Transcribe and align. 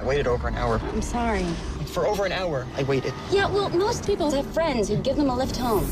I 0.00 0.04
waited 0.04 0.26
over 0.26 0.48
an 0.48 0.54
hour. 0.54 0.80
I'm 0.82 1.02
sorry. 1.02 1.44
For 1.84 2.06
over 2.06 2.24
an 2.24 2.32
hour, 2.32 2.66
I 2.76 2.84
waited. 2.84 3.12
Yeah, 3.30 3.50
well, 3.50 3.68
most 3.68 4.06
people 4.06 4.30
have 4.30 4.46
friends 4.46 4.88
who 4.88 4.96
give 4.96 5.16
them 5.16 5.28
a 5.28 5.36
lift 5.36 5.58
home. 5.58 5.86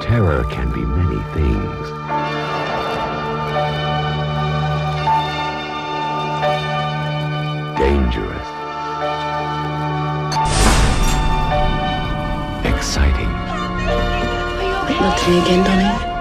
Terror 0.00 0.44
can 0.44 0.72
be 0.72 0.84
many 0.84 1.20
things. 1.34 1.88
Dangerous. 7.76 8.46
Exciting. 12.64 13.32
Not 15.00 15.28
me 15.28 15.40
again, 15.40 15.64
Donnie. 15.64 16.15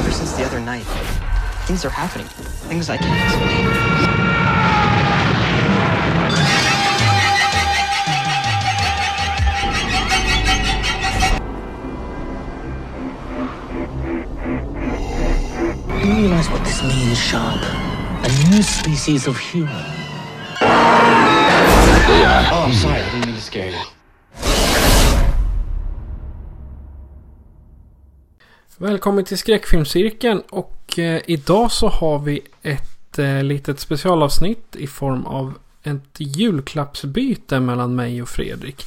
Ever 0.00 0.10
since 0.12 0.32
the 0.32 0.44
other 0.44 0.60
night, 0.60 0.84
things 1.66 1.84
are 1.84 1.90
happening. 1.90 2.26
Things 2.68 2.90
I 2.90 2.96
can't 2.98 3.16
explain. 3.24 3.66
Do 16.00 16.08
You 16.08 16.14
realize 16.14 16.48
what 16.50 16.64
this 16.64 16.82
means, 16.82 17.18
Sharp? 17.18 17.89
A 18.22 18.28
new 18.50 18.62
species 18.62 19.26
of 19.28 19.38
human. 19.38 19.84
Oh, 20.62 20.66
I'm 22.66 22.72
sorry. 22.74 23.00
I 23.00 23.04
didn't 23.04 23.26
mean 23.26 23.34
to 23.34 23.40
scare 23.40 23.70
you. 23.70 23.78
Välkommen 28.78 29.24
till 29.24 29.38
skräckfilmscirkeln 29.38 30.42
och 30.50 30.98
eh, 30.98 31.20
idag 31.26 31.72
så 31.72 31.88
har 31.88 32.18
vi 32.18 32.40
ett 32.62 33.18
eh, 33.18 33.42
litet 33.42 33.80
specialavsnitt 33.80 34.76
i 34.76 34.86
form 34.86 35.26
av 35.26 35.54
ett 35.82 36.14
julklappsbyte 36.18 37.60
mellan 37.60 37.94
mig 37.94 38.22
och 38.22 38.28
Fredrik. 38.28 38.86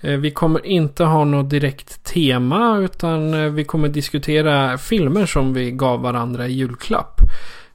Eh, 0.00 0.16
vi 0.16 0.30
kommer 0.30 0.66
inte 0.66 1.04
ha 1.04 1.24
något 1.24 1.50
direkt 1.50 2.04
tema 2.04 2.78
utan 2.78 3.34
eh, 3.34 3.50
vi 3.50 3.64
kommer 3.64 3.88
diskutera 3.88 4.78
filmer 4.78 5.26
som 5.26 5.54
vi 5.54 5.70
gav 5.70 6.00
varandra 6.00 6.48
i 6.48 6.52
julklapp. 6.52 7.20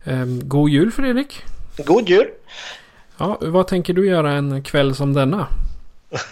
Eh, 0.04 0.26
god 0.26 0.70
jul 0.70 0.92
Fredrik! 0.92 1.44
God 1.78 2.10
jul! 2.10 2.28
Ja, 3.18 3.38
vad 3.42 3.68
tänker 3.68 3.94
du 3.94 4.08
göra 4.08 4.32
en 4.32 4.64
kväll 4.64 4.96
som 4.96 5.14
denna? 5.14 5.48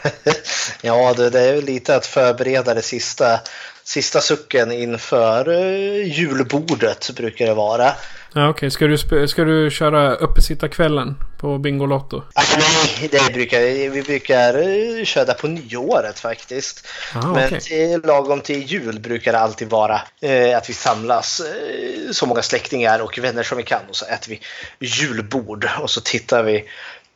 Ja, 0.81 1.13
det, 1.13 1.29
det 1.29 1.39
är 1.41 1.61
lite 1.61 1.95
att 1.95 2.05
förbereda 2.05 2.73
det 2.73 2.81
sista, 2.81 3.39
sista 3.83 4.19
sucken 4.21 4.71
inför 4.71 5.49
eh, 5.49 6.17
julbordet 6.19 7.09
brukar 7.15 7.45
det 7.45 7.53
vara. 7.53 7.91
Ja, 8.33 8.49
Okej, 8.49 8.71
ska, 8.71 8.87
du 8.87 8.95
sp- 8.95 9.27
ska 9.27 9.43
du 9.43 9.69
köra 9.71 10.15
uppesittarkvällen 10.15 11.15
på 11.37 11.57
Bingolotto? 11.57 12.23
Ah, 12.33 12.43
nej, 12.57 13.09
det 13.11 13.33
brukar, 13.33 13.59
vi 13.89 14.01
brukar 14.01 14.53
eh, 14.53 15.03
köra 15.03 15.33
på 15.33 15.47
nyåret 15.47 16.19
faktiskt. 16.19 16.87
Aha, 17.15 17.33
Men 17.33 17.45
okej. 17.45 17.61
till, 17.61 18.01
lagom 18.01 18.41
till 18.41 18.63
jul 18.63 18.99
brukar 18.99 19.31
det 19.31 19.39
alltid 19.39 19.69
vara 19.69 20.01
eh, 20.21 20.57
att 20.57 20.69
vi 20.69 20.73
samlas 20.73 21.39
eh, 21.39 22.11
så 22.11 22.25
många 22.25 22.41
släktingar 22.41 22.99
och 22.99 23.17
vänner 23.17 23.43
som 23.43 23.57
vi 23.57 23.63
kan 23.63 23.81
och 23.89 23.95
så 23.95 24.05
äter 24.05 24.29
vi 24.29 24.39
julbord 24.87 25.69
och 25.79 25.89
så 25.89 26.01
tittar 26.01 26.43
vi 26.43 26.65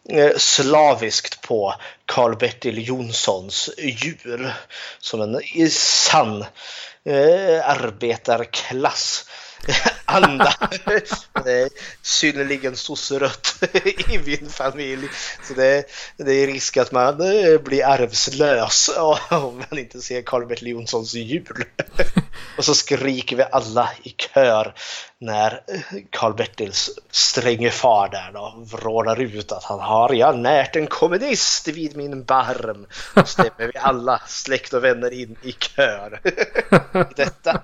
eh, 0.10 0.32
slaviskt 0.38 1.42
på 1.42 1.74
Karl-Bertil 2.06 2.88
Jonssons 2.88 3.70
jul 3.78 4.52
som 5.00 5.22
en 5.22 5.42
i 5.54 5.70
sann 5.70 6.46
eh, 7.06 7.70
arbetarklass 7.70 9.26
anda. 10.06 10.54
Det 11.44 11.52
är 11.52 11.70
synnerligen 12.02 12.76
sosserött 12.76 13.64
i 14.10 14.20
min 14.26 14.50
familj. 14.50 15.08
Så 15.48 15.54
det, 15.54 15.86
det 16.18 16.32
är 16.32 16.48
risk 16.48 16.78
att 16.78 16.92
man 16.92 17.22
eh, 17.22 17.62
blir 17.62 17.86
arvslös 17.86 18.90
om 19.30 19.64
man 19.70 19.80
inte 19.80 20.02
ser 20.02 20.22
Karl-Bertil 20.22 20.68
Jonssons 20.68 21.14
jul. 21.14 21.64
Och 22.58 22.66
så 22.66 22.74
skriker 22.74 23.36
vi 23.36 23.44
alla 23.52 23.90
i 24.04 24.10
kör 24.10 24.74
när 25.18 25.64
eh, 25.68 25.82
Karl-Bertils 26.10 26.90
stränge 27.12 27.70
far 27.72 28.10
där 28.10 28.32
då 28.34 28.66
vrålar 28.72 29.22
ut 29.22 29.52
att 29.52 29.64
han 29.64 29.80
har 29.80 30.14
jag 30.14 30.38
närt 30.38 30.76
en 30.76 30.88
kommunist 30.88 31.68
vid 31.68 31.98
min 31.98 32.24
barm. 32.24 32.88
Då 33.16 33.24
stämmer 33.24 33.72
vi 33.74 33.80
alla 33.80 34.22
släkt 34.28 34.74
och 34.74 34.84
vänner 34.84 35.14
in 35.14 35.38
i 35.44 35.52
kör. 35.52 36.22
Detta. 37.16 37.62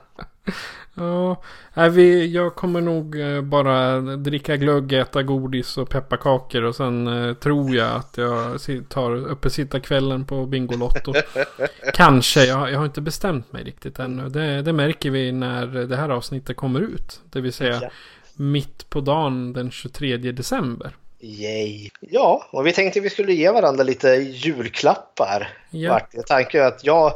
Ja, 0.98 1.42
nej, 1.74 1.90
vi, 1.90 2.28
jag 2.34 2.56
kommer 2.56 2.82
nog 2.82 3.20
eh, 3.20 3.42
bara 3.42 4.00
dricka 4.02 4.58
glögg, 4.58 4.94
äta 4.94 5.24
godis 5.24 5.78
och 5.78 5.90
pepparkakor 5.90 6.64
och 6.64 6.76
sen 6.76 7.08
eh, 7.08 7.34
tror 7.34 7.76
jag 7.76 7.96
att 7.96 8.18
jag 8.18 8.60
tar 8.90 9.16
uppesittarkvällen 9.16 10.26
på 10.26 10.46
Bingolotto. 10.46 11.14
Kanske, 11.94 12.44
jag, 12.46 12.72
jag 12.72 12.78
har 12.78 12.86
inte 12.86 13.02
bestämt 13.02 13.54
mig 13.54 13.64
riktigt 13.64 14.00
ännu. 14.00 14.30
Det, 14.30 14.62
det 14.62 14.74
märker 14.74 15.12
vi 15.12 15.32
när 15.32 15.66
det 15.68 15.96
här 15.96 16.10
avsnittet 16.10 16.58
kommer 16.58 16.80
ut. 16.82 17.20
Det 17.32 17.42
vill 17.42 17.54
säga 17.54 17.80
Ja. 17.82 17.90
mitt 18.34 18.90
på 18.90 19.02
dagen 19.02 19.54
den 19.54 19.72
23 19.72 20.18
december. 20.18 20.96
Yay! 21.20 21.90
Ja, 22.00 22.48
och 22.52 22.68
vi 22.68 22.74
tänkte 22.74 23.00
vi 23.00 23.10
skulle 23.10 23.34
ge 23.34 23.52
varandra 23.52 23.84
lite 23.84 24.08
julklappar. 24.08 25.50
Ja. 25.70 26.00
Tanken 26.28 26.66
att 26.66 26.84
jag 26.84 27.14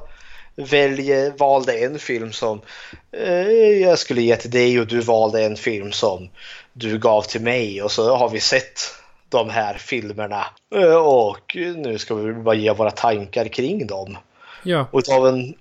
väljer, 0.65 1.31
valde 1.37 1.73
en 1.73 1.99
film 1.99 2.31
som 2.31 2.61
eh, 3.11 3.49
jag 3.81 3.99
skulle 3.99 4.21
ge 4.21 4.35
till 4.35 4.51
dig 4.51 4.79
och 4.79 4.87
du 4.87 5.01
valde 5.01 5.45
en 5.45 5.55
film 5.55 5.91
som 5.91 6.29
du 6.73 6.99
gav 6.99 7.21
till 7.21 7.41
mig 7.41 7.81
och 7.81 7.91
så 7.91 8.15
har 8.15 8.29
vi 8.29 8.39
sett 8.39 8.79
de 9.29 9.49
här 9.49 9.73
filmerna 9.73 10.45
Eh, 10.75 10.95
och 10.95 11.57
nu 11.75 11.97
ska 11.97 12.15
vi 12.15 12.33
bara 12.33 12.55
ge 12.55 12.73
våra 12.73 12.91
tankar 12.91 13.47
kring 13.47 13.87
dem. 13.87 14.17
Ja, 14.63 14.87
Och 14.91 15.09
av 15.09 15.27
en, 15.27 15.53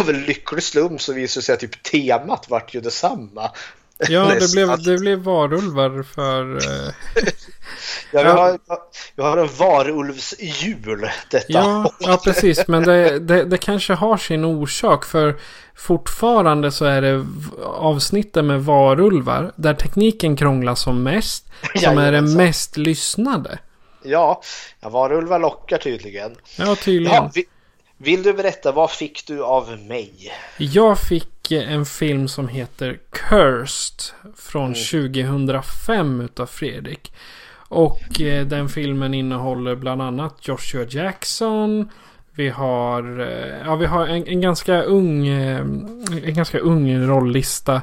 av 0.00 0.10
en 0.10 0.22
lycklig 0.22 0.62
slump 0.62 1.00
så 1.00 1.12
visade 1.12 1.40
det 1.40 1.44
sig 1.44 1.52
att 1.52 1.60
typ 1.60 1.82
temat 1.82 2.46
vart 2.50 2.74
ju 2.74 2.80
detsamma. 2.80 3.50
ja 3.98 4.34
det, 4.40 4.52
blev, 4.52 4.82
det 4.82 4.98
blev 4.98 5.18
varulvar 5.18 6.02
för... 6.02 6.58
Ja, 8.12 8.22
vi, 8.22 8.28
Ja. 8.28 8.36
har, 8.36 8.58
vi 9.16 9.22
har 9.22 9.36
en 9.36 9.48
varulvsjul 9.58 11.00
detta 11.30 11.46
Ja, 11.48 11.92
ja 12.00 12.20
precis. 12.24 12.68
Men 12.68 12.82
det, 12.82 13.18
det, 13.18 13.44
det 13.44 13.58
kanske 13.58 13.94
har 13.94 14.16
sin 14.16 14.44
orsak. 14.44 15.04
För 15.04 15.36
fortfarande 15.74 16.70
så 16.70 16.84
är 16.84 17.02
det 17.02 17.26
avsnitten 17.64 18.46
med 18.46 18.64
varulvar. 18.64 19.52
Där 19.56 19.74
tekniken 19.74 20.36
krånglar 20.36 20.74
som 20.74 21.02
mest. 21.02 21.46
Som 21.74 21.98
är 21.98 22.12
det 22.12 22.20
mest 22.22 22.76
lyssnade. 22.76 23.58
Ja, 24.02 24.42
ja 24.80 24.88
varulvar 24.88 25.38
lockar 25.38 25.78
tydligen. 25.78 26.36
Ja, 26.58 26.76
tydligen. 26.76 27.14
Ja, 27.14 27.30
vi, 27.34 27.44
vill 27.96 28.22
du 28.22 28.32
berätta, 28.32 28.72
vad 28.72 28.90
fick 28.90 29.26
du 29.26 29.44
av 29.44 29.78
mig? 29.78 30.32
Jag 30.56 30.98
fick 30.98 31.52
en 31.52 31.86
film 31.86 32.28
som 32.28 32.48
heter 32.48 32.98
Cursed. 33.10 34.02
Från 34.36 34.74
2005 34.74 36.20
utav 36.20 36.46
Fredrik. 36.46 37.12
Och 37.72 38.20
eh, 38.20 38.46
den 38.46 38.68
filmen 38.68 39.14
innehåller 39.14 39.74
bland 39.74 40.02
annat 40.02 40.34
Joshua 40.48 40.84
Jackson. 40.88 41.90
Vi 42.34 42.48
har, 42.48 43.20
eh, 43.20 43.56
ja, 43.64 43.74
vi 43.76 43.86
har 43.86 44.06
en, 44.06 44.26
en 44.26 44.40
ganska 44.40 44.82
ung, 44.82 45.26
eh, 45.28 45.58
en 46.24 46.34
ganska 46.34 46.58
ung 46.58 47.06
rolllista. 47.06 47.74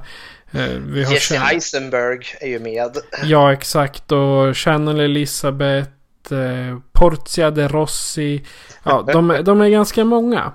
Eh, 0.52 0.60
Vi 0.80 1.04
har 1.04 1.14
Jesse 1.14 1.36
Shan- 1.38 1.54
Eisenberg 1.54 2.20
är 2.42 2.48
ju 2.48 2.60
med. 2.60 2.98
Ja, 3.24 3.54
exakt. 3.54 4.12
Och 4.12 4.58
Channel 4.58 5.00
Elizabeth, 5.00 5.90
eh, 6.32 6.78
Portia 6.92 7.52
de 7.52 7.68
Rossi. 7.68 8.46
Ja, 8.84 9.06
de, 9.14 9.32
är- 9.32 9.44
de 9.44 9.62
är 9.62 9.70
ganska 9.70 10.06
många. 10.06 10.52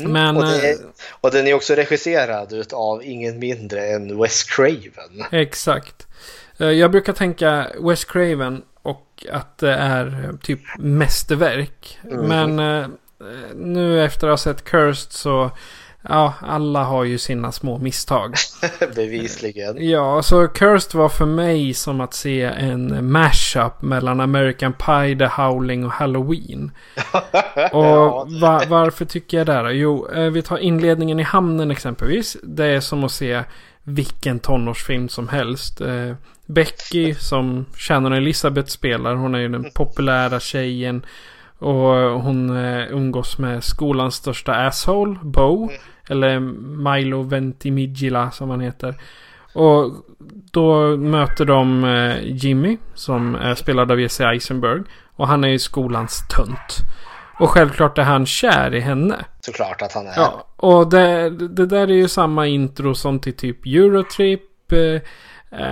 Men... 0.00 0.36
Och, 0.36 0.42
det, 0.42 0.70
eh, 0.70 0.76
och 1.20 1.30
den 1.30 1.46
är 1.46 1.54
också 1.54 1.74
regisserad 1.74 2.64
av 2.72 3.02
ingen 3.04 3.38
mindre 3.38 3.86
än 3.86 4.18
Wes 4.22 4.42
Craven. 4.44 5.24
Exakt. 5.30 6.03
Eh, 6.58 6.70
Jag 6.70 6.90
brukar 6.90 7.12
tänka 7.12 7.66
Wes 7.80 8.04
Craven 8.04 8.62
och 8.82 9.26
att 9.32 9.58
det 9.58 9.72
är 9.74 10.06
eh, 10.24 10.36
typ 10.36 10.60
mästerverk. 10.78 11.98
Mm. 12.10 12.26
Men 12.54 12.80
eh, 12.82 12.86
nu 13.54 14.04
efter 14.04 14.26
att 14.26 14.32
ha 14.32 14.36
sett 14.36 14.64
Cursed 14.64 15.12
så 15.12 15.50
ja, 16.08 16.34
alla 16.40 16.84
har 16.84 17.04
ju 17.04 17.18
sina 17.18 17.52
små 17.52 17.78
misstag. 17.78 18.34
Bevisligen. 18.94 19.88
Ja, 19.88 20.22
så 20.22 20.48
Cursed 20.48 20.94
var 20.94 21.08
för 21.08 21.26
mig 21.26 21.74
som 21.74 22.00
att 22.00 22.14
se 22.14 22.42
en 22.42 23.12
mashup 23.12 23.82
mellan 23.82 24.20
American 24.20 24.72
Pie, 24.72 25.16
The 25.18 25.42
Howling 25.42 25.84
och 25.86 25.92
Halloween. 25.92 26.70
Och 27.72 28.32
va- 28.40 28.62
varför 28.68 29.04
tycker 29.04 29.38
jag 29.38 29.46
det 29.46 29.62
då? 29.62 29.70
Jo, 29.70 30.08
vi 30.32 30.42
tar 30.42 30.58
inledningen 30.58 31.20
i 31.20 31.22
hamnen 31.22 31.70
exempelvis. 31.70 32.36
Det 32.42 32.66
är 32.66 32.80
som 32.80 33.04
att 33.04 33.12
se 33.12 33.42
vilken 33.84 34.38
tonårsfilm 34.38 35.08
som 35.08 35.28
helst. 35.28 35.80
Eh, 35.80 36.12
Becky 36.46 37.14
som 37.14 37.64
Shannon 37.76 38.12
Elizabeth 38.12 38.68
spelar. 38.68 39.14
Hon 39.14 39.34
är 39.34 39.38
ju 39.38 39.48
den 39.48 39.70
populära 39.74 40.40
tjejen. 40.40 41.06
Och 41.58 42.22
hon 42.22 42.56
eh, 42.56 42.92
umgås 42.92 43.38
med 43.38 43.64
skolans 43.64 44.14
största 44.14 44.54
asshole, 44.54 45.18
Bo. 45.22 45.70
Eller 46.08 46.40
Milo 46.94 47.22
Ventimiglia 47.22 48.30
som 48.30 48.50
han 48.50 48.60
heter. 48.60 48.94
Och 49.52 49.92
då 50.52 50.96
möter 50.96 51.44
de 51.44 51.84
eh, 51.84 52.16
Jimmy 52.22 52.78
som 52.94 53.34
är 53.34 53.54
spelad 53.54 53.90
av 53.90 54.00
Jesse 54.00 54.26
Eisenberg. 54.26 54.82
Och 55.16 55.28
han 55.28 55.44
är 55.44 55.48
ju 55.48 55.58
skolans 55.58 56.28
tönt. 56.28 56.78
Och 57.38 57.50
självklart 57.50 57.98
är 57.98 58.02
han 58.02 58.26
kär 58.26 58.74
i 58.74 58.80
henne. 58.80 59.24
Såklart 59.40 59.82
att 59.82 59.92
han 59.92 60.06
är. 60.06 60.12
Ja, 60.16 60.46
och 60.56 60.90
det, 60.90 61.30
det 61.30 61.66
där 61.66 61.82
är 61.82 61.94
ju 61.94 62.08
samma 62.08 62.46
intro 62.46 62.94
som 62.94 63.20
till 63.20 63.36
typ 63.36 63.66
Eurotrip, 63.66 64.72
eh, 64.72 65.00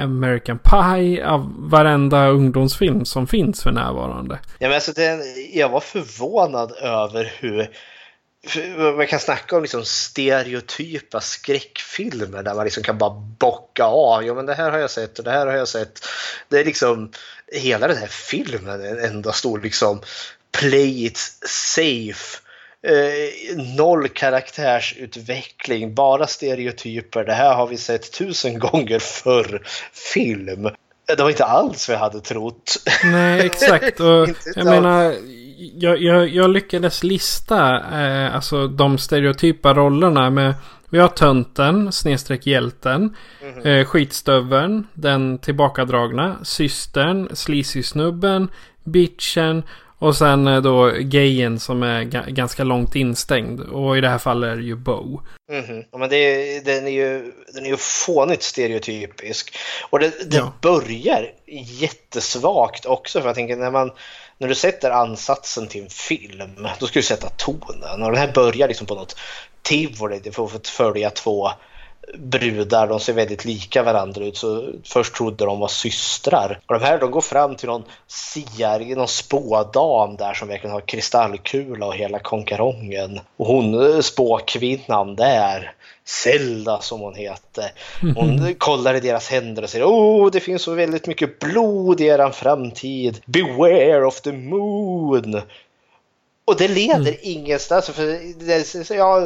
American 0.03 0.59
Pie, 0.59 1.27
av 1.27 1.55
varenda 1.59 2.29
ungdomsfilm 2.29 3.05
som 3.05 3.27
finns 3.27 3.63
för 3.63 3.73
närvarande. 3.73 4.39
Ja, 4.59 4.69
men 4.69 4.75
alltså 4.75 4.93
den, 4.93 5.21
jag 5.53 5.69
var 5.69 5.81
förvånad 5.81 6.73
över 6.73 7.33
hur 7.39 7.69
man 8.97 9.07
kan 9.07 9.19
snacka 9.19 9.57
om 9.57 9.63
liksom 9.63 9.85
stereotypa 9.85 11.21
skräckfilmer 11.21 12.43
där 12.43 12.55
man 12.55 12.65
liksom 12.65 12.83
kan 12.83 12.99
bara 12.99 13.11
bocka 13.39 13.85
av. 13.85 14.25
Ja, 14.25 14.35
men 14.35 14.47
det 14.47 14.55
här 14.55 14.71
har 14.71 14.79
jag 14.79 14.91
sett 14.91 15.19
och 15.19 15.25
det 15.25 15.31
här 15.31 15.47
har 15.47 15.55
jag 15.55 15.69
sett. 15.69 16.01
Det 16.49 16.61
är 16.61 16.65
liksom 16.65 17.11
hela 17.53 17.89
den 17.89 17.97
här 17.97 18.07
filmen 18.07 18.85
en 18.85 18.99
enda 18.99 19.33
stor 19.33 19.61
liksom 19.61 20.01
play 20.59 21.05
it 21.07 21.19
safe. 21.47 22.39
Eh, 22.87 23.57
noll 23.77 24.09
karaktärsutveckling, 24.09 25.95
bara 25.95 26.27
stereotyper. 26.27 27.25
Det 27.25 27.33
här 27.33 27.55
har 27.55 27.67
vi 27.67 27.77
sett 27.77 28.13
tusen 28.13 28.59
gånger 28.59 28.99
förr. 28.99 29.63
Film. 30.15 30.69
Det 31.17 31.23
var 31.23 31.31
inte 31.31 31.45
alls 31.45 31.89
vad 31.89 31.95
jag 31.95 32.01
hade 32.01 32.21
trott. 32.21 32.77
Nej, 33.05 33.41
exakt. 33.47 34.01
Och 34.01 34.29
jag 34.55 34.65
menar, 34.65 35.15
jag, 35.75 36.03
jag, 36.03 36.29
jag 36.29 36.51
lyckades 36.51 37.03
lista 37.03 37.77
eh, 37.77 38.35
alltså 38.35 38.69
de 38.69 38.99
stereotypa 38.99 39.75
rollerna 39.75 40.31
med 40.31 40.55
vi 40.93 40.99
har 40.99 41.09
tönten, 41.09 41.93
snedstreck 41.93 42.47
hjälten, 42.47 43.17
eh, 43.65 43.85
skitstöveln, 43.85 44.87
den 44.95 45.39
tillbakadragna, 45.39 46.37
systern, 46.43 47.29
sleazy-snubben, 47.33 48.49
bitchen 48.85 49.63
och 50.03 50.17
sen 50.17 50.47
eh, 50.47 50.61
då 50.61 50.91
gayen 51.01 51.61
som 51.61 51.83
är 51.83 52.03
ga- 52.03 52.31
ganska 52.31 52.65
långt 52.65 52.95
instängd. 52.97 53.61
Och 53.61 53.99
i 53.99 54.01
det 54.01 54.09
här 54.09 54.19
fallet 54.19 54.53
är 54.53 54.57
det 54.57 54.63
ju 54.63 54.77
Bo. 54.77 55.21
Mhm. 55.53 55.85
Ja, 55.93 55.99
men 55.99 56.09
det 56.11 56.17
är, 56.17 56.65
den, 56.65 56.87
är 56.87 56.91
ju, 56.91 57.33
den 57.55 57.65
är 57.65 57.69
ju 57.71 57.77
fånigt 57.77 58.43
stereotypisk. 58.43 59.57
Och 59.91 59.99
det, 59.99 60.31
det 60.31 60.37
Ja. 60.37 60.53
börjar 60.61 61.31
jättesvagt 61.47 62.87
också. 62.87 63.21
För 63.21 63.29
jag 63.29 63.35
tänker 63.35 63.57
när, 63.57 63.71
man, 63.71 63.91
när 64.39 64.49
du 64.49 64.55
sätter 64.55 64.91
ansatsen 64.91 65.67
till 65.69 65.83
en 65.83 65.91
film, 65.91 66.67
då 66.81 66.87
ska 66.87 66.99
du 66.99 67.03
sätta 67.03 67.29
tonen. 67.29 68.03
Och 68.03 68.11
den 68.13 68.21
här 68.21 68.33
börjar 68.33 68.69
liksom 68.69 68.87
på 68.87 68.95
något 68.95 69.17
tivoli. 69.63 70.21
Det 70.25 70.33
får 70.33 70.51
följa 70.65 71.11
två 71.11 71.51
brudar. 72.19 72.89
De 72.89 73.01
ser 73.01 73.13
väldigt 73.13 73.45
lika 73.45 73.83
varandra 73.83 74.25
ut. 74.25 74.37
Så 74.37 74.73
först 74.85 75.15
trodde 75.15 75.45
de 75.45 75.61
var 75.61 75.69
systrar. 75.69 76.61
Och 76.67 76.75
de 76.75 76.85
här 76.85 76.99
de 76.99 77.11
går 77.11 77.21
fram 77.21 77.57
till 77.57 77.69
någon 77.69 77.85
siar, 78.07 78.97
någon 78.97 79.09
spådam 79.09 80.17
där 80.17 80.35
som 80.35 80.49
verkligen 80.49 80.75
har 80.75 80.81
kristallkula 80.81 81.87
och 81.87 81.95
hela 81.95 82.19
konkarongen. 82.19 83.21
Och 83.37 83.47
hon, 83.47 83.95
eh, 83.95 84.01
spåkvinnan 84.01 85.17
där, 85.17 85.73
Zelda 86.05 86.81
som 86.81 87.01
hon 87.01 87.15
heter. 87.15 87.73
Hon 88.15 88.55
kollar 88.59 88.95
i 88.95 89.01
deras 89.01 89.29
händer 89.29 89.63
och 89.63 89.71
säger 89.71 89.87
Åh, 89.87 90.31
det 90.31 90.41
finns 90.41 90.63
så 90.63 90.75
väldigt 90.75 91.07
mycket 91.07 91.39
blod 91.39 92.01
i 92.01 92.05
eran 92.05 92.33
framtid. 92.33 93.21
Beware 93.27 94.07
of 94.07 94.21
the 94.21 94.33
moon. 94.33 95.43
Och 96.45 96.57
det 96.59 96.69
leder 96.69 97.17
ingenstans. 97.23 97.87
För 97.91 98.19
det, 98.47 98.65
så- 98.87 98.95
ja, 98.95 99.21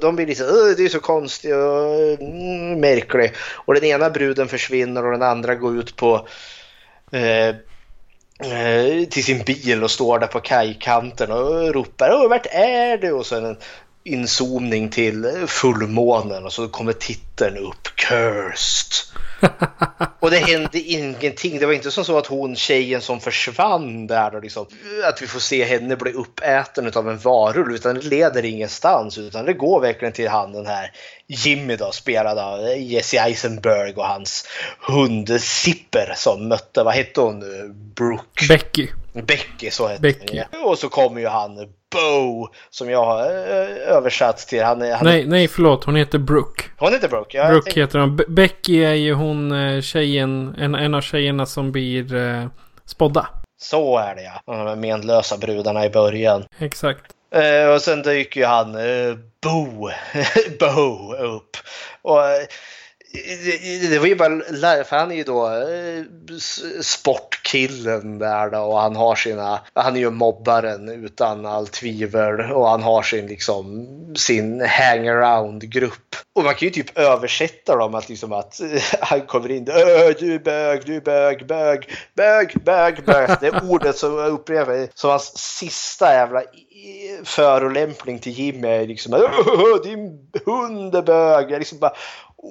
de- 0.00 0.16
blir 0.16 0.26
liksom, 0.26 0.46
"Åh, 0.46 0.74
det 0.76 0.84
är 0.84 0.88
så 0.88 1.00
konstigt 1.00 1.54
och 1.54 2.20
mm, 2.22 2.80
märkligt. 2.80 3.32
Och 3.38 3.74
den 3.74 3.84
ena 3.84 4.10
bruden 4.10 4.48
försvinner 4.48 5.04
och 5.06 5.12
den 5.12 5.22
andra 5.22 5.54
går 5.54 5.78
ut 5.78 5.96
på 5.96 6.28
eh, 7.12 7.48
eh, 8.52 9.04
till 9.10 9.24
sin 9.24 9.42
bil 9.44 9.82
och 9.84 9.90
står 9.90 10.18
där 10.18 10.26
på 10.26 10.40
kajkanten 10.40 11.32
och 11.32 11.74
ropar 11.74 12.10
Åh, 12.12 12.28
vart 12.28 12.46
är 12.50 12.96
du? 12.98 13.12
Och 13.12 13.26
sen 13.26 13.44
en 13.44 13.56
inzoomning 14.06 14.88
till 14.88 15.44
fullmånen 15.46 16.44
och 16.44 16.52
så 16.52 16.68
kommer 16.68 16.92
titeln 16.92 17.56
upp 17.56 17.88
Cursed. 17.94 19.16
Och 20.20 20.30
det 20.30 20.38
hände 20.38 20.78
ingenting. 20.80 21.58
Det 21.58 21.66
var 21.66 21.72
inte 21.72 21.90
som 21.90 22.04
så 22.04 22.18
att 22.18 22.26
hon 22.26 22.56
tjejen 22.56 23.00
som 23.00 23.20
försvann 23.20 24.06
där 24.06 24.34
och 24.34 24.42
liksom, 24.42 24.66
att 25.08 25.22
vi 25.22 25.26
får 25.26 25.40
se 25.40 25.64
henne 25.64 25.96
bli 25.96 26.12
uppäten 26.12 26.92
av 26.94 27.10
en 27.10 27.18
varulv 27.18 27.74
utan 27.74 27.94
det 27.94 28.02
leder 28.02 28.44
ingenstans 28.44 29.18
utan 29.18 29.44
det 29.44 29.52
går 29.52 29.80
verkligen 29.80 30.14
till 30.14 30.28
han 30.28 30.52
den 30.52 30.66
här 30.66 30.92
Jimmy 31.26 31.76
då 31.76 31.92
spelad 31.92 32.38
av 32.38 32.78
Jesse 32.78 33.18
Eisenberg 33.18 33.94
och 33.94 34.06
hans 34.06 34.48
hund 34.80 35.40
Zipper 35.40 36.12
som 36.16 36.48
mötte, 36.48 36.82
vad 36.82 36.94
hette 36.94 37.20
hon 37.20 37.38
nu? 37.38 37.74
Brooke? 37.94 38.46
Becky. 38.48 38.88
Becky 39.24 39.70
så 39.70 39.86
hette 39.86 40.00
Becky. 40.02 40.36
ja. 40.36 40.44
Och 40.64 40.78
så 40.78 40.88
kommer 40.88 41.20
ju 41.20 41.26
han 41.26 41.56
Bo 41.92 42.48
som 42.70 42.90
jag 42.90 43.04
har 43.04 43.20
eh, 43.24 43.96
översatt 43.96 44.38
till. 44.38 44.62
Han, 44.64 44.80
han, 44.80 45.04
Nej, 45.06 45.26
nej 45.26 45.48
förlåt. 45.48 45.84
Hon 45.84 45.96
heter 45.96 46.18
Brooke. 46.18 46.64
Hon 46.78 46.92
heter 46.92 47.08
Brooke. 47.08 47.38
Ja, 47.38 47.48
Brooke 47.48 47.64
tänkte- 47.64 47.80
heter 47.80 47.98
hon. 47.98 48.16
Be- 48.16 48.24
Becky 48.28 48.84
är 48.84 48.92
ju 48.94 49.12
hon 49.14 49.52
eh, 49.52 49.80
tjejen, 49.80 50.54
en, 50.58 50.74
en 50.74 50.94
av 50.94 51.00
tjejerna 51.00 51.46
som 51.46 51.72
blir 51.72 52.14
eh, 52.14 52.46
spådda. 52.86 53.26
Så 53.60 53.98
är 53.98 54.14
det 54.14 54.22
ja. 54.22 54.40
De 54.46 54.56
här 54.56 54.76
menlösa 54.76 55.36
brudarna 55.36 55.84
i 55.84 55.90
början. 55.90 56.44
Exakt. 56.58 57.02
Eh, 57.34 57.68
och 57.74 57.82
sen 57.82 58.02
dyker 58.02 58.40
ju 58.40 58.46
han 58.46 58.74
eh, 58.74 59.14
Bo, 59.42 59.64
Bo 60.60 61.14
upp. 61.14 61.56
Och, 62.02 62.24
eh, 62.26 62.42
det, 63.12 63.88
det 63.90 63.98
var 63.98 64.06
ju 64.06 64.16
bara 64.16 64.28
lär- 64.28 64.84
för 64.84 64.96
han 64.96 65.12
är 65.12 65.16
ju 65.16 65.24
då 65.24 65.46
eh, 65.46 66.04
sportkillen 66.80 68.18
där 68.18 68.50
då 68.50 68.58
och 68.58 68.80
han 68.80 68.96
har 68.96 69.14
sina, 69.14 69.60
han 69.74 69.96
är 69.96 70.00
ju 70.00 70.10
mobbaren 70.10 70.88
utan 70.88 71.46
all 71.46 71.66
tvivel 71.66 72.40
och 72.52 72.68
han 72.68 72.82
har 72.82 73.02
sin 73.02 73.26
liksom 73.26 73.86
sin 74.16 74.60
hangaround-grupp. 74.60 76.16
Och 76.34 76.44
man 76.44 76.54
kan 76.54 76.68
ju 76.68 76.72
typ 76.72 76.98
översätta 76.98 77.76
dem 77.76 77.94
att 77.94 78.08
liksom 78.08 78.32
att 78.32 78.60
han 79.00 79.20
kommer 79.20 79.50
in, 79.50 79.64
du 79.64 80.34
är 80.34 80.38
bög, 80.38 80.82
du 80.86 80.96
är 80.96 81.00
bög, 81.00 81.46
bög, 81.46 81.92
bög, 82.14 82.54
bög, 82.64 83.04
bög. 83.04 83.28
Det 83.40 83.46
är 83.46 83.70
ordet 83.70 83.96
som 83.96 84.18
jag 84.18 84.32
upplever 84.32 84.88
som 84.94 85.10
hans 85.10 85.38
sista 85.38 86.12
jävla 86.12 86.42
förolämpning 87.24 88.18
till 88.18 88.32
Jimmy 88.32 88.68
är 88.68 88.86
liksom 88.86 89.12
din 89.84 90.30
hund 90.44 90.94
är 90.94 91.02
bög. 91.02 91.50
Jag 91.50 91.58
liksom 91.58 91.78
bara 91.78 91.92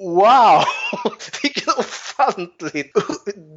Wow! 0.04 0.62
Vilken 1.42 1.72
ofantligt 1.78 2.96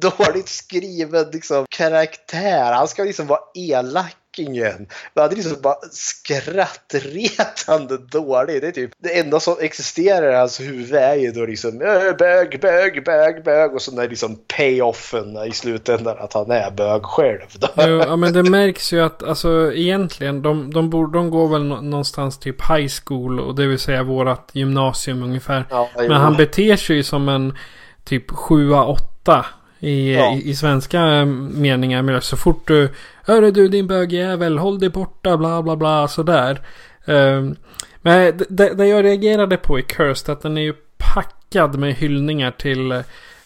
dåligt 0.00 0.48
skriven 0.48 1.30
liksom, 1.30 1.66
karaktär. 1.70 2.72
Han 2.72 2.88
ska 2.88 3.04
liksom 3.04 3.26
vara 3.26 3.40
elak! 3.54 4.16
Elakingen. 4.40 4.86
Men 5.14 5.22
han 5.22 5.30
är 5.32 5.36
liksom 5.36 5.56
bara 5.62 5.76
skrattretande 5.92 7.98
dålig. 7.98 8.60
Det 8.60 8.66
är 8.68 8.72
typ 8.72 8.90
det 9.02 9.18
enda 9.18 9.40
som 9.40 9.56
existerar 9.60 10.32
i 10.32 10.36
hans 10.36 10.60
huvud 10.60 10.94
är 10.94 11.14
ju 11.14 11.30
då 11.32 11.46
liksom 11.46 11.82
"Äh, 11.82 12.16
bög, 12.18 12.60
bög, 12.60 13.04
bög, 13.04 13.44
bög 13.44 13.74
och 13.74 13.82
så 13.82 14.00
är 14.00 14.08
liksom 14.08 14.38
payoffen 14.56 15.36
i 15.48 15.52
slutändan 15.52 16.16
att 16.18 16.32
han 16.32 16.50
är 16.50 16.70
bög 16.70 17.02
själv. 17.02 17.40
Då. 17.58 17.68
Jo, 17.76 18.02
ja 18.06 18.16
men 18.16 18.32
det 18.32 18.42
märks 18.42 18.92
ju 18.92 19.00
att 19.00 19.22
alltså 19.22 19.72
egentligen 19.74 20.42
de, 20.42 20.72
de, 20.72 20.90
bor, 20.90 21.06
de 21.06 21.30
går 21.30 21.48
väl 21.48 21.64
nå- 21.64 21.80
någonstans 21.80 22.38
typ 22.38 22.70
high 22.70 22.88
school 23.04 23.40
och 23.40 23.54
det 23.54 23.66
vill 23.66 23.78
säga 23.78 24.02
vårat 24.02 24.48
gymnasium 24.52 25.22
ungefär. 25.22 25.64
Ja. 25.70 25.88
Men 25.96 26.12
han 26.12 26.36
beter 26.36 26.76
sig 26.76 26.96
ju 26.96 27.02
som 27.02 27.28
en 27.28 27.56
typ 28.04 28.30
7-8 28.30 29.44
i, 29.80 30.14
Ja. 30.14 30.34
i, 30.34 30.50
i 30.50 30.54
svenska 30.54 31.00
eh, 31.06 31.26
meningar. 31.26 32.02
Men 32.02 32.20
så 32.20 32.36
fort 32.36 32.66
du 32.68 32.88
Hörru 33.24 33.50
du 33.50 33.68
din 33.68 33.86
bögjävel, 33.86 34.58
håll 34.58 34.78
dig 34.78 34.88
borta, 34.88 35.36
bla 35.36 35.62
bla 35.62 35.76
bla 35.76 36.08
sådär. 36.08 36.60
Ehm, 37.06 37.56
Men 38.02 38.36
det, 38.48 38.74
det, 38.74 38.86
jag 38.86 39.04
reagerade 39.04 39.56
på 39.56 39.78
i 39.78 39.82
Cursed 39.82 40.32
att 40.32 40.42
den 40.42 40.56
är 40.58 40.62
ju 40.62 40.74
packad 41.14 41.78
med 41.78 41.94
hyllningar 41.94 42.50
till 42.50 42.92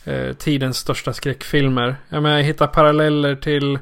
eh, 0.05 0.33
tidens 0.39 0.77
största 0.79 1.13
skräckfilmer. 1.13 1.97
Jag, 2.09 2.23
menar, 2.23 2.37
jag 2.37 2.45
hittar 2.45 2.67
paralleller 2.67 3.35
till 3.37 3.79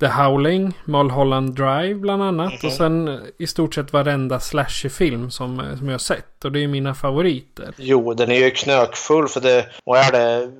The 0.00 0.06
Howling, 0.06 0.72
Mulholland 0.84 1.54
Drive 1.54 1.94
bland 1.94 2.22
annat. 2.22 2.52
Mhm. 2.52 2.66
Och 2.66 2.72
sen 2.72 3.08
eh, 3.08 3.14
i 3.38 3.46
stort 3.46 3.74
sett 3.74 3.92
varenda 3.92 4.40
slasherfilm 4.40 5.30
som, 5.30 5.60
eh, 5.60 5.76
som 5.78 5.86
jag 5.86 5.94
har 5.94 5.98
sett. 5.98 6.44
Och 6.44 6.52
det 6.52 6.64
är 6.64 6.68
mina 6.68 6.94
favoriter. 6.94 7.74
Jo, 7.76 8.14
den 8.14 8.30
är 8.30 8.44
ju 8.44 8.50
knökfull 8.50 9.28
för 9.28 9.40
det, 9.40 9.66
vad 9.84 9.98
är 10.00 10.12
det, 10.12 10.50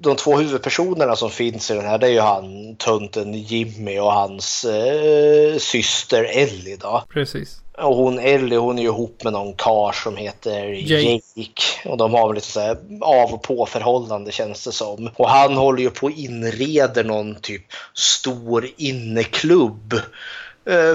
de 0.00 0.16
två 0.16 0.36
huvudpersonerna 0.36 1.16
som 1.16 1.30
finns 1.30 1.70
i 1.70 1.74
den 1.74 1.86
här 1.86 1.98
det 1.98 2.06
är 2.06 2.10
ju 2.10 2.20
han 2.20 2.76
tönten 2.76 3.34
Jimmy 3.34 3.98
och 3.98 4.12
hans 4.12 4.64
eh, 4.64 5.58
syster 5.58 6.24
Ellie 6.24 6.76
då. 6.76 7.04
Precis. 7.08 7.60
Och 7.78 7.96
hon 7.96 8.18
Ellie 8.18 8.56
hon 8.56 8.78
är 8.78 8.82
ju 8.82 8.88
ihop 8.88 9.24
med 9.24 9.32
någon 9.32 9.54
kar 9.54 9.92
som 9.92 10.16
heter 10.16 10.64
Jake. 10.64 11.20
Jake. 11.34 11.88
Och 11.88 11.96
de 11.96 12.14
har 12.14 12.28
väl 12.28 12.34
lite 12.34 12.46
så 12.46 12.60
här 12.60 12.78
av 13.00 13.34
och 13.34 13.42
på 13.42 13.66
förhållande 13.66 14.32
känns 14.32 14.64
det 14.64 14.72
som. 14.72 15.10
Och 15.16 15.28
han 15.28 15.56
håller 15.56 15.82
ju 15.82 15.90
på 15.90 16.06
och 16.06 16.12
inreder 16.12 17.04
någon 17.04 17.34
typ 17.34 17.62
stor 17.94 18.68
inneklubb 18.76 19.94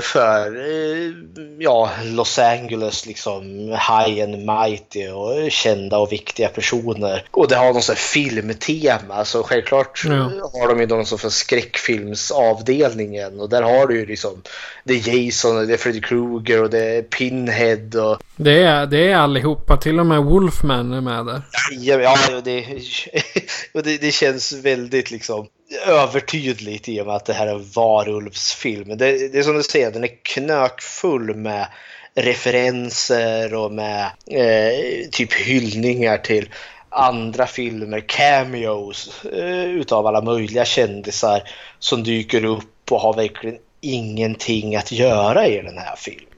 för 0.02 0.56
eh, 0.58 1.12
ja, 1.60 1.90
Los 2.04 2.40
Angeles 2.40 3.06
liksom 3.06 3.44
high 3.70 4.24
and 4.24 4.46
mighty 4.46 5.08
och 5.08 5.52
kända 5.52 5.98
och 5.98 6.12
viktiga 6.12 6.50
personer. 6.50 7.26
Och 7.32 7.48
det 7.48 7.56
har 7.56 7.74
någon 7.74 7.82
sån 7.82 7.96
här 7.96 8.02
filmtema 8.02 9.26
så 9.26 9.44
självklart 9.44 10.04
Ja. 10.06 10.32
har 10.54 10.68
de 10.68 10.80
ju 10.80 10.88
någon 10.88 11.06
sån 11.06 11.20
för 11.20 11.30
skräckfilmsavdelningen 11.30 13.40
och 13.40 13.50
där 13.50 13.62
har 13.62 13.88
du 13.88 14.00
ju 14.00 14.06
liksom 14.06 14.42
det 14.84 14.94
är 14.94 15.16
Jason 15.16 15.58
och 15.58 15.68
det 15.68 15.74
är 15.74 15.78
Freddy 15.78 16.02
Krueger 16.02 16.64
och 16.64 16.70
det 16.70 16.86
är 16.86 17.02
Pinhead 17.02 18.02
och 18.02 18.18
det 18.44 18.64
är, 18.64 18.86
det 18.86 19.12
är 19.12 19.16
allihopa. 19.16 19.78
Till 19.78 20.00
och 20.00 20.06
med 20.06 20.24
Wolfman 20.24 20.94
är 20.94 21.02
med 21.02 21.26
där. 21.26 21.42
Ja, 21.72 22.00
ja 22.00 22.42
det, 22.44 22.66
och 23.74 23.84
det, 23.84 23.98
det 23.98 24.12
känns 24.12 24.54
väldigt 24.54 25.12
liksom 25.12 25.48
övertydligt 25.88 26.90
i 26.90 27.02
och 27.02 27.06
med 27.06 27.16
att 27.16 27.26
det 27.26 27.34
här 27.34 27.48
är 27.48 27.56
en 27.56 27.70
varulvsfilm. 27.76 28.98
Det, 28.98 29.28
det 29.28 29.40
är 29.40 29.44
som 29.44 29.56
du 29.56 29.64
säger, 29.64 29.92
den 29.92 30.04
är 30.04 30.24
knökfull 30.24 31.36
med 31.36 31.68
referenser 32.16 33.54
och 33.54 33.72
med 33.72 34.06
eh, 34.28 35.10
typ 35.12 35.34
hyllningar 35.34 36.18
till 36.18 36.50
andra 36.90 37.48
filmer, 37.48 38.04
cameos 38.08 39.26
eh, 39.26 39.66
utav 39.66 40.08
alla 40.08 40.22
möjliga 40.22 40.66
kändisar 40.66 41.44
som 41.80 42.04
dyker 42.04 42.46
upp 42.46 42.92
och 42.92 43.02
har 43.02 43.14
verkligen 43.14 43.58
ingenting 43.82 44.76
att 44.76 44.92
göra 44.92 45.48
i 45.48 45.62
den 45.62 45.78
här 45.78 45.96
filmen. 45.98 46.31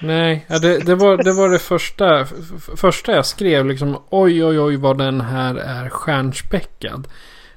Nej, 0.00 0.46
ja, 0.48 0.58
det, 0.58 0.78
det, 0.78 0.94
var, 0.94 1.16
det 1.16 1.32
var 1.32 1.48
det 1.48 1.58
första, 1.58 2.26
första 2.76 3.12
jag 3.12 3.26
skrev. 3.26 3.66
Liksom, 3.66 3.98
oj, 4.10 4.44
oj, 4.44 4.60
oj 4.60 4.76
vad 4.76 4.98
den 4.98 5.20
här 5.20 5.54
är 5.54 5.88
stjärnspäckad. 5.88 7.08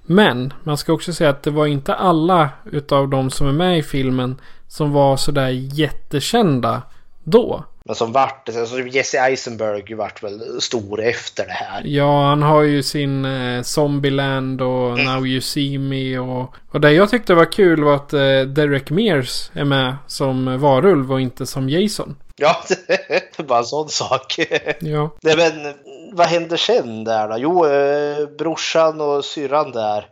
Men 0.03 0.53
man 0.63 0.77
ska 0.77 0.93
också 0.93 1.13
säga 1.13 1.29
att 1.29 1.43
det 1.43 1.51
var 1.51 1.65
inte 1.65 1.95
alla 1.95 2.49
utav 2.71 3.09
de 3.09 3.29
som 3.29 3.47
är 3.47 3.51
med 3.51 3.77
i 3.77 3.83
filmen 3.83 4.41
som 4.67 4.91
var 4.91 5.17
sådär 5.17 5.49
jättekända 5.49 6.81
då. 7.23 7.65
Men 7.85 7.95
som 7.95 8.11
vart, 8.11 8.49
alltså 8.49 8.79
Jesse 8.79 9.17
Eisenberg 9.17 9.95
vart 9.95 10.23
väl 10.23 10.61
stor 10.61 11.01
efter 11.01 11.45
det 11.45 11.53
här. 11.53 11.81
Ja, 11.85 12.25
han 12.29 12.41
har 12.41 12.61
ju 12.61 12.83
sin 12.83 13.25
eh, 13.25 13.61
Zombieland 13.61 14.61
och 14.61 14.99
Now 14.99 15.27
You 15.27 15.41
See 15.41 15.77
Me 15.77 16.19
och... 16.19 16.55
Och 16.71 16.81
det 16.81 16.91
jag 16.91 17.09
tyckte 17.09 17.33
var 17.33 17.51
kul 17.51 17.83
var 17.83 17.95
att 17.95 18.13
eh, 18.13 18.41
Derek 18.47 18.89
Mears 18.89 19.51
är 19.53 19.65
med 19.65 19.95
som 20.07 20.59
varulv 20.59 21.11
och 21.11 21.21
inte 21.21 21.45
som 21.45 21.69
Jason. 21.69 22.15
Ja, 22.41 22.63
det 22.87 23.37
bara 23.47 23.59
en 23.59 23.65
sån 23.65 23.89
sak. 23.89 24.39
Ja. 24.79 25.15
Nej, 25.21 25.37
men 25.37 25.73
vad 26.13 26.27
händer 26.27 26.57
sen 26.57 27.03
där 27.03 27.27
då? 27.27 27.37
Jo, 27.37 27.65
eh, 27.65 28.27
brorsan 28.27 29.01
och 29.01 29.25
syrran 29.25 29.71
där 29.71 30.05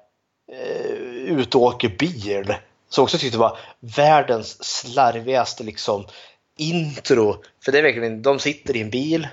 eh, 0.52 0.92
ute 1.40 1.58
och 1.58 1.64
åker 1.64 1.90
bil. 1.90 2.56
Så 2.90 3.04
också 3.04 3.18
tyckte 3.18 3.38
var 3.38 3.58
världens 3.80 4.64
slarvigaste 4.64 5.64
liksom 5.64 6.06
intro. 6.58 7.36
För 7.66 7.72
det 7.72 7.78
är 7.78 7.84
verkligen, 7.84 8.22
de 8.22 8.40
sitter 8.40 8.76
i 8.76 8.82
en 8.82 8.90
bil. 8.90 9.28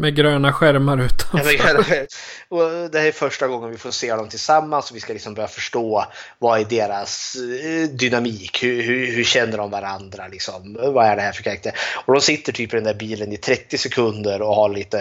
Med 0.00 0.16
gröna 0.16 0.52
skärmar 0.52 0.98
Ja, 0.98 1.04
utanför. 1.04 2.06
och 2.48 2.90
det 2.90 2.98
här 2.98 3.06
är 3.06 3.12
första 3.12 3.46
gången 3.46 3.70
vi 3.70 3.76
får 3.76 3.90
se 3.90 4.14
dem 4.14 4.28
tillsammans 4.28 4.90
och 4.90 4.96
vi 4.96 5.00
ska 5.00 5.12
liksom 5.12 5.34
börja 5.34 5.48
förstå 5.48 6.04
vad 6.38 6.60
är 6.60 6.64
deras 6.64 7.36
eh, 7.64 7.88
dynamik, 7.88 8.62
hur, 8.62 8.82
hur, 8.82 9.12
hur 9.12 9.24
känner 9.24 9.58
de 9.58 9.70
varandra, 9.70 10.28
liksom, 10.28 10.78
vad 10.80 11.06
är 11.06 11.16
det 11.16 11.22
här 11.22 11.32
för 11.32 11.42
karaktär? 11.42 11.72
Och 12.06 12.14
de 12.14 12.20
sitter 12.20 12.52
typ 12.52 12.72
i 12.72 12.76
den 12.76 12.84
där 12.84 12.94
bilen 12.94 13.32
i 13.32 13.36
30 13.36 13.78
sekunder 13.78 14.42
och 14.42 14.54
har 14.54 14.68
lite 14.68 14.98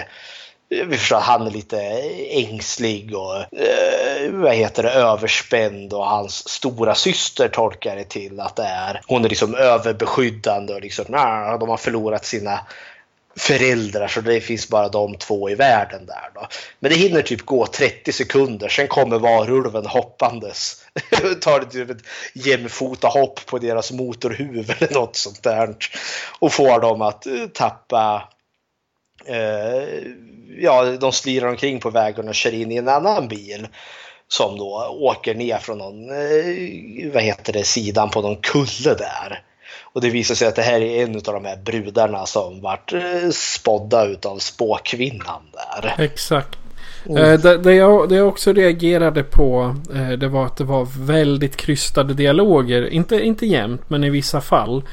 eh, 0.70 0.86
vi 0.86 0.98
förstår 0.98 1.18
att 1.18 1.24
han 1.24 1.48
är 1.48 1.52
lite 1.52 1.82
ängslig 2.30 3.16
och 3.16 3.36
eh, 3.36 4.32
vad 4.32 4.54
heter 4.54 4.84
det, 4.84 4.92
överspänd 4.92 5.94
och 5.94 6.06
hans 6.06 6.50
stora 6.50 6.96
syster 6.96 7.48
tolkar 7.48 7.96
det 7.96 8.10
till 8.10 8.40
att 8.40 8.56
det 8.56 8.64
är. 8.64 9.02
Hon 9.08 9.26
är 9.26 9.30
liksom 9.30 9.56
överbeskyddande 9.56 10.74
och 10.74 10.82
liksom, 10.82 11.06
nah, 11.10 11.60
de 11.60 11.70
har 11.70 11.78
förlorat 11.78 12.26
sina 12.26 12.60
föräldrar 13.38 14.08
så 14.08 14.22
det 14.22 14.42
finns 14.42 14.70
bara 14.70 14.90
de 14.90 15.18
två 15.18 15.50
i 15.50 15.56
världen 15.56 16.06
där 16.06 16.30
då. 16.34 16.48
Men 16.80 16.92
det 16.92 16.98
hinner 16.98 17.22
typ 17.22 17.46
gå 17.46 17.66
30 17.66 18.12
sekunder, 18.12 18.70
sen 18.70 18.88
kommer 18.88 19.20
varulven 19.20 19.86
hoppandes. 19.86 20.86
Tar 21.42 21.60
det 21.60 21.66
typ 21.66 21.90
ett 21.90 22.06
jämfota 22.34 23.08
hopp 23.08 23.46
på 23.46 23.60
deras 23.60 23.92
motorhuvud 23.92 24.70
eller 24.78 24.94
något 24.94 25.16
sånt 25.16 25.44
där. 25.44 25.76
Och 26.40 26.54
får 26.54 26.80
dem 26.80 27.02
att 27.02 27.26
eh, 27.26 27.48
tappa 27.54 28.30
eh, 29.26 30.04
ja, 30.58 30.84
de 30.86 31.12
slirar 31.12 31.48
omkring 31.48 31.80
på 31.80 31.90
vägen 31.90 32.28
och 32.28 32.36
kör 32.36 32.54
in 32.54 32.72
i 32.72 32.78
en 32.78 32.88
annan 32.88 33.28
bil 33.28 33.68
som 34.28 34.58
då 34.58 34.98
åker 35.00 35.36
ner 35.36 35.58
från 35.58 35.78
någon, 35.78 36.10
eh, 36.10 37.14
vad 37.14 37.24
heter 37.24 37.54
det, 37.54 37.64
sidan 37.64 38.10
på 38.10 38.22
någon 38.22 38.42
kulle 38.42 38.94
där. 38.98 39.44
Och 39.94 40.02
det 40.02 40.10
visar 40.10 40.36
sig 40.36 40.48
att 40.48 40.56
det 40.56 40.62
här 40.62 40.82
är 40.82 41.04
en 41.04 41.16
av 41.16 41.22
de 41.22 41.46
här 41.46 41.58
brudarna 41.58 42.26
som 42.26 42.62
vart 42.62 42.94
eh, 42.94 43.30
spådda 43.32 44.06
utav 44.06 44.38
spåkvinnan 44.38 45.42
där. 45.54 46.04
Exakt. 46.04 46.58
Eh, 47.06 47.40
det, 47.40 47.58
det, 47.58 47.74
jag, 47.74 48.10
det 48.10 48.16
jag 48.16 48.28
också 48.28 48.54
reagerade 48.54 49.24
på 49.24 49.76
eh, 49.96 50.10
det 50.10 50.28
var 50.28 50.46
att 50.46 50.58
det 50.58 50.64
var 50.64 50.88
väldigt 51.00 51.56
krystade 51.56 52.14
dialoger. 52.14 52.90
Inte, 52.90 53.26
inte 53.26 53.46
jämt 53.46 53.82
men 53.88 54.04
i 54.04 54.10
vissa 54.10 54.42
fall. 54.42 54.84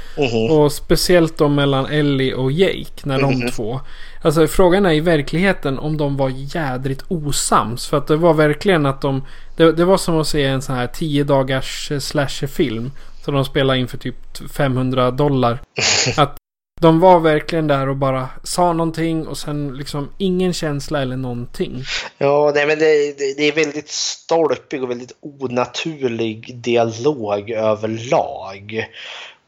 Och 0.50 0.72
speciellt 0.72 1.38
då 1.38 1.48
mellan 1.48 1.86
Ellie 1.86 2.34
och 2.34 2.52
Jake 2.52 3.02
när 3.02 3.20
de 3.20 3.50
två. 3.50 3.80
Alltså 4.22 4.46
frågan 4.46 4.86
är 4.86 4.92
i 4.92 5.00
verkligheten 5.00 5.78
om 5.78 5.96
de 5.96 6.16
var 6.16 6.32
jädrigt 6.56 7.04
osams. 7.08 7.86
För 7.86 7.96
att 7.96 8.06
det 8.06 8.16
var 8.16 8.34
verkligen 8.34 8.86
att 8.86 9.00
de... 9.00 9.22
Det, 9.56 9.72
det 9.72 9.84
var 9.84 9.96
som 9.96 10.20
att 10.20 10.26
se 10.26 10.44
en 10.44 10.62
sån 10.62 10.74
här 10.74 10.86
10 10.86 11.24
dagars 11.24 11.92
slasherfilm. 12.00 12.90
Så 13.26 13.32
de 13.32 13.44
spelade 13.44 13.78
in 13.78 13.88
för 13.88 13.98
typ 13.98 14.16
500 14.56 15.10
dollar. 15.10 15.58
Att 16.16 16.36
de 16.80 17.00
var 17.00 17.20
verkligen 17.20 17.66
där 17.66 17.88
och 17.88 17.96
bara 17.96 18.28
sa 18.42 18.72
någonting 18.72 19.26
och 19.26 19.38
sen 19.38 19.76
liksom 19.76 20.10
ingen 20.18 20.52
känsla 20.52 21.02
eller 21.02 21.16
någonting. 21.16 21.82
Ja, 22.18 22.52
nej, 22.54 22.66
men 22.66 22.78
det, 22.78 23.18
det, 23.18 23.36
det 23.36 23.42
är 23.42 23.52
väldigt 23.52 23.88
stolpig 23.88 24.82
och 24.82 24.90
väldigt 24.90 25.16
onaturlig 25.20 26.56
dialog 26.56 27.50
överlag. 27.50 28.86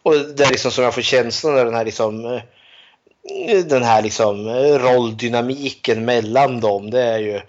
Och 0.03 0.15
det 0.15 0.45
är 0.45 0.51
liksom 0.51 0.71
som 0.71 0.85
jag 0.85 0.95
får 0.95 1.03
känslan 1.03 1.59
av 1.59 1.65
den 1.65 1.75
här 1.75 1.85
liksom 1.85 2.25
eh, 2.25 3.65
den 3.65 3.83
här 3.83 4.03
liksom 4.03 4.49
eh, 4.49 4.79
rolldynamiken 4.79 6.05
mellan 6.05 6.61
dem. 6.61 6.91
Det 6.91 7.03
är 7.03 7.19
ju 7.19 7.41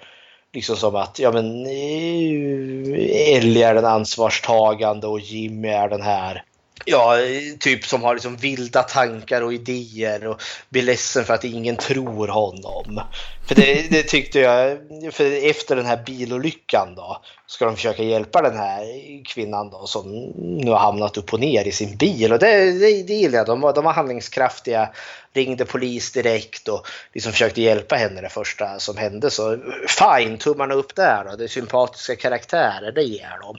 liksom 0.53 0.75
som 0.75 0.95
att 0.95 1.19
ja 1.19 1.31
men 1.31 1.65
Ellie 1.65 3.67
är 3.67 3.75
den 3.75 3.85
ansvarstagande 3.85 5.07
och 5.07 5.19
Jimmy 5.19 5.67
är 5.67 5.89
den 5.89 6.01
här 6.01 6.43
Ja, 6.91 7.17
typ 7.59 7.85
som 7.85 8.03
har 8.03 8.13
liksom 8.13 8.35
vilda 8.35 8.83
tankar 8.83 9.41
och 9.41 9.53
idéer 9.53 10.27
och 10.27 10.41
blir 10.69 10.83
ledsen 10.83 11.25
för 11.25 11.33
att 11.33 11.43
ingen 11.43 11.77
tror 11.77 12.27
honom. 12.27 13.01
För 13.47 13.55
det, 13.55 13.91
det 13.91 14.03
tyckte 14.03 14.39
jag, 14.39 14.77
för 15.11 15.49
efter 15.49 15.75
den 15.75 15.85
här 15.85 16.03
bilolyckan 16.05 16.95
då 16.95 17.21
ska 17.47 17.65
de 17.65 17.75
försöka 17.75 18.03
hjälpa 18.03 18.41
den 18.41 18.57
här 18.57 18.83
kvinnan 19.25 19.69
då 19.69 19.87
som 19.87 20.11
nu 20.37 20.71
har 20.71 20.79
hamnat 20.79 21.17
upp 21.17 21.33
och 21.33 21.39
ner 21.39 21.67
i 21.67 21.71
sin 21.71 21.97
bil 21.97 22.33
och 22.33 22.39
det, 22.39 22.71
det, 22.71 23.03
det 23.03 23.13
gillar 23.13 23.37
jag. 23.37 23.47
De 23.47 23.61
var, 23.61 23.73
de 23.73 23.83
var 23.83 23.93
handlingskraftiga, 23.93 24.89
ringde 25.33 25.65
polis 25.65 26.11
direkt 26.11 26.67
och 26.67 26.87
liksom 27.13 27.31
försökte 27.31 27.61
hjälpa 27.61 27.95
henne 27.95 28.21
det 28.21 28.29
första 28.29 28.79
som 28.79 28.97
hände. 28.97 29.29
Så 29.29 29.57
fine, 29.87 30.37
tummarna 30.37 30.73
upp 30.73 30.95
där 30.95 31.25
då. 31.25 31.35
Det 31.35 31.43
är 31.43 31.47
sympatiska 31.47 32.15
karaktärer, 32.15 32.91
det 32.91 33.03
ger 33.03 33.37
de. 33.41 33.57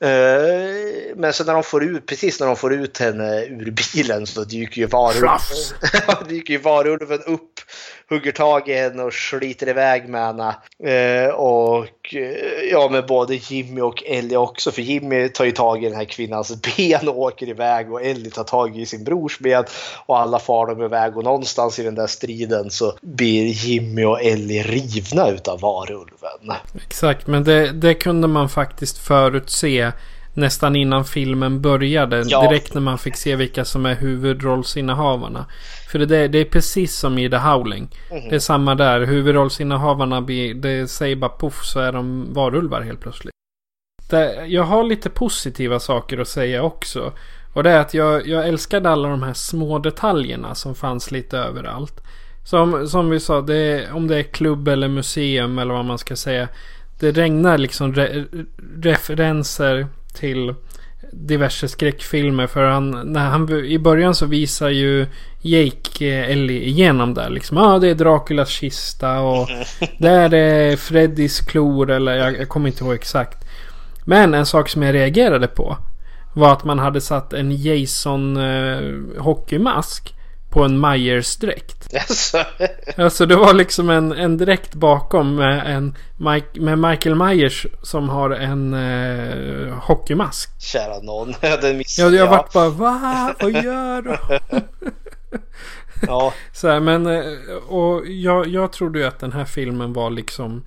Eh, 0.00 1.16
Men 1.16 1.32
sen 1.32 1.46
när 1.46 1.54
de 1.54 1.62
får 1.62 1.84
ut, 1.84 2.06
precis 2.06 2.40
när 2.40 2.46
de 2.46 2.56
får 2.56 2.74
ut 2.74 2.98
henne 2.98 3.44
ur 3.44 3.74
bilen 3.94 4.26
så 4.26 4.44
dyker 4.44 4.80
ju 4.80 4.86
varulven, 4.86 5.38
dyker 6.28 6.54
ju 6.54 6.60
varulven 6.60 7.22
upp, 7.22 7.60
hugger 8.10 8.32
tag 8.32 8.68
i 8.68 8.74
henne 8.74 9.02
och 9.02 9.12
sliter 9.12 9.68
iväg 9.68 10.08
med 10.08 10.26
henne. 10.26 10.56
Eh, 10.84 11.34
Och 11.34 12.14
eh, 12.14 12.70
ja, 12.70 12.88
med 12.90 13.06
både 13.06 13.34
Jimmy 13.34 13.80
och 13.80 14.02
Ellie 14.06 14.36
också. 14.36 14.70
För 14.70 14.82
Jimmy 14.82 15.28
tar 15.28 15.44
ju 15.44 15.50
tag 15.50 15.84
i 15.84 15.88
den 15.88 15.96
här 15.96 16.04
kvinnans 16.04 16.62
ben 16.76 17.08
och 17.08 17.18
åker 17.18 17.48
iväg 17.48 17.92
och 17.92 18.02
Ellie 18.02 18.30
tar 18.30 18.44
tag 18.44 18.78
i 18.78 18.86
sin 18.86 19.04
brors 19.04 19.38
ben. 19.38 19.64
Och 20.06 20.18
alla 20.18 20.38
far 20.38 20.66
de 20.66 20.82
iväg 20.82 21.16
och 21.16 21.24
någonstans 21.24 21.78
i 21.78 21.82
den 21.82 21.94
där 21.94 22.06
striden 22.06 22.70
så 22.70 22.92
blir 23.00 23.46
Jimmy 23.46 24.04
och 24.04 24.22
Ellie 24.22 24.62
rivna 24.62 25.30
utav 25.30 25.60
varulven. 25.60 26.58
Exakt, 26.86 27.26
men 27.26 27.44
det, 27.44 27.72
det 27.72 27.94
kunde 27.94 28.28
man 28.28 28.48
faktiskt 28.48 28.98
förutse 28.98 29.92
nästan 30.34 30.76
innan 30.76 31.04
filmen 31.04 31.60
började. 31.60 32.22
Ja. 32.26 32.48
Direkt 32.48 32.74
när 32.74 32.80
man 32.80 32.98
fick 32.98 33.16
se 33.16 33.36
vilka 33.36 33.64
som 33.64 33.86
är 33.86 33.94
huvudrollsinnehavarna. 33.94 35.46
För 35.92 35.98
det, 35.98 36.28
det 36.28 36.38
är 36.38 36.44
precis 36.44 36.96
som 36.96 37.18
i 37.18 37.30
The 37.30 37.36
Howling. 37.36 37.88
Det 38.10 38.34
är 38.34 38.38
samma 38.38 38.74
där. 38.74 39.00
Huvudrollsinnehavarna 39.00 40.20
det 40.54 40.90
säger 40.90 41.16
bara 41.16 41.30
poff 41.30 41.64
så 41.64 41.80
är 41.80 41.92
de 41.92 42.32
varulvar 42.34 42.80
helt 42.82 43.00
plötsligt. 43.00 43.34
Det, 44.10 44.46
jag 44.46 44.62
har 44.62 44.84
lite 44.84 45.10
positiva 45.10 45.80
saker 45.80 46.18
att 46.18 46.28
säga 46.28 46.62
också. 46.62 47.12
Och 47.54 47.62
det 47.62 47.70
är 47.70 47.80
att 47.80 47.94
jag, 47.94 48.26
jag 48.26 48.48
älskade 48.48 48.90
alla 48.90 49.08
de 49.08 49.22
här 49.22 49.32
små 49.32 49.78
detaljerna 49.78 50.54
som 50.54 50.74
fanns 50.74 51.10
lite 51.10 51.38
överallt. 51.38 52.00
Som, 52.44 52.88
som 52.88 53.10
vi 53.10 53.20
sa, 53.20 53.40
det, 53.40 53.90
om 53.92 54.08
det 54.08 54.16
är 54.16 54.22
klubb 54.22 54.68
eller 54.68 54.88
museum 54.88 55.58
eller 55.58 55.74
vad 55.74 55.84
man 55.84 55.98
ska 55.98 56.16
säga. 56.16 56.48
Det 57.00 57.12
regnar 57.12 57.58
liksom 57.58 57.94
re, 57.94 58.24
referenser 58.76 59.86
till 60.14 60.54
diverse 61.12 61.68
skräckfilmer. 61.68 62.46
För 62.46 62.64
han, 62.64 62.90
när 62.90 63.28
han, 63.28 63.64
i 63.64 63.78
början 63.78 64.14
så 64.14 64.26
visar 64.26 64.68
ju 64.68 65.06
Jake 65.40 66.06
eh, 66.06 66.30
Ellie 66.30 66.68
igenom 66.68 67.14
där. 67.14 67.30
Liksom, 67.30 67.56
ja 67.56 67.74
ah, 67.74 67.78
det 67.78 67.88
är 67.88 67.94
Draculas 67.94 68.48
kista 68.48 69.20
och 69.20 69.48
där 69.98 70.34
är 70.34 70.76
Freddys 70.76 71.40
klor 71.40 71.90
eller 71.90 72.14
jag, 72.14 72.38
jag 72.38 72.48
kommer 72.48 72.68
inte 72.68 72.84
ihåg 72.84 72.94
exakt. 72.94 73.44
Men 74.04 74.34
en 74.34 74.46
sak 74.46 74.68
som 74.68 74.82
jag 74.82 74.94
reagerade 74.94 75.46
på 75.46 75.76
var 76.34 76.52
att 76.52 76.64
man 76.64 76.78
hade 76.78 77.00
satt 77.00 77.32
en 77.32 77.52
Jason 77.56 78.36
eh, 78.36 78.80
hockeymask 79.18 80.14
på 80.54 80.62
en 80.62 80.80
Myers-dräkt. 80.80 81.94
Alltså, 82.08 82.44
Alltså 82.96 83.26
det 83.26 83.36
var 83.36 83.54
liksom 83.54 83.90
en, 83.90 84.12
en 84.12 84.36
dräkt 84.36 84.74
bakom 84.74 85.34
med, 85.34 85.76
en 85.76 85.94
Mike, 86.16 86.60
med 86.60 86.78
Michael 86.78 87.14
Myers 87.14 87.66
som 87.82 88.08
har 88.08 88.30
en 88.30 88.74
eh, 88.74 89.74
hockeymask. 89.74 90.62
kära 90.62 91.00
någon. 91.00 91.34
Jag 91.40 91.50
hade 91.50 91.74
missat. 91.74 92.04
Ja, 92.12 92.18
jag 92.18 92.26
vart 92.26 92.52
bara 92.52 92.68
va? 92.68 93.34
Vad 93.40 93.52
gör 93.52 94.02
du? 94.02 94.16
ja. 96.06 96.32
Så 96.52 96.68
här, 96.68 96.80
men 96.80 97.06
eh, 97.06 97.22
och 97.68 98.06
jag, 98.06 98.46
jag 98.46 98.72
trodde 98.72 98.98
ju 98.98 99.04
att 99.04 99.18
den 99.18 99.32
här 99.32 99.44
filmen 99.44 99.92
var 99.92 100.10
liksom 100.10 100.62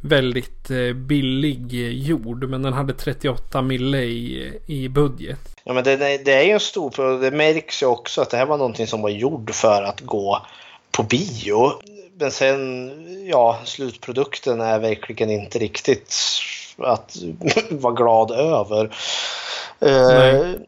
väldigt 0.00 0.70
eh, 0.70 0.92
billig 0.92 1.74
eh, 1.74 1.88
gjord. 1.90 2.44
Men 2.44 2.62
den 2.62 2.72
hade 2.72 2.92
38 2.92 3.62
mille 3.62 3.98
i, 3.98 4.58
i 4.66 4.88
budget. 4.88 5.51
Ja, 5.64 5.72
men 5.72 5.84
det, 5.84 5.96
det 5.96 6.32
är 6.32 6.42
ju 6.42 6.50
en 6.50 6.60
stor 6.60 6.90
pro- 6.90 7.18
Det 7.18 7.30
märks 7.30 7.82
ju 7.82 7.86
också 7.86 8.22
att 8.22 8.30
det 8.30 8.36
här 8.36 8.46
var 8.46 8.58
någonting 8.58 8.86
som 8.86 9.02
var 9.02 9.10
gjord 9.10 9.54
för 9.54 9.82
att 9.82 10.00
gå 10.00 10.46
på 10.90 11.02
bio. 11.02 11.72
Men 12.18 12.30
sen, 12.30 12.92
ja, 13.28 13.58
slutprodukten 13.64 14.60
är 14.60 14.78
verkligen 14.78 15.30
inte 15.30 15.58
riktigt 15.58 16.14
att 16.78 17.16
vara 17.70 17.94
glad 17.94 18.30
över. 18.30 18.94
Nej. 19.78 20.58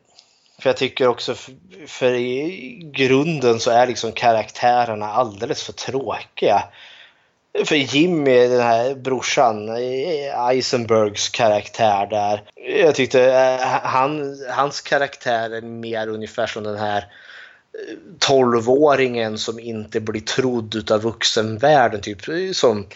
för 0.58 0.68
jag 0.68 0.76
tycker 0.76 1.08
också, 1.08 1.34
för, 1.34 1.54
för 1.86 2.14
i 2.14 2.90
grunden 2.94 3.60
så 3.60 3.70
är 3.70 3.86
liksom 3.86 4.12
karaktärerna 4.12 5.06
alldeles 5.12 5.62
för 5.62 5.72
tråkiga. 5.72 6.64
För 7.64 7.74
Jimmy, 7.74 8.48
den 8.48 8.60
här 8.60 8.94
brorsan, 8.94 9.68
Eisenbergs 10.48 11.28
karaktär 11.28 12.06
där. 12.06 12.42
Jag 12.82 12.94
tyckte 12.94 13.32
eh, 13.32 13.66
han, 13.82 14.38
hans 14.50 14.80
karaktär 14.80 15.50
är 15.50 15.60
mer 15.62 16.08
ungefär 16.08 16.46
som 16.46 16.64
den 16.64 16.76
här 16.76 16.98
eh, 16.98 17.96
tolvåringen 18.18 19.36
12-åringen 19.36 19.36
som 19.36 19.58
inte 19.58 20.00
blir 20.00 20.20
trodd 20.20 20.74
utav 20.74 21.02
vuxenvärlden. 21.02 22.00
Typ, 22.00 22.20
som 22.56 22.86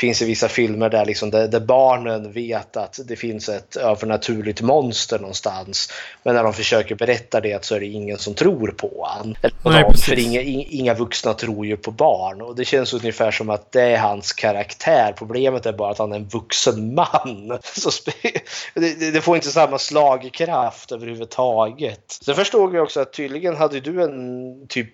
finns 0.00 0.22
i 0.22 0.24
vissa 0.24 0.48
filmer 0.48 0.88
där, 0.88 1.04
liksom, 1.06 1.30
där, 1.30 1.48
där 1.48 1.60
barnen 1.60 2.32
vet 2.32 2.76
att 2.76 3.00
det 3.04 3.16
finns 3.16 3.48
ett 3.48 3.76
övernaturligt 3.76 4.62
monster 4.62 5.18
någonstans. 5.18 5.92
Men 6.22 6.34
när 6.34 6.44
de 6.44 6.52
försöker 6.52 6.94
berätta 6.94 7.40
det 7.40 7.64
så 7.64 7.74
är 7.74 7.80
det 7.80 7.86
ingen 7.86 8.18
som 8.18 8.34
tror 8.34 8.68
på 8.68 9.08
han. 9.10 9.36
På 9.62 9.70
Nej, 9.70 9.84
för 9.94 10.18
inga, 10.18 10.40
in- 10.40 10.66
inga 10.70 10.94
vuxna 10.94 11.34
tror 11.34 11.66
ju 11.66 11.76
på 11.76 11.90
barn. 11.90 12.40
Och 12.42 12.56
det 12.56 12.64
känns 12.64 12.94
ungefär 12.94 13.30
som 13.30 13.50
att 13.50 13.72
det 13.72 13.82
är 13.82 13.98
hans 13.98 14.32
karaktär. 14.32 15.14
Problemet 15.18 15.66
är 15.66 15.72
bara 15.72 15.90
att 15.90 15.98
han 15.98 16.12
är 16.12 16.16
en 16.16 16.28
vuxen 16.28 16.94
man. 16.94 17.58
Så 17.62 17.90
det- 18.74 19.10
det 19.12 19.20
får 19.20 19.36
inte 19.36 19.48
samma 19.48 19.78
slagkraft 19.78 20.92
överhuvudtaget. 20.92 22.18
Sen 22.24 22.34
förstod 22.34 22.74
jag 22.74 22.82
också 22.82 23.00
att 23.00 23.12
tydligen 23.12 23.56
hade 23.56 23.80
du 23.80 24.02
en 24.02 24.66
typ 24.68 24.90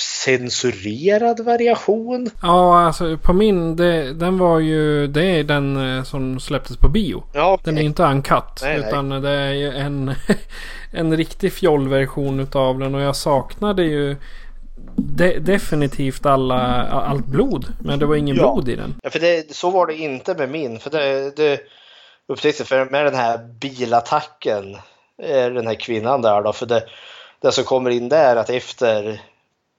censurerad 0.00 1.40
variation. 1.40 2.30
Ja, 2.42 2.80
alltså 2.86 3.18
på 3.18 3.32
min, 3.32 3.76
det, 3.76 4.12
den 4.12 4.38
var 4.38 4.58
ju, 4.58 5.06
det 5.06 5.24
är 5.24 5.44
den 5.44 5.96
eh, 5.96 6.04
som 6.04 6.40
släpptes 6.40 6.76
på 6.76 6.88
bio. 6.88 7.22
Ja, 7.32 7.58
Den 7.64 7.78
är 7.78 7.82
inte 7.82 8.02
uncut. 8.02 8.62
Nej, 8.62 8.78
nej. 8.78 8.88
utan 8.88 9.08
det 9.08 9.30
är 9.30 9.52
ju 9.52 9.70
en, 9.72 10.14
en 10.92 11.16
riktig 11.16 11.52
fjollversion 11.52 12.40
utav 12.40 12.78
den. 12.78 12.94
Och 12.94 13.00
jag 13.00 13.16
saknade 13.16 13.82
ju 13.82 14.16
de, 14.96 15.38
definitivt 15.38 16.26
alla, 16.26 16.82
allt 16.86 17.26
blod. 17.26 17.66
Men 17.80 17.98
det 17.98 18.06
var 18.06 18.16
ingen 18.16 18.36
Ja. 18.36 18.42
blod 18.42 18.68
i 18.68 18.76
den. 18.76 18.94
Ja, 19.02 19.10
för 19.10 19.18
det, 19.18 19.54
så 19.54 19.70
var 19.70 19.86
det 19.86 19.94
inte 19.94 20.34
med 20.34 20.48
min. 20.50 20.78
För 20.78 20.90
det, 20.90 21.36
det 21.36 21.60
upptäckte 22.28 22.64
för 22.64 22.84
med 22.84 23.04
den 23.04 23.14
här 23.14 23.38
bilattacken, 23.60 24.74
eh, 25.22 25.46
den 25.46 25.66
här 25.66 25.74
kvinnan 25.74 26.22
där 26.22 26.42
då. 26.42 26.52
För 26.52 26.66
det, 26.66 26.84
det 27.42 27.52
som 27.52 27.64
kommer 27.64 27.90
in 27.90 28.08
där 28.08 28.36
är 28.36 28.40
att 28.40 28.50
efter 28.50 29.20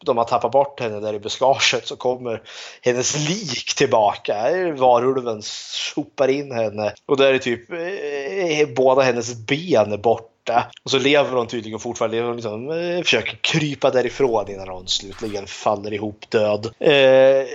de 0.06 0.18
har 0.18 0.26
tappat 0.26 0.52
bort 0.52 0.80
henne 0.80 1.00
där 1.00 1.14
i 1.14 1.20
buskaget 1.20 1.88
så 1.88 1.96
kommer 1.96 2.42
hennes 2.82 3.30
lik 3.30 3.76
tillbaka. 3.76 4.36
Varulven 4.76 5.42
sopar 5.42 6.28
in 6.28 6.52
henne 6.52 6.94
och 7.06 7.18
då 7.18 7.24
är 7.24 7.34
det 7.34 7.40
typ 7.40 7.72
eh, 7.72 8.60
eh, 8.60 8.68
båda 8.76 9.02
hennes 9.02 9.36
ben 9.36 10.02
borta. 10.02 10.72
Och 10.84 10.92
så 10.92 11.00
lever 11.00 11.38
hon 11.38 11.48
tydligen 11.48 11.80
fortfarande, 11.80 12.22
hon 12.22 12.36
liksom, 12.36 12.72
eh, 12.72 13.02
försöker 13.02 13.38
krypa 13.42 13.90
därifrån 13.90 14.52
innan 14.52 14.68
hon 14.68 14.88
slutligen 14.88 15.48
faller 15.48 15.94
ihop 15.94 16.30
död. 16.30 16.74
Eh, 16.80 17.46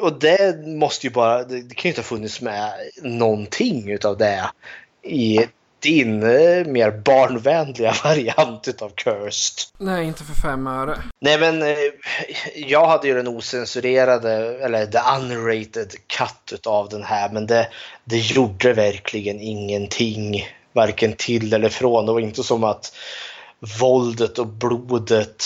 och 0.00 0.18
det 0.18 0.66
måste 0.66 1.06
ju 1.06 1.12
bara, 1.12 1.44
det, 1.44 1.62
det 1.62 1.74
kan 1.74 1.82
ju 1.82 1.88
inte 1.88 2.00
ha 2.00 2.04
funnits 2.04 2.40
med 2.40 2.72
någonting 3.02 3.90
utav 3.90 4.18
det 4.18 4.50
i 5.02 5.40
din 5.80 6.22
eh, 6.22 6.66
mer 6.66 6.90
barnvänliga 6.90 7.94
variant 8.04 8.68
utav 8.68 8.92
Cursed. 8.94 9.54
Nej, 9.78 10.06
inte 10.06 10.24
för 10.24 10.34
fem 10.34 10.66
öre. 10.66 10.98
Nej 11.20 11.38
men 11.38 11.62
eh, 11.62 11.76
jag 12.54 12.86
hade 12.86 13.08
ju 13.08 13.14
den 13.14 13.28
osensurerade 13.28 14.32
eller 14.64 14.86
the 14.86 14.98
unrated 15.18 15.92
cut 16.06 16.52
utav 16.52 16.88
den 16.88 17.02
här 17.02 17.30
men 17.32 17.46
det, 17.46 17.68
det 18.04 18.18
gjorde 18.18 18.72
verkligen 18.72 19.40
ingenting 19.40 20.46
varken 20.72 21.12
till 21.12 21.52
eller 21.52 21.68
från. 21.68 22.06
Det 22.06 22.12
var 22.12 22.20
inte 22.20 22.42
som 22.42 22.64
att 22.64 22.92
våldet 23.80 24.38
och 24.38 24.46
blodet 24.46 25.44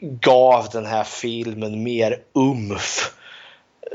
gav 0.00 0.68
den 0.72 0.86
här 0.86 1.04
filmen 1.04 1.82
mer 1.82 2.18
umf. 2.34 3.14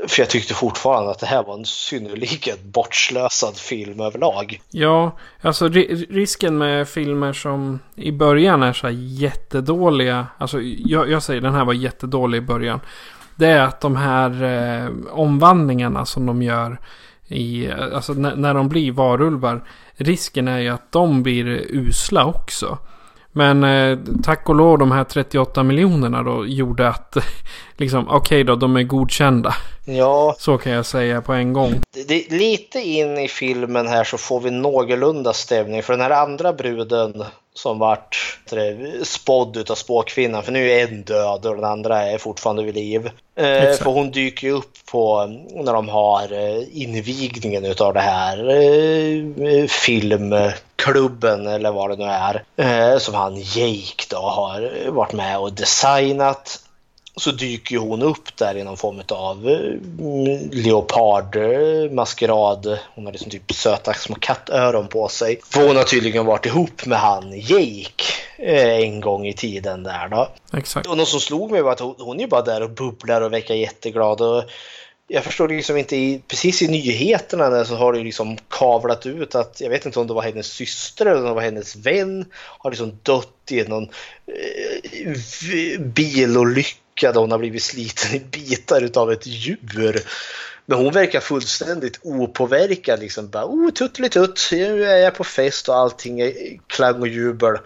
För 0.08 0.22
jag 0.22 0.30
tyckte 0.30 0.54
fortfarande 0.54 1.10
att 1.10 1.18
det 1.18 1.26
här 1.26 1.42
var 1.42 1.54
en 1.54 1.64
synnerligen 1.64 2.56
bortslösad 2.64 3.56
film 3.56 4.00
överlag. 4.00 4.60
Ja, 4.70 5.16
alltså 5.40 5.68
ri- 5.68 6.06
risken 6.10 6.58
med 6.58 6.88
filmer 6.88 7.32
som 7.32 7.78
i 7.94 8.12
början 8.12 8.62
är 8.62 8.72
så 8.72 8.86
här 8.86 8.94
jättedåliga. 8.94 10.26
Alltså 10.38 10.60
jag, 10.62 11.10
jag 11.10 11.22
säger 11.22 11.40
den 11.40 11.54
här 11.54 11.64
var 11.64 11.72
jättedålig 11.72 12.38
i 12.38 12.40
början. 12.40 12.80
Det 13.36 13.46
är 13.46 13.60
att 13.60 13.80
de 13.80 13.96
här 13.96 14.42
eh, 14.42 14.90
omvandlingarna 15.10 16.06
som 16.06 16.26
de 16.26 16.42
gör 16.42 16.78
i, 17.28 17.70
alltså 17.70 18.12
när, 18.12 18.36
när 18.36 18.54
de 18.54 18.68
blir 18.68 18.92
varulvar. 18.92 19.64
Risken 19.96 20.48
är 20.48 20.58
ju 20.58 20.68
att 20.68 20.92
de 20.92 21.22
blir 21.22 21.46
usla 21.70 22.24
också. 22.24 22.78
Men 23.32 23.64
eh, 23.64 23.98
tack 24.22 24.48
och 24.48 24.54
lov 24.54 24.78
de 24.78 24.92
här 24.92 25.04
38 25.04 25.62
miljonerna 25.62 26.22
då 26.22 26.46
gjorde 26.46 26.88
att 26.88 27.16
liksom 27.76 28.08
okej 28.08 28.16
okay 28.16 28.42
då, 28.42 28.56
de 28.56 28.76
är 28.76 28.82
godkända. 28.82 29.54
Ja. 29.84 30.36
Så 30.38 30.58
kan 30.58 30.72
jag 30.72 30.86
säga 30.86 31.22
på 31.22 31.32
en 31.32 31.52
gång. 31.52 31.80
Det, 32.06 32.30
lite 32.30 32.80
in 32.80 33.18
i 33.18 33.28
filmen 33.28 33.88
här 33.88 34.04
så 34.04 34.18
får 34.18 34.40
vi 34.40 34.50
någorlunda 34.50 35.32
stämning 35.32 35.82
för 35.82 35.92
den 35.92 36.02
här 36.02 36.10
andra 36.10 36.52
bruden 36.52 37.24
som 37.54 37.78
vart 37.78 38.38
spådd 39.02 39.56
utav 39.56 39.74
spåkvinnan 39.74 40.42
för 40.42 40.52
nu 40.52 40.70
är 40.70 40.88
en 40.88 41.02
död 41.02 41.46
och 41.46 41.56
den 41.56 41.64
andra 41.64 42.02
är 42.02 42.18
fortfarande 42.18 42.62
vid 42.62 42.74
liv. 42.74 43.10
Eh, 43.36 43.72
för 43.72 43.84
hon 43.84 44.10
dyker 44.10 44.46
ju 44.46 44.52
upp 44.52 44.86
på 44.90 45.26
när 45.50 45.72
de 45.72 45.88
har 45.88 46.32
eh, 46.32 46.82
invigningen 46.82 47.64
utav 47.64 47.94
det 47.94 48.00
här 48.00 48.48
eh, 48.48 49.66
filmklubben 49.66 51.46
eller 51.46 51.72
vad 51.72 51.90
det 51.90 51.96
nu 51.96 52.04
är. 52.04 52.44
Eh, 52.56 52.98
som 52.98 53.14
han 53.14 53.36
Jake 53.36 54.04
då 54.10 54.16
har 54.16 54.90
varit 54.90 55.12
med 55.12 55.38
och 55.38 55.52
designat 55.52 56.63
så 57.16 57.30
dyker 57.30 57.78
hon 57.78 58.02
upp 58.02 58.36
där 58.36 58.56
i 58.56 58.64
någon 58.64 58.76
form 58.76 59.02
av 59.08 59.48
eh, 59.48 60.50
leopard 60.50 61.36
maskerad. 61.90 62.78
Hon 62.94 63.04
har 63.04 63.12
liksom 63.12 63.30
typ 63.30 63.52
söta 63.52 63.94
små 63.94 64.16
kattöron 64.20 64.88
på 64.88 65.08
sig. 65.08 65.40
För 65.50 65.66
hon 65.66 65.76
har 65.76 65.84
tydligen 65.84 66.26
varit 66.26 66.46
ihop 66.46 66.86
med 66.86 66.98
han 66.98 67.32
Jake 67.40 68.04
eh, 68.38 68.74
en 68.74 69.00
gång 69.00 69.26
i 69.26 69.32
tiden 69.32 69.82
där 69.82 70.08
då. 70.08 70.28
Exakt. 70.52 70.86
Och 70.86 70.96
något 70.96 71.08
som 71.08 71.20
slog 71.20 71.50
mig 71.50 71.62
var 71.62 71.72
att 71.72 71.80
hon, 71.80 71.94
hon 71.98 72.20
är 72.20 72.26
bara 72.26 72.42
där 72.42 72.62
och 72.62 72.70
bubblar 72.70 73.20
och 73.20 73.32
verkar 73.32 73.54
jätteglad. 73.54 74.20
Och 74.20 74.44
jag 75.08 75.24
förstår 75.24 75.48
liksom 75.48 75.76
inte, 75.76 75.96
i, 75.96 76.22
precis 76.28 76.62
i 76.62 76.68
nyheterna 76.68 77.50
där 77.50 77.64
så 77.64 77.76
har 77.76 77.92
det 77.92 78.04
liksom 78.04 78.36
kavlat 78.50 79.06
ut 79.06 79.34
att, 79.34 79.60
jag 79.60 79.70
vet 79.70 79.86
inte 79.86 80.00
om 80.00 80.06
det 80.06 80.14
var 80.14 80.22
hennes 80.22 80.46
syster 80.46 81.06
eller 81.06 81.20
om 81.20 81.26
det 81.26 81.34
var 81.34 81.42
hennes 81.42 81.76
vän, 81.76 82.24
har 82.58 82.70
liksom 82.70 82.98
dött 83.02 83.50
i 83.50 83.62
någon 83.62 83.88
eh, 84.26 85.80
bilolycka 85.80 86.83
där 87.00 87.20
hon 87.20 87.30
har 87.30 87.38
blivit 87.38 87.62
sliten 87.62 88.14
i 88.14 88.20
bitar 88.20 88.82
utav 88.82 89.12
ett 89.12 89.26
djur. 89.26 90.02
Men 90.66 90.78
hon 90.78 90.92
verkar 90.92 91.20
fullständigt 91.20 91.98
opåverkad. 92.02 93.00
Liksom 93.00 93.28
bara, 93.28 93.44
oh, 93.44 93.70
tutt, 93.70 93.98
nu 94.50 94.84
är 94.84 94.96
jag 94.96 95.14
på 95.14 95.24
fest 95.24 95.68
och 95.68 95.76
allting 95.76 96.20
är 96.20 96.32
klang 96.66 97.00
och 97.00 97.08
jubel. 97.08 97.58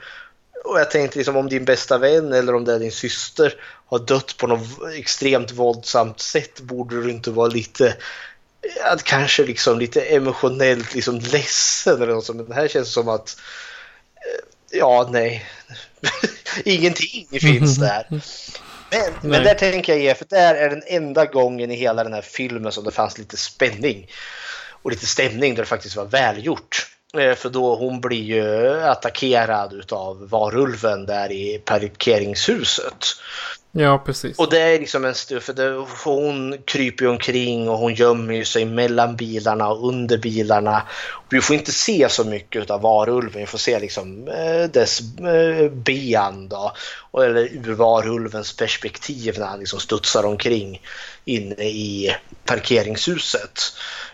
Och 0.64 0.80
jag 0.80 0.90
tänkte 0.90 1.18
liksom 1.18 1.36
om 1.36 1.48
din 1.48 1.64
bästa 1.64 1.98
vän 1.98 2.32
eller 2.32 2.54
om 2.54 2.64
det 2.64 2.74
är 2.74 2.78
din 2.78 2.92
syster 2.92 3.54
har 3.86 3.98
dött 3.98 4.36
på 4.36 4.46
något 4.46 4.68
extremt 4.96 5.52
våldsamt 5.52 6.20
sätt 6.20 6.60
borde 6.60 7.02
du 7.02 7.10
inte 7.10 7.30
vara 7.30 7.48
lite 7.48 7.96
att 8.84 9.02
kanske 9.02 9.44
liksom 9.44 9.78
lite 9.78 10.00
emotionellt 10.00 10.94
liksom 10.94 11.18
ledsen 11.18 12.02
eller 12.02 12.14
något 12.14 12.24
sånt. 12.24 12.36
Men 12.36 12.48
det 12.48 12.54
här 12.54 12.68
känns 12.68 12.92
som 12.92 13.08
att 13.08 13.36
ja, 14.70 15.08
nej. 15.12 15.46
Ingenting 16.64 17.40
finns 17.40 17.76
där. 17.78 18.20
Men, 18.90 19.30
men 19.30 19.44
där 19.44 19.54
tänker 19.54 19.92
jag 19.92 20.02
ge, 20.02 20.14
för 20.14 20.26
där 20.30 20.54
är 20.54 20.70
den 20.70 20.82
enda 20.86 21.24
gången 21.24 21.70
i 21.70 21.74
hela 21.74 22.04
den 22.04 22.12
här 22.12 22.22
filmen 22.22 22.72
som 22.72 22.84
det 22.84 22.90
fanns 22.90 23.18
lite 23.18 23.36
spänning 23.36 24.06
och 24.82 24.90
lite 24.90 25.06
stämning 25.06 25.54
där 25.54 25.62
det 25.62 25.68
faktiskt 25.68 25.96
var 25.96 26.04
välgjort. 26.04 26.86
För 27.36 27.48
då 27.48 27.74
hon 27.74 28.00
blir 28.00 28.22
ju 28.22 28.80
attackerad 28.82 29.72
utav 29.72 30.28
varulven 30.28 31.06
där 31.06 31.32
i 31.32 31.58
parkeringshuset. 31.64 33.06
Ja, 33.72 34.02
precis. 34.06 34.38
Och 34.38 34.50
det 34.50 34.60
är 34.60 34.78
liksom 34.78 35.04
en 35.04 35.14
stund, 35.14 35.42
för 35.42 35.52
det, 35.52 35.86
hon 36.04 36.58
kryper 36.64 37.04
ju 37.04 37.10
omkring 37.10 37.68
och 37.68 37.78
hon 37.78 37.94
gömmer 37.94 38.44
sig 38.44 38.64
mellan 38.64 39.16
bilarna 39.16 39.68
och 39.68 39.88
under 39.88 40.18
bilarna. 40.18 40.82
Vi 41.28 41.40
får 41.40 41.56
inte 41.56 41.72
se 41.72 42.08
så 42.08 42.24
mycket 42.24 42.70
av 42.70 42.80
varulven, 42.80 43.40
vi 43.40 43.46
får 43.46 43.58
se 43.58 43.78
liksom 43.78 44.28
eh, 44.28 44.70
dess 44.70 45.00
eh, 45.18 45.70
ben 45.70 46.48
då. 46.48 46.72
Eller 47.22 47.42
ur 47.42 47.74
varulvens 47.74 48.56
perspektiv 48.56 49.38
när 49.38 49.46
han 49.46 49.58
liksom 49.58 49.80
studsar 49.80 50.24
omkring 50.24 50.82
inne 51.24 51.64
i 51.64 52.14
parkeringshuset. 52.44 53.60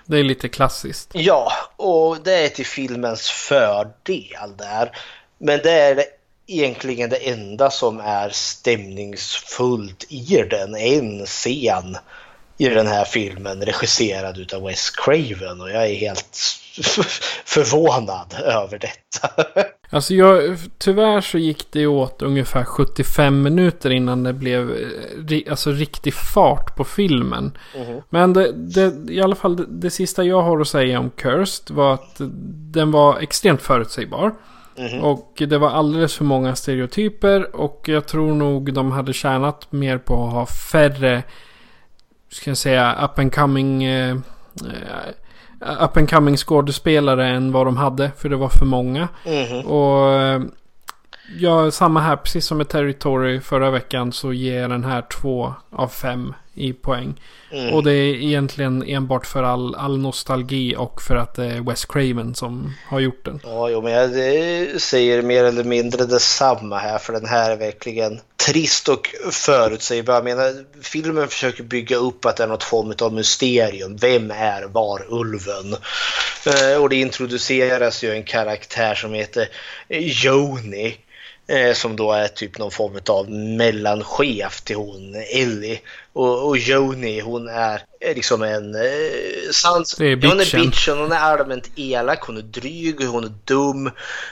Det 0.06 0.18
är 0.18 0.24
lite 0.24 0.48
klassiskt. 0.48 1.10
Ja, 1.12 1.52
och 1.76 2.18
det 2.24 2.34
är 2.34 2.48
till 2.48 2.66
filmens 2.66 3.30
fördel 3.30 4.56
där. 4.58 4.90
Men 5.38 5.60
det 5.62 5.70
är 5.70 5.94
det 5.94 6.06
egentligen 6.46 7.10
det 7.10 7.30
enda 7.30 7.70
som 7.70 8.00
är 8.00 8.30
stämningsfullt 8.30 10.06
i 10.08 10.46
den. 10.50 10.76
En 10.76 11.26
scen 11.26 11.96
i 12.58 12.68
den 12.68 12.86
här 12.86 13.04
filmen 13.04 13.62
regisserad 13.62 14.38
utav 14.38 14.62
Wes 14.62 14.90
Craven 14.90 15.60
och 15.60 15.70
jag 15.70 15.86
är 15.86 15.94
helt 15.94 16.36
förvånad 17.44 18.34
över 18.44 18.78
detta. 18.78 19.28
Alltså 19.90 20.14
jag, 20.14 20.58
tyvärr 20.78 21.20
så 21.20 21.38
gick 21.38 21.72
det 21.72 21.86
åt 21.86 22.22
ungefär 22.22 22.64
75 22.64 23.42
minuter 23.42 23.90
innan 23.90 24.22
det 24.22 24.32
blev 24.32 24.76
alltså 25.50 25.70
riktig 25.70 26.14
fart 26.14 26.76
på 26.76 26.84
filmen. 26.84 27.58
Mm. 27.74 28.00
Men 28.10 28.32
det, 28.32 28.52
det, 28.52 29.12
i 29.12 29.20
alla 29.20 29.34
fall 29.34 29.56
det, 29.56 29.66
det, 29.68 29.90
sista 29.90 30.24
jag 30.24 30.42
har 30.42 30.60
att 30.60 30.68
säga 30.68 30.98
om 30.98 31.10
Cursed 31.10 31.76
var 31.76 31.94
att 31.94 32.16
den 32.72 32.90
var 32.90 33.18
extremt 33.20 33.62
förutsägbar. 33.62 34.34
Mm-hmm. 34.76 35.00
Och 35.00 35.42
det 35.48 35.58
var 35.58 35.70
alldeles 35.70 36.16
för 36.16 36.24
många 36.24 36.54
stereotyper 36.54 37.56
och 37.56 37.84
jag 37.88 38.06
tror 38.06 38.34
nog 38.34 38.72
de 38.72 38.92
hade 38.92 39.12
tjänat 39.12 39.72
mer 39.72 39.98
på 39.98 40.26
att 40.26 40.32
ha 40.32 40.46
färre, 40.46 41.22
ska 42.30 42.50
jag 42.50 42.56
säga, 42.56 42.98
up 43.04 43.18
and 43.18 43.34
coming, 43.34 43.88
uh, 43.88 44.16
up 45.80 45.96
and 45.96 46.10
coming 46.10 46.36
skådespelare 46.36 47.28
än 47.28 47.52
vad 47.52 47.66
de 47.66 47.76
hade. 47.76 48.10
För 48.16 48.28
det 48.28 48.36
var 48.36 48.48
för 48.48 48.66
många. 48.66 49.08
Mm-hmm. 49.24 49.62
Och 49.62 50.40
uh, 50.40 50.46
ja, 51.38 51.70
samma 51.70 52.00
här, 52.00 52.16
precis 52.16 52.46
som 52.46 52.58
med 52.58 52.68
Territory 52.68 53.40
förra 53.40 53.70
veckan 53.70 54.12
så 54.12 54.32
ger 54.32 54.68
den 54.68 54.84
här 54.84 55.02
två 55.02 55.54
av 55.70 55.88
fem 55.88 56.34
i 56.54 56.72
poäng. 56.72 57.20
Mm. 57.50 57.74
Och 57.74 57.84
det 57.84 57.92
är 57.92 58.14
egentligen 58.14 58.82
enbart 58.86 59.26
för 59.26 59.42
all, 59.42 59.74
all 59.74 59.98
nostalgi 59.98 60.76
och 60.76 61.02
för 61.02 61.16
att 61.16 61.34
det 61.34 61.44
är 61.44 61.60
Wes 61.60 61.84
Craven 61.84 62.34
som 62.34 62.74
har 62.88 63.00
gjort 63.00 63.24
den. 63.24 63.40
Ja, 63.42 63.70
jo, 63.70 63.82
men 63.82 63.92
jag 63.92 64.80
säger 64.80 65.22
mer 65.22 65.44
eller 65.44 65.64
mindre 65.64 66.04
detsamma 66.04 66.78
här 66.78 66.98
för 66.98 67.12
den 67.12 67.26
här 67.26 67.50
är 67.50 67.56
verkligen 67.56 68.20
trist 68.46 68.88
och 68.88 69.08
förutsägbar. 69.30 70.14
Jag 70.14 70.24
menar, 70.24 70.64
filmen 70.82 71.28
försöker 71.28 71.62
bygga 71.62 71.96
upp 71.96 72.24
att 72.24 72.36
det 72.36 72.42
är 72.42 72.48
något 72.48 72.62
form 72.62 72.94
av 73.02 73.12
mysterium. 73.12 73.96
Vem 73.96 74.30
är 74.30 74.62
varulven? 74.62 75.76
Eh, 76.46 76.82
och 76.82 76.88
det 76.88 76.96
introduceras 76.96 78.04
ju 78.04 78.10
en 78.10 78.24
karaktär 78.24 78.94
som 78.94 79.12
heter 79.12 79.48
Joni 79.88 80.96
som 81.74 81.96
då 81.96 82.12
är 82.12 82.28
typ 82.28 82.58
någon 82.58 82.70
form 82.70 82.98
av 83.08 83.30
mellanchef 83.30 84.60
till 84.60 84.76
hon 84.76 85.14
Ellie. 85.14 85.80
Och, 86.12 86.48
och 86.48 86.58
Joni 86.58 87.20
hon 87.20 87.48
är 87.48 87.82
liksom 88.00 88.42
en... 88.42 88.74
Eh, 88.74 89.50
sans, 89.52 89.94
det 89.94 90.06
är 90.06 90.16
bitchen. 90.16 90.30
Hon 90.30 90.40
är 90.40 90.64
bitchen, 90.64 90.98
hon 90.98 91.12
är 91.12 91.16
allmänt 91.16 91.70
elak, 91.76 92.22
hon 92.22 92.36
är 92.36 92.42
dryg, 92.42 93.04
hon 93.04 93.24
är 93.24 93.32
dum. 93.44 93.86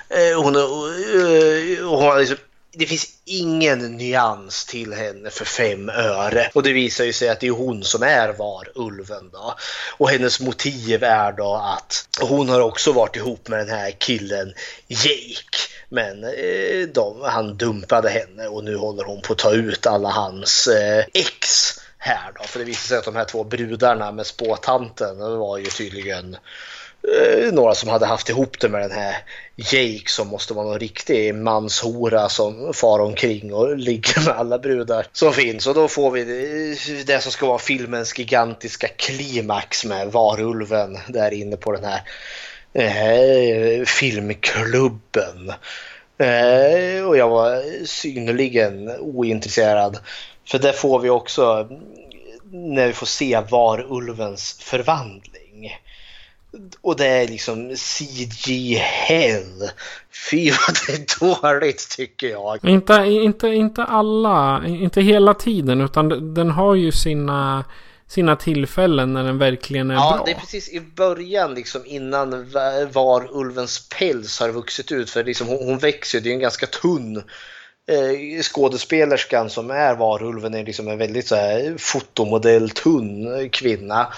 Eh, 0.08 0.42
hon 0.42 0.56
är... 0.56 0.60
Eh, 0.60 1.88
hon 1.88 2.02
har 2.02 2.18
liksom 2.18 2.36
det 2.74 2.86
finns 2.86 3.06
ingen 3.24 3.96
nyans 3.96 4.64
till 4.64 4.92
henne 4.92 5.30
för 5.30 5.44
fem 5.44 5.88
öre. 5.88 6.50
Och 6.54 6.62
det 6.62 6.72
visar 6.72 7.04
ju 7.04 7.12
sig 7.12 7.28
att 7.28 7.40
det 7.40 7.46
är 7.46 7.50
hon 7.50 7.84
som 7.84 8.02
är 8.02 8.32
varulven 8.32 9.30
då. 9.32 9.54
Och 9.96 10.10
hennes 10.10 10.40
motiv 10.40 11.04
är 11.04 11.32
då 11.32 11.54
att 11.54 12.08
hon 12.20 12.48
har 12.48 12.60
också 12.60 12.92
varit 12.92 13.16
ihop 13.16 13.48
med 13.48 13.58
den 13.58 13.68
här 13.68 13.90
killen 13.90 14.54
Jake. 14.86 15.58
Men 15.88 16.24
eh, 16.24 16.88
de, 16.94 17.20
han 17.22 17.56
dumpade 17.56 18.10
henne 18.10 18.46
och 18.46 18.64
nu 18.64 18.76
håller 18.76 19.04
hon 19.04 19.22
på 19.22 19.32
att 19.32 19.38
ta 19.38 19.52
ut 19.52 19.86
alla 19.86 20.08
hans 20.08 20.66
eh, 20.66 21.04
ex 21.14 21.72
här 21.98 22.32
då. 22.38 22.44
För 22.44 22.58
det 22.58 22.64
visar 22.64 22.88
sig 22.88 22.98
att 22.98 23.04
de 23.04 23.16
här 23.16 23.24
två 23.24 23.44
brudarna 23.44 24.12
med 24.12 24.26
spåtanten 24.26 25.18
var 25.18 25.58
ju 25.58 25.66
tydligen 25.66 26.36
Eh, 27.08 27.52
några 27.52 27.74
som 27.74 27.88
hade 27.88 28.06
haft 28.06 28.28
ihop 28.28 28.60
det 28.60 28.68
med 28.68 28.80
den 28.80 28.90
här 28.90 29.16
Jake 29.56 30.10
som 30.10 30.28
måste 30.28 30.54
vara 30.54 30.66
någon 30.66 30.78
riktig 30.78 31.34
manshora 31.34 32.28
som 32.28 32.74
far 32.74 32.98
omkring 32.98 33.54
och 33.54 33.76
ligger 33.78 34.26
med 34.26 34.34
alla 34.34 34.58
brudar 34.58 35.06
som 35.12 35.32
finns. 35.32 35.66
Och 35.66 35.74
då 35.74 35.88
får 35.88 36.10
vi 36.10 36.20
eh, 36.20 37.04
det 37.06 37.22
som 37.22 37.32
ska 37.32 37.46
vara 37.46 37.58
filmens 37.58 38.18
gigantiska 38.18 38.88
klimax 38.88 39.84
med 39.84 40.12
varulven 40.12 40.98
där 41.08 41.32
inne 41.32 41.56
på 41.56 41.72
den 41.72 41.84
här 41.84 42.02
eh, 42.72 43.84
filmklubben. 43.84 45.52
Eh, 46.18 47.04
och 47.06 47.16
jag 47.16 47.28
var 47.28 47.62
synnerligen 47.86 48.90
ointresserad. 49.00 49.98
För 50.48 50.58
det 50.58 50.72
får 50.72 50.98
vi 50.98 51.10
också 51.10 51.42
eh, 51.70 51.76
när 52.50 52.86
vi 52.86 52.92
får 52.92 53.06
se 53.06 53.40
varulvens 53.50 54.56
förvandling. 54.60 55.31
Och 56.80 56.96
det 56.96 57.06
är 57.06 57.28
liksom 57.28 57.76
CG 57.76 58.74
hell. 58.76 59.70
Fy 60.30 60.50
vad 60.50 60.76
det 60.86 60.92
är 60.92 61.20
dåligt 61.20 61.88
tycker 61.96 62.28
jag. 62.28 62.64
Inte, 62.64 62.94
inte, 62.94 63.48
inte 63.48 63.84
alla, 63.84 64.62
inte 64.66 65.00
hela 65.00 65.34
tiden 65.34 65.80
utan 65.80 66.34
den 66.34 66.50
har 66.50 66.74
ju 66.74 66.92
sina 66.92 67.64
sina 68.06 68.36
tillfällen 68.36 69.12
när 69.12 69.24
den 69.24 69.38
verkligen 69.38 69.90
är 69.90 69.94
ja, 69.94 70.14
bra. 70.16 70.24
det 70.24 70.30
är 70.30 70.40
precis 70.40 70.68
i 70.68 70.80
början 70.80 71.54
liksom 71.54 71.82
innan 71.86 72.50
varulvens 72.92 73.88
päls 73.98 74.40
har 74.40 74.48
vuxit 74.48 74.92
ut. 74.92 75.10
För 75.10 75.24
liksom, 75.24 75.46
hon, 75.46 75.58
hon 75.64 75.78
växer 75.78 76.20
det 76.20 76.30
är 76.30 76.34
en 76.34 76.40
ganska 76.40 76.66
tunn 76.66 77.16
eh, 77.88 78.42
skådespelerskan 78.42 79.50
som 79.50 79.70
är 79.70 79.94
varulven 79.94 80.54
är 80.54 80.64
liksom 80.64 80.88
en 80.88 80.98
väldigt 80.98 81.28
så 81.28 81.34
här, 81.34 81.74
fotomodell 81.78 82.70
tunn 82.70 83.48
kvinna. 83.50 84.12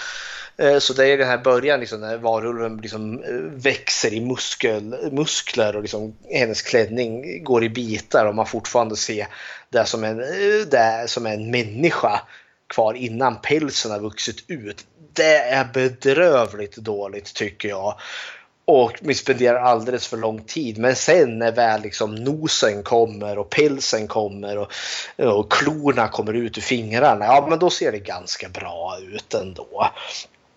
Eh, 0.57 0.79
så 0.79 0.93
det 0.93 1.07
är 1.07 1.17
den 1.17 1.27
här 1.27 1.37
början 1.37 1.79
liksom, 1.79 2.01
när 2.01 2.17
varulven 2.17 2.77
liksom 2.77 3.23
eh, 3.23 3.33
växer 3.63 4.13
i 4.13 4.21
muskel, 4.21 4.95
muskler 5.11 5.75
och 5.75 5.81
liksom, 5.81 6.15
hennes 6.29 6.61
klänning 6.61 7.43
går 7.43 7.63
i 7.63 7.69
bitar 7.69 8.25
och 8.25 8.35
man 8.35 8.45
fortfarande 8.45 8.95
ser 8.95 9.27
det 9.69 9.85
som 9.85 10.03
en, 10.03 10.19
eh, 10.19 10.67
det 10.71 11.05
som 11.07 11.25
en 11.25 11.51
människa 11.51 12.21
kvar 12.67 12.93
innan 12.93 13.35
pälsen 13.41 13.91
har 13.91 13.99
vuxit 13.99 14.43
ut. 14.47 14.85
Det 15.13 15.37
är 15.37 15.65
bedrövligt 15.73 16.75
dåligt 16.75 17.33
tycker 17.33 17.69
jag. 17.69 17.99
Och 18.67 18.91
vi 19.01 19.13
spenderar 19.13 19.59
alldeles 19.59 20.07
för 20.07 20.17
lång 20.17 20.43
tid. 20.43 20.77
Men 20.77 20.95
sen 20.95 21.39
när 21.39 21.51
väl 21.51 21.81
liksom 21.81 22.15
nosen 22.15 22.83
kommer 22.83 23.37
och 23.37 23.49
pälsen 23.49 24.07
kommer 24.07 24.57
och, 24.57 24.71
och 25.17 25.51
klorna 25.51 26.07
kommer 26.07 26.33
ut 26.33 26.57
ur 26.57 26.61
fingrarna, 26.61 27.25
ja 27.25 27.47
men 27.49 27.59
då 27.59 27.69
ser 27.69 27.91
det 27.91 27.99
ganska 27.99 28.49
bra 28.49 28.97
ut 29.01 29.33
ändå. 29.33 29.89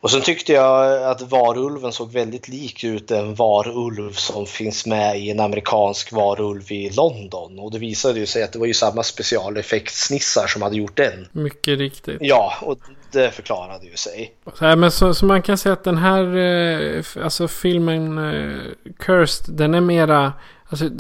Och 0.01 0.11
sen 0.11 0.23
tyckte 0.23 0.53
jag 0.53 1.03
att 1.03 1.23
varulven 1.23 1.93
såg 1.93 2.13
väldigt 2.13 2.49
lik 2.49 2.85
ut 2.85 3.11
en 3.11 3.35
varulv 3.35 4.13
som 4.13 4.47
finns 4.47 4.87
med 4.87 5.19
i 5.21 5.31
en 5.31 5.41
amerikansk 5.41 6.13
varulv 6.13 6.73
i 6.73 6.91
London. 6.91 7.59
Och 7.59 7.71
det 7.71 7.79
visade 7.79 8.19
ju 8.19 8.27
sig 8.27 8.43
att 8.43 8.53
det 8.53 8.59
var 8.59 8.67
ju 8.67 8.75
samma 8.75 9.03
specialeffektsnissar 9.03 10.47
som 10.47 10.63
hade 10.63 10.77
gjort 10.77 10.97
den. 10.97 11.29
Mycket 11.33 11.79
riktigt. 11.79 12.19
Ja, 12.21 12.53
och 12.63 12.79
det 13.13 13.31
förklarade 13.31 13.87
ju 13.87 13.97
sig. 13.97 14.35
Så, 14.55 14.65
här, 14.65 14.77
men 14.77 14.91
så, 14.91 15.15
så 15.15 15.27
man 15.27 15.43
kan 15.43 15.59
säga 15.59 15.73
att 15.73 15.85
den 15.85 15.99
här 15.99 16.37
eh, 16.37 17.05
alltså 17.23 17.49
filmen 17.49 18.19
eh, 18.19 18.61
Cursed, 18.99 19.55
den 19.55 19.75
är 19.75 19.81
mera... 19.81 20.33
Alltså, 20.69 20.91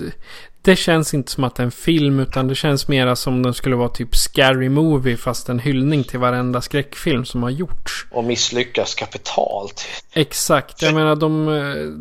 det, 0.70 0.76
känns 0.76 1.14
inte 1.14 1.30
som 1.32 1.44
att 1.44 1.54
det 1.54 1.62
är 1.62 1.64
en 1.64 1.70
film 1.70 2.20
utan 2.20 2.48
det 2.48 2.54
känns 2.54 2.88
mera 2.88 3.16
som 3.16 3.42
den 3.42 3.54
skulle 3.54 3.76
vara 3.76 3.88
typ 3.88 4.16
Scary 4.16 4.68
Movie 4.68 5.16
fast 5.16 5.48
en 5.48 5.58
hyllning 5.58 6.04
till 6.04 6.18
varenda 6.18 6.60
skräckfilm 6.60 7.24
som 7.24 7.42
har 7.42 7.50
gjorts. 7.50 8.06
Och 8.10 8.24
misslyckas 8.24 8.94
kapitalt. 8.94 9.86
Exakt, 10.12 10.82
jag 10.82 10.94
menar 10.94 11.16
de, 11.16 11.46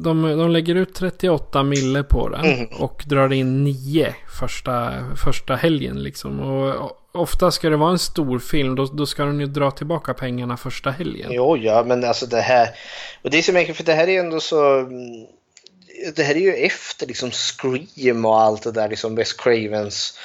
de, 0.04 0.38
de 0.38 0.50
lägger 0.52 0.76
ut 0.76 0.96
38 0.96 1.64
mille 1.64 2.04
på 2.04 2.30
den 2.30 2.46
Mm. 2.46 2.68
och 2.80 3.04
drar 3.06 3.34
in 3.34 3.64
9 3.64 4.16
första, 4.40 4.94
första 5.24 5.56
helgen 5.56 6.04
liksom. 6.04 6.40
Och 6.40 6.92
ofta 7.12 7.52
ska 7.52 7.70
det 7.70 7.78
vara 7.78 7.92
en 7.92 8.00
stor 8.00 8.40
film, 8.40 8.76
då, 8.76 8.86
då 8.86 9.06
ska 9.06 9.26
de 9.26 9.42
ju 9.42 9.48
dra 9.48 9.72
tillbaka 9.72 10.14
pengarna 10.14 10.58
första 10.58 10.92
helgen. 10.92 11.30
Jo, 11.32 11.58
ja, 11.58 11.84
men 11.88 12.04
alltså 12.04 12.26
det 12.26 12.42
här. 12.42 12.68
Och 13.24 13.30
det 13.30 13.38
är 13.38 13.42
så 13.42 13.54
mycket 13.54 13.78
för 13.78 13.84
det 13.84 13.94
här 13.94 14.08
är 14.08 14.20
ändå 14.20 14.40
så. 14.40 14.90
Det 16.16 16.24
här 16.24 16.36
är 16.36 16.40
ju 16.40 16.54
efter 16.54 17.08
liksom 17.08 17.32
Scream 17.32 18.26
och 18.26 18.42
allt 18.42 18.64
det 18.64 18.72
där 18.72 18.90
liksom 18.90 19.16
Wes 19.16 19.34
Cravens 19.34 20.20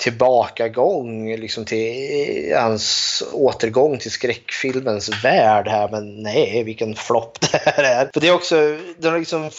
tillbakagång 0.00 1.36
liksom 1.36 1.64
till 1.64 2.52
eh, 2.52 2.62
hans 2.62 3.22
återgång 3.32 3.98
till 3.98 4.10
skräckfilmens 4.10 5.24
värld 5.24 5.68
här. 5.68 5.88
Men 5.88 6.22
nej, 6.22 6.64
vilken 6.64 6.94
flopp 6.94 7.40
det 7.40 7.58
här 7.64 7.84
är. 7.84 8.10
För 8.14 8.20
det 8.20 8.28
är 8.28 8.34
också 8.34 8.78
den 8.98 9.12
har 9.12 9.18
liksom 9.18 9.50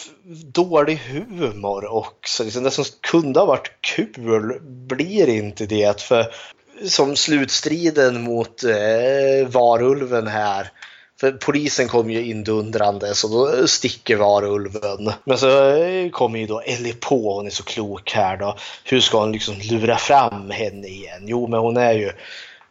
dålig 0.44 0.96
humor 0.96 1.86
också. 1.86 2.44
Liksom 2.44 2.62
det 2.62 2.70
som 2.70 2.84
kunde 3.00 3.40
ha 3.40 3.46
varit 3.46 3.72
kul 3.80 4.60
blir 4.62 5.28
inte 5.28 5.66
det. 5.66 6.00
För 6.00 6.34
som 6.84 7.16
slutstriden 7.16 8.22
mot 8.22 8.64
eh, 8.64 9.48
varulven 9.48 10.26
här. 10.26 10.72
För 11.22 11.32
polisen 11.32 11.88
kom 11.88 12.10
ju 12.10 12.24
indundrande 12.24 13.14
så 13.14 13.28
då 13.28 13.66
sticker 13.66 14.16
varulven. 14.16 15.12
Men 15.24 15.38
så 15.38 15.74
eh, 15.74 16.10
kommer 16.10 16.38
ju 16.38 16.46
då 16.46 16.60
Ellie 16.60 16.92
på, 16.92 17.34
hon 17.34 17.46
är 17.46 17.50
så 17.50 17.62
klok 17.62 18.12
här 18.12 18.36
då. 18.36 18.56
Hur 18.84 19.00
ska 19.00 19.20
hon 19.20 19.32
liksom 19.32 19.54
lura 19.70 19.96
fram 19.96 20.50
henne 20.50 20.88
igen? 20.88 21.22
Jo 21.22 21.46
men 21.46 21.60
hon 21.60 21.76
är 21.76 21.92
ju 21.92 22.12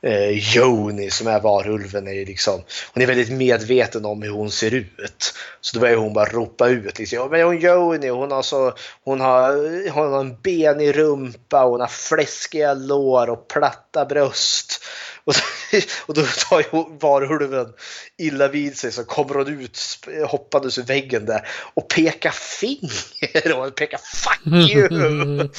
eh, 0.02 0.56
Joni 0.56 1.10
som 1.10 1.28
är 1.28 1.40
varulven 1.40 2.08
är 2.08 2.12
ju 2.12 2.26
liksom, 2.26 2.62
hon 2.94 3.04
är 3.04 3.08
väldigt 3.08 3.32
medveten 3.32 4.06
om 4.06 4.22
hur 4.22 4.32
hon 4.32 4.52
ser 4.52 4.74
ut. 4.74 5.34
Så 5.62 5.78
då 5.78 5.82
börjar 5.82 5.98
hon 5.98 6.14
bara 6.14 6.30
ropa 6.30 6.68
ut 6.68 7.00
liksom, 7.00 7.18
ja, 7.18 7.28
men 7.32 7.42
hon 7.42 7.60
Joni, 7.60 8.10
hon 8.10 8.32
har 8.32 8.42
så, 8.42 8.74
hon 9.04 9.22
har, 9.22 9.52
hon 9.90 10.14
har 10.14 10.20
en 10.20 10.42
benig 10.42 10.98
rumpa, 10.98 11.64
hon 11.64 11.80
har 11.80 11.88
fläskiga 11.88 12.74
lår 12.74 13.30
och 13.30 13.48
platta 13.48 14.06
bröst. 14.06 14.84
Och, 15.24 15.36
så, 15.36 15.42
och 16.06 16.14
då 16.14 16.24
tar 16.50 16.60
ju 16.60 16.98
varulven 17.00 17.74
illa 18.18 18.48
vid 18.48 18.78
sig 18.78 18.92
så 18.92 19.04
kommer 19.04 19.36
hon 19.36 19.48
ut 19.48 19.80
hoppandes 20.28 20.78
ur 20.78 20.84
väggen 20.84 21.26
där 21.26 21.48
och 21.74 21.88
pekar 21.90 22.32
finger 22.32 23.58
och 23.68 23.76
pekar 23.76 23.98
fuck 23.98 24.72
you. 24.72 25.50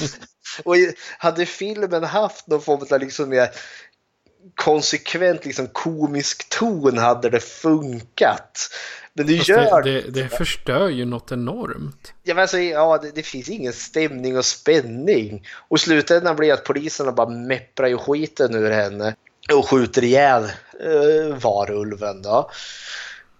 och 0.63 0.75
hade 1.17 1.45
filmen 1.45 2.03
haft 2.03 2.47
någon 2.47 2.61
form 2.61 2.87
av 2.91 2.99
liksom 2.99 3.29
mer 3.29 3.49
konsekvent 4.55 5.45
liksom 5.45 5.67
komisk 5.67 6.49
ton 6.49 6.97
hade 6.97 7.29
det 7.29 7.39
funkat. 7.39 8.69
Men 9.13 9.27
det 9.27 9.37
Fast 9.37 9.49
gör 9.49 9.81
det, 9.81 10.01
det, 10.01 10.11
det 10.11 10.29
förstör 10.29 10.89
ju 10.89 11.05
något 11.05 11.31
enormt. 11.31 12.13
Ja, 12.23 12.33
men 12.33 12.41
alltså, 12.41 12.59
ja, 12.59 12.97
det, 12.97 13.11
det 13.11 13.23
finns 13.23 13.49
ingen 13.49 13.73
stämning 13.73 14.37
och 14.37 14.45
spänning. 14.45 15.47
Och 15.67 15.77
i 15.77 15.79
slutändan 15.79 16.35
blir 16.35 16.53
att 16.53 16.63
poliserna 16.63 17.11
bara 17.11 17.29
mepprar 17.29 17.87
ju 17.87 17.97
skiten 17.97 18.55
ur 18.55 18.71
henne 18.71 19.15
och 19.51 19.69
skjuter 19.69 20.03
ihjäl 20.03 20.43
eh, 20.79 21.35
varulven. 21.37 22.21
Då. 22.21 22.49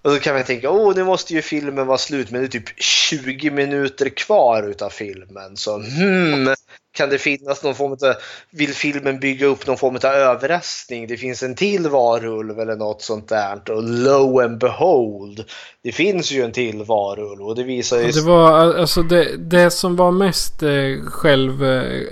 Och 0.03 0.11
då 0.11 0.19
kan 0.19 0.35
man 0.35 0.43
tänka, 0.43 0.69
åh 0.69 0.95
nu 0.95 1.03
måste 1.03 1.33
ju 1.33 1.41
filmen 1.41 1.87
vara 1.87 1.97
slut, 1.97 2.31
men 2.31 2.41
det 2.41 2.47
är 2.47 2.59
typ 2.59 2.81
20 2.83 3.51
minuter 3.51 4.09
kvar 4.09 4.63
utav 4.63 4.89
filmen. 4.89 5.57
Så 5.57 5.79
hmm, 5.79 6.53
kan 6.93 7.09
det 7.09 7.17
finnas 7.17 7.63
någon 7.63 7.75
form 7.75 7.91
av, 7.91 8.13
vill 8.51 8.73
filmen 8.73 9.19
bygga 9.19 9.45
upp 9.45 9.67
någon 9.67 9.77
form 9.77 9.95
av 9.95 10.05
överraskning? 10.05 11.07
Det 11.07 11.17
finns 11.17 11.43
en 11.43 11.55
till 11.55 11.89
varulv 11.89 12.59
eller 12.59 12.75
något 12.75 13.01
sånt 13.01 13.29
där. 13.29 13.71
Och 13.71 13.83
lo 13.83 14.39
and 14.39 14.57
behold, 14.57 15.43
det 15.83 15.91
finns 15.91 16.31
ju 16.31 16.43
en 16.43 16.51
till 16.51 16.83
varulv 16.83 17.47
och 17.47 17.55
det 17.55 17.63
visar 17.63 17.97
ju... 17.97 18.11
Det 18.11 18.21
var 18.21 18.51
alltså 18.51 19.01
det, 19.01 19.37
det 19.37 19.71
som 19.71 19.95
var 19.95 20.11
mest 20.11 20.63
eh, 20.63 21.09
själv, 21.11 21.63
eh, 21.65 22.03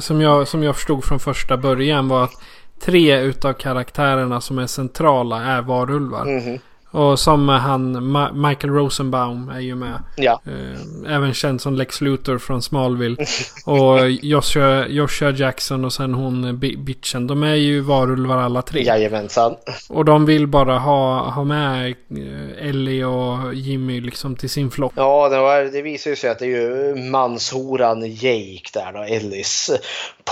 som, 0.00 0.20
jag, 0.20 0.48
som 0.48 0.62
jag 0.62 0.76
förstod 0.76 1.04
från 1.04 1.20
första 1.20 1.56
början 1.56 2.08
var 2.08 2.24
att 2.24 2.34
tre 2.80 3.20
utav 3.20 3.52
karaktärerna 3.52 4.40
som 4.40 4.58
är 4.58 4.66
centrala 4.66 5.42
är 5.42 5.62
varulvar. 5.62 6.24
Mhm. 6.24 6.58
Och 6.94 7.18
som 7.18 7.48
han, 7.48 7.96
Ma- 7.96 8.48
Michael 8.48 8.72
Rosenbaum 8.72 9.48
är 9.48 9.60
ju 9.60 9.74
med. 9.74 10.02
Ja. 10.16 10.40
Eh, 10.46 11.14
även 11.14 11.34
känd 11.34 11.60
som 11.60 11.74
Lex 11.74 12.00
Luthor 12.00 12.38
från 12.38 12.62
Smallville. 12.62 13.16
Och 13.66 14.10
Joshua, 14.10 14.86
Joshua 14.88 15.30
Jackson 15.30 15.84
och 15.84 15.92
sen 15.92 16.14
hon 16.14 16.58
bi- 16.58 16.76
bitchen. 16.76 17.26
De 17.26 17.42
är 17.42 17.54
ju 17.54 17.80
varulvar 17.80 18.36
alla 18.38 18.62
tre. 18.62 18.82
Jajamensan. 18.84 19.54
Och 19.88 20.04
de 20.04 20.26
vill 20.26 20.46
bara 20.46 20.78
ha, 20.78 21.30
ha 21.30 21.44
med 21.44 21.86
eh, 21.88 22.68
Ellie 22.68 23.04
och 23.04 23.54
Jimmy 23.54 24.00
liksom 24.00 24.36
till 24.36 24.50
sin 24.50 24.70
flock. 24.70 24.92
Ja, 24.96 25.28
det, 25.28 25.38
var, 25.38 25.64
det 25.72 25.82
visar 25.82 26.10
ju 26.10 26.16
sig 26.16 26.30
att 26.30 26.38
det 26.38 26.44
är 26.46 26.48
ju 26.48 26.94
manshoran 27.10 28.02
Jake 28.02 28.70
där 28.72 28.92
då, 28.92 29.02
Ellis 29.02 29.70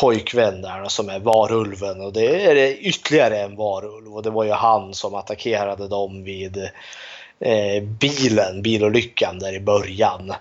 pojkvän 0.00 0.62
där 0.62 0.82
då, 0.82 0.88
som 0.88 1.08
är 1.08 1.18
varulven. 1.18 2.00
Och 2.00 2.12
det 2.12 2.44
är 2.44 2.86
ytterligare 2.86 3.38
en 3.38 3.56
varulv 3.56 4.14
och 4.14 4.22
det 4.22 4.30
var 4.30 4.44
ju 4.44 4.50
han 4.52 4.94
som 4.94 5.14
attackerade 5.14 5.88
dem 5.88 6.24
vid 6.24 6.51
eh, 6.56 7.82
bilen, 7.82 8.62
bilolyckan 8.62 9.38
där 9.38 9.54
i 9.54 9.60
början. 9.60 10.34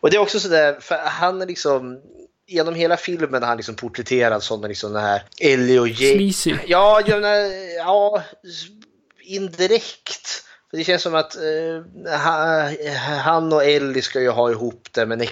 Och 0.00 0.10
det 0.10 0.16
är 0.16 0.20
också 0.20 0.40
sådär, 0.40 0.76
för 0.80 0.96
han 0.96 1.42
är 1.42 1.46
liksom 1.46 2.00
Genom 2.46 2.74
hela 2.74 2.96
filmen 2.96 3.42
är 3.42 3.46
han 3.46 3.56
liksom 3.56 3.74
porträtterad 3.74 4.42
som 4.42 4.62
liksom 4.64 4.92
den 4.92 5.02
här 5.02 5.22
Ellie 5.40 5.78
och. 5.78 5.88
Sleazy. 5.88 6.54
Ja, 6.66 7.02
jag 7.06 7.20
menar, 7.20 7.76
ja, 7.76 8.22
indirekt. 9.22 10.44
För 10.70 10.76
det 10.76 10.84
känns 10.84 11.02
som 11.02 11.14
att 11.14 11.36
eh, 11.36 12.12
eh, 12.14 12.96
han 12.98 13.52
och 13.52 13.64
Ellie 13.64 14.02
ska 14.02 14.20
ju 14.20 14.30
ha 14.30 14.50
ihop 14.50 14.88
det 14.92 15.06
men 15.06 15.26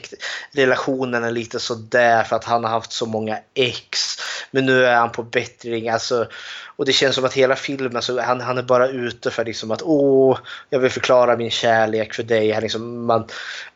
relationen 0.52 1.24
är 1.24 1.30
lite 1.30 1.60
sådär 1.60 2.24
för 2.24 2.36
att 2.36 2.44
han 2.44 2.64
har 2.64 2.70
haft 2.70 2.92
så 2.92 3.06
många 3.06 3.38
ex. 3.54 3.98
Men 4.50 4.66
nu 4.66 4.84
är 4.84 4.96
han 4.96 5.12
på 5.12 5.22
bättring. 5.22 5.88
Alltså, 5.88 6.28
och 6.76 6.84
det 6.84 6.92
känns 6.92 7.14
som 7.14 7.24
att 7.24 7.34
hela 7.34 7.56
filmen 7.56 8.02
så 8.02 8.20
han, 8.20 8.40
han 8.40 8.58
är 8.58 8.62
bara 8.62 8.88
ute 8.88 9.30
för 9.30 9.44
liksom 9.44 9.70
att 9.70 9.82
åh, 9.82 10.38
jag 10.70 10.78
vill 10.78 10.90
förklara 10.90 11.36
min 11.36 11.50
kärlek 11.50 12.14
för 12.14 12.22
dig. 12.22 12.52
Han 12.52 12.62
liksom, 12.62 13.06
man 13.06 13.26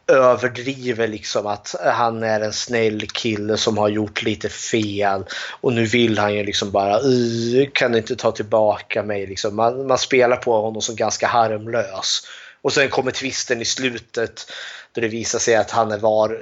överdriver 0.06 1.08
liksom 1.08 1.46
att 1.46 1.74
han 1.84 2.22
är 2.22 2.40
en 2.40 2.52
snäll 2.52 3.06
kille 3.06 3.56
som 3.56 3.78
har 3.78 3.88
gjort 3.88 4.22
lite 4.22 4.48
fel. 4.48 5.24
Och 5.60 5.72
nu 5.72 5.84
vill 5.84 6.18
han 6.18 6.34
ju 6.34 6.44
liksom 6.44 6.70
bara, 6.70 7.00
kan 7.72 7.92
du 7.92 7.98
inte 7.98 8.16
ta 8.16 8.32
tillbaka 8.32 9.02
mig? 9.02 9.26
Liksom. 9.26 9.56
Man, 9.56 9.86
man 9.86 9.98
spelar 9.98 10.36
på 10.36 10.60
honom 10.60 10.82
som 10.82 10.96
ganska 10.96 11.26
harmlös. 11.26 12.26
Och 12.62 12.72
sen 12.72 12.88
kommer 12.88 13.10
twisten 13.10 13.60
i 13.60 13.64
slutet 13.64 14.46
Då 14.92 15.00
det 15.00 15.08
visar 15.08 15.38
sig 15.38 15.56
att 15.56 15.70
han 15.70 15.92
är, 15.92 15.98
var, 15.98 16.40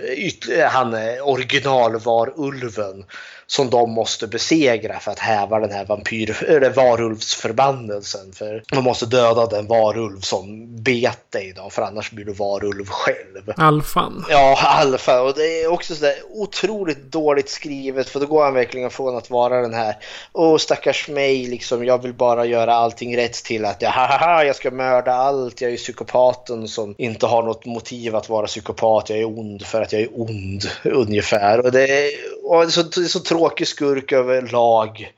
han 0.68 0.94
är 0.94 1.28
originalvarulven 1.28 3.04
som 3.50 3.70
de 3.70 3.90
måste 3.90 4.26
besegra 4.26 5.00
för 5.00 5.10
att 5.10 5.18
häva 5.18 5.60
den 5.60 5.72
här 5.72 5.84
vampyr, 5.84 6.44
eller 6.48 6.70
varulvsförbannelsen. 6.70 8.32
För 8.32 8.62
man 8.74 8.84
måste 8.84 9.06
döda 9.06 9.46
den 9.46 9.66
varulv 9.66 10.20
som 10.20 10.66
bet 10.82 11.32
dig 11.32 11.52
då, 11.56 11.70
för 11.70 11.82
annars 11.82 12.10
blir 12.10 12.24
du 12.24 12.32
varulv 12.32 12.86
själv. 12.86 13.52
Alfan. 13.56 14.24
Ja, 14.28 14.58
alfa. 14.62 15.22
Och 15.22 15.34
det 15.34 15.62
är 15.62 15.72
också 15.72 15.94
sådär 15.94 16.14
otroligt 16.30 17.12
dåligt 17.12 17.50
skrivet 17.50 18.08
för 18.08 18.20
då 18.20 18.26
går 18.26 18.44
han 18.44 18.54
verkligen 18.54 18.90
från 18.90 19.16
att 19.16 19.30
vara 19.30 19.60
den 19.60 19.74
här 19.74 19.96
Åh 20.32 20.56
stackars 20.56 21.08
mig, 21.08 21.46
liksom, 21.46 21.84
jag 21.84 22.02
vill 22.02 22.14
bara 22.14 22.44
göra 22.44 22.74
allting 22.74 23.16
rätt 23.16 23.44
till 23.44 23.64
att 23.64 23.82
jag, 23.82 23.90
haha, 23.90 24.44
jag 24.44 24.56
ska 24.56 24.70
mörda 24.70 25.12
allt, 25.12 25.60
jag 25.60 25.72
är 25.72 25.76
psykopaten 25.76 26.68
som 26.68 26.94
inte 26.98 27.26
har 27.26 27.42
något 27.42 27.66
motiv 27.66 28.16
att 28.16 28.28
vara 28.28 28.46
psykopat, 28.46 29.10
jag 29.10 29.18
är 29.18 29.38
ond 29.38 29.66
för 29.66 29.82
att 29.82 29.92
jag 29.92 30.02
är 30.02 30.20
ond 30.20 30.64
ungefär. 30.84 31.60
Och 31.60 31.72
det 31.72 31.82
är, 31.82 32.10
och 32.44 32.60
det 32.60 32.66
är 32.66 32.70
så, 32.70 32.82
det 32.82 33.00
är 33.00 33.04
så 33.04 33.20
tråkig 33.40 33.68
skurk 33.68 34.12
överlag. 34.12 35.12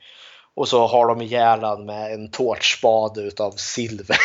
Och 0.55 0.67
så 0.67 0.87
har 0.87 1.07
de 1.07 1.21
ihjäl 1.21 1.59
med 1.85 2.13
en 2.13 2.31
tårtspade 2.31 3.21
utav 3.21 3.51
silver. 3.51 4.17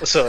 och 0.00 0.08
så, 0.08 0.26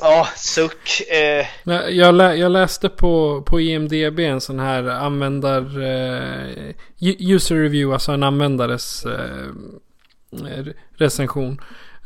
ja, 0.00 0.28
suck. 0.36 1.02
Eh. 1.10 1.46
Jag, 1.90 2.14
lä, 2.14 2.34
jag 2.34 2.52
läste 2.52 2.88
på, 2.88 3.42
på 3.46 3.60
IMDB 3.60 4.18
en 4.18 4.40
sån 4.40 4.58
här 4.58 4.84
användar... 4.88 5.82
Eh, 5.82 6.74
user 7.00 7.56
review, 7.56 7.92
alltså 7.92 8.12
en 8.12 8.22
användares 8.22 9.04
eh, 9.04 9.46
recension. 10.96 11.60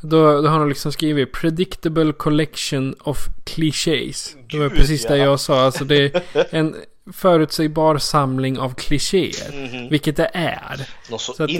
Då, 0.05 0.43
då 0.43 0.49
har 0.49 0.59
de 0.59 0.69
liksom 0.69 0.93
skrivit 0.93 1.33
predictable 1.33 2.13
collection 2.13 2.95
of 3.01 3.19
clichés. 3.45 4.37
Det 4.51 4.59
var 4.59 4.69
precis 4.69 5.05
ja. 5.05 5.11
det 5.11 5.19
jag 5.19 5.41
sa. 5.41 5.65
Alltså 5.65 5.85
det 5.85 5.97
är 6.05 6.23
en 6.51 6.77
förutsägbar 7.13 7.99
samling 7.99 8.59
av 8.59 8.75
klichéer. 8.75 9.53
Mm 9.53 9.67
-hmm. 9.67 9.91
Vilket 9.91 10.17
det 10.17 10.31
är. 10.35 10.89
Något 11.11 11.21
så, 11.21 11.33
så 11.33 11.45
att, 11.45 11.51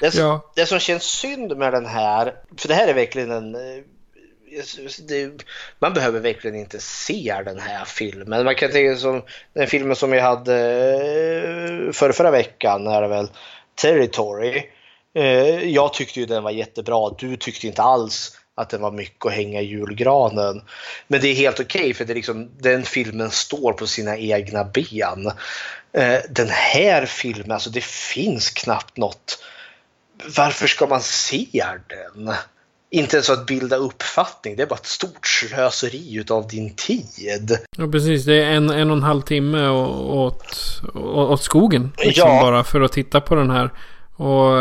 det, 0.00 0.14
ja. 0.14 0.52
det 0.56 0.66
som 0.66 0.78
känns 0.78 1.02
synd 1.02 1.56
med 1.56 1.72
den 1.72 1.86
här, 1.86 2.34
för 2.56 2.68
det 2.68 2.74
här 2.74 2.88
är 2.88 2.94
verkligen 2.94 3.30
en 3.30 3.54
eh, 3.54 3.82
det, 5.08 5.44
man 5.78 5.94
behöver 5.94 6.20
verkligen 6.20 6.56
inte 6.56 6.78
se 6.80 7.42
den 7.44 7.58
här 7.58 7.84
filmen. 7.84 8.44
Man 8.44 8.54
kan 8.54 8.70
tänka 8.70 8.96
som 8.96 9.22
den 9.52 9.66
filmen 9.66 9.96
som 9.96 10.12
jag 10.12 10.22
hade 10.22 10.54
eh, 10.54 11.92
för 11.92 12.12
förra 12.12 12.30
veckan 12.30 12.86
är 12.86 13.02
det 13.02 13.08
väl 13.08 13.28
Territory. 13.74 14.62
Eh, 15.14 15.70
jag 15.70 15.92
tyckte 15.92 16.20
ju 16.20 16.26
den 16.26 16.42
var 16.42 16.50
jättebra. 16.50 17.10
Du 17.18 17.36
tyckte 17.36 17.66
inte 17.66 17.82
alls 17.82 18.38
att 18.54 18.70
den 18.70 18.80
var 18.80 18.90
mycket 18.90 19.26
att 19.26 19.32
hänga 19.32 19.60
i 19.60 19.64
julgranen. 19.64 20.62
Men 21.08 21.20
det 21.20 21.28
är 21.28 21.34
helt 21.34 21.60
okej 21.60 21.80
okay 21.80 21.94
för 21.94 22.04
det 22.04 22.12
är 22.12 22.14
liksom, 22.14 22.50
den 22.58 22.82
filmen 22.82 23.30
står 23.30 23.72
på 23.72 23.86
sina 23.86 24.16
egna 24.16 24.64
ben. 24.64 25.26
Eh, 25.92 26.20
den 26.30 26.48
här 26.48 27.06
filmen, 27.06 27.52
alltså 27.52 27.70
det 27.70 27.84
finns 27.84 28.50
knappt 28.50 28.96
något. 28.96 29.38
Varför 30.36 30.66
ska 30.66 30.86
man 30.86 31.00
se 31.00 31.46
den? 31.88 32.34
Inte 32.90 33.16
ens 33.16 33.30
att 33.30 33.46
bilda 33.46 33.76
uppfattning, 33.76 34.56
det 34.56 34.62
är 34.62 34.66
bara 34.66 34.74
ett 34.74 34.86
stort 34.86 35.26
slöseri 35.26 36.16
utav 36.16 36.48
din 36.48 36.74
tid. 36.74 37.58
Ja 37.76 37.88
precis, 37.92 38.24
det 38.24 38.42
är 38.42 38.50
en, 38.50 38.70
en 38.70 38.90
och 38.90 38.96
en 38.96 39.02
halv 39.02 39.22
timme 39.22 39.68
åt, 39.68 40.80
åt 41.14 41.42
skogen. 41.42 41.92
Liksom 41.98 42.30
ja. 42.30 42.40
bara 42.40 42.64
för 42.64 42.80
att 42.80 42.92
titta 42.92 43.20
på 43.20 43.34
den 43.34 43.50
här 43.50 43.70
och 44.18 44.52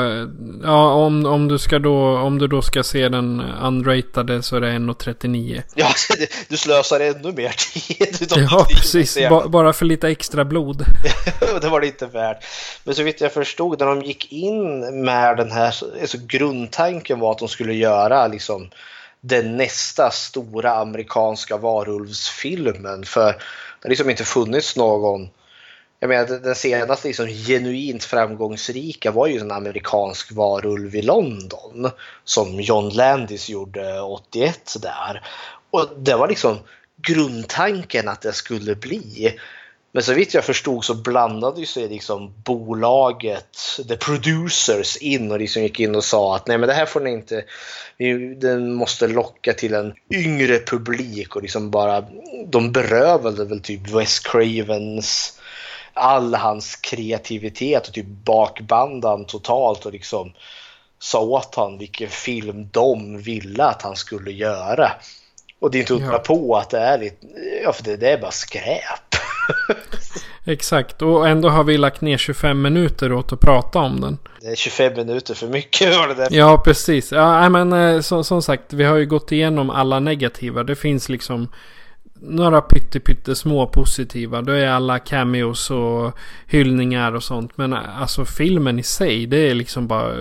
ja, 0.64 0.94
om, 0.94 1.26
om, 1.26 1.48
du 1.48 1.60
ska 1.60 1.80
då, 1.80 2.18
om 2.18 2.38
du 2.38 2.48
då 2.48 2.62
ska 2.62 2.84
se 2.84 3.10
den 3.10 3.42
unratade 3.62 4.44
så 4.44 4.56
är 4.56 4.62
det 4.62 4.68
1.39. 4.68 5.62
Ja, 5.76 5.90
du 6.48 6.58
slösar 6.58 7.00
ännu 7.00 7.32
mer 7.32 7.56
tid. 7.74 8.34
Ja, 8.52 8.68
precis. 8.70 9.18
Ba, 9.30 9.48
bara 9.48 9.74
för 9.74 9.86
lite 9.86 10.10
extra 10.10 10.46
blod. 10.46 10.86
det 11.62 11.70
var 11.70 11.82
det 11.82 11.88
inte 11.88 12.06
värt. 12.06 12.44
Men 12.84 12.96
så 12.96 13.04
vitt 13.04 13.22
jag 13.22 13.34
förstod 13.34 13.80
när 13.80 13.88
de 13.88 14.02
gick 14.02 14.32
in 14.32 14.80
med 15.04 15.38
den 15.38 15.52
här, 15.52 15.76
alltså 16.02 16.18
grundtanken 16.28 17.20
var 17.20 17.32
att 17.32 17.40
de 17.40 17.48
skulle 17.48 17.74
göra 17.74 18.28
liksom 18.28 18.70
den 19.22 19.58
nästa 19.58 20.12
stora 20.12 20.72
amerikanska 20.72 21.58
varulvsfilmen. 21.58 23.06
För 23.06 23.26
det 23.26 23.84
har 23.84 23.90
liksom 23.90 24.10
inte 24.10 24.24
funnits 24.24 24.76
någon 24.76 25.30
jag 26.00 26.10
menar 26.10 26.26
den 26.26 26.56
senaste 26.56 27.08
liksom, 27.08 27.28
genuint 27.28 28.04
framgångsrika 28.04 29.12
var 29.12 29.28
ju 29.28 29.40
en 29.40 29.52
amerikansk 29.52 30.32
varulv 30.32 30.96
i 30.96 31.02
London 31.02 31.90
som 32.24 32.62
John 32.62 32.90
Landis 32.90 33.50
gjorde 33.50 34.02
81 34.02 34.76
där. 34.82 35.28
Och 35.70 35.90
det 35.98 36.16
var 36.16 36.28
liksom 36.28 36.58
grundtanken 37.02 38.08
att 38.08 38.22
det 38.22 38.34
skulle 38.34 38.76
bli. 38.76 39.38
Men 39.92 40.04
så 40.04 40.14
vitt 40.14 40.34
jag 40.34 40.44
förstod 40.44 40.86
så 40.86 40.94
blandade 40.94 41.66
sig 41.66 41.88
liksom 41.88 42.34
bolaget, 42.44 43.58
the 43.88 43.98
producers 43.98 44.98
in 44.98 45.32
och 45.32 45.40
liksom 45.40 45.62
gick 45.62 45.80
in 45.80 45.96
och 45.96 46.04
sa 46.04 46.36
att 46.36 46.48
nej 46.48 46.58
men 46.58 46.68
det 46.70 46.76
här 46.76 46.86
får 46.86 47.00
ni 47.00 47.12
inte, 47.12 47.44
den 48.38 48.74
måste 48.74 49.08
locka 49.08 49.54
till 49.54 49.74
en 49.74 49.94
yngre 50.14 50.60
publik 50.60 51.36
och 51.36 51.42
liksom 51.42 51.72
bara, 51.72 52.06
de 52.48 52.72
berövade 52.72 53.46
väl 53.46 53.62
typ 53.62 53.90
Wes 53.90 54.20
Cravens 54.20 55.37
all 55.98 56.36
hans 56.36 56.76
kreativitet 56.76 57.88
och 57.88 57.94
typ 57.94 58.06
bakbandan 58.08 59.26
totalt 59.26 59.86
och 59.86 59.92
liksom 59.92 60.34
sa 61.00 61.22
åt 61.22 61.56
han 61.56 61.78
vilken 61.78 62.10
film 62.10 62.70
de 62.72 63.22
ville 63.22 63.64
att 63.64 63.82
han 63.82 63.96
skulle 63.96 64.32
göra. 64.32 64.92
Och 65.60 65.72
det 65.72 65.78
är 65.78 65.80
inte 65.80 65.94
undra 65.94 66.12
ja. 66.12 66.20
på 66.20 66.58
att 66.58 66.70
det 66.70 66.80
är 66.80 67.00
lite, 67.00 67.28
ja 67.64 67.74
för 67.74 67.84
det, 67.84 67.98
det 67.98 68.10
är 68.10 68.18
bara 68.18 68.32
skräp. 68.32 69.16
Exakt, 70.46 71.02
och 71.02 71.28
ändå 71.28 71.50
har 71.50 71.64
vi 71.64 71.78
lagt 71.78 72.02
ner 72.02 72.18
25 72.18 72.62
minuter 72.62 73.14
åt 73.14 73.34
att 73.34 73.40
prata 73.40 73.80
om 73.80 74.02
den. 74.02 74.18
Det 74.42 74.48
är 74.48 74.56
25 74.56 74.94
minuter 74.94 75.34
för 75.34 75.48
mycket 75.48 75.96
var 75.98 76.08
det 76.08 76.14
där. 76.14 76.28
Ja, 76.32 76.62
precis. 76.66 77.12
Ja, 77.12 77.50
men 77.50 77.74
eh, 77.74 78.02
som, 78.02 78.24
som 78.24 78.42
sagt, 78.42 78.74
vi 78.74 78.84
har 78.84 78.96
ju 78.96 79.06
gått 79.06 79.32
igenom 79.32 79.70
alla 79.70 80.00
negativa. 80.00 80.64
Det 80.64 80.76
finns 80.76 81.10
liksom 81.10 81.48
några 82.22 82.62
pyttesmå 82.62 83.68
positiva. 83.68 84.42
Då 84.42 84.52
är 84.52 84.68
alla 84.68 85.00
cameos 85.00 85.72
och 85.72 86.12
hyllningar 86.48 87.16
och 87.16 87.24
sånt. 87.24 87.58
Men 87.58 87.74
alltså 87.74 88.26
filmen 88.26 88.80
i 88.80 88.84
sig, 88.84 89.26
det 89.26 89.38
är 89.38 89.54
liksom 89.54 89.88
bara... 89.88 90.14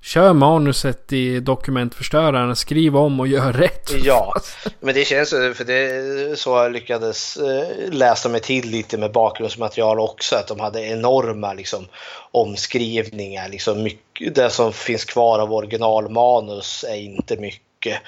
Kör 0.00 0.32
manuset 0.32 1.12
i 1.12 1.40
dokumentförstöraren, 1.40 2.56
skriv 2.56 2.96
om 2.96 3.20
och 3.20 3.28
gör 3.28 3.52
rätt. 3.52 3.90
Ja, 4.04 4.34
men 4.80 4.94
det 4.94 5.04
känns 5.04 5.30
för 5.30 5.64
det 5.64 5.74
är 5.74 6.34
så 6.34 6.50
jag 6.50 6.72
lyckades 6.72 7.36
eh, 7.36 7.92
läsa 7.92 8.28
mig 8.28 8.40
till 8.40 8.70
lite 8.70 8.98
med 8.98 9.12
bakgrundsmaterial 9.12 10.00
också. 10.00 10.36
Att 10.36 10.48
de 10.48 10.60
hade 10.60 10.82
enorma 10.82 11.52
liksom, 11.52 11.86
omskrivningar. 12.30 13.48
Liksom 13.48 13.82
mycket, 13.82 14.34
det 14.34 14.50
som 14.50 14.72
finns 14.72 15.04
kvar 15.04 15.38
av 15.38 15.52
originalmanus 15.52 16.84
är 16.88 16.96
inte 16.96 17.36
mycket. 17.36 18.00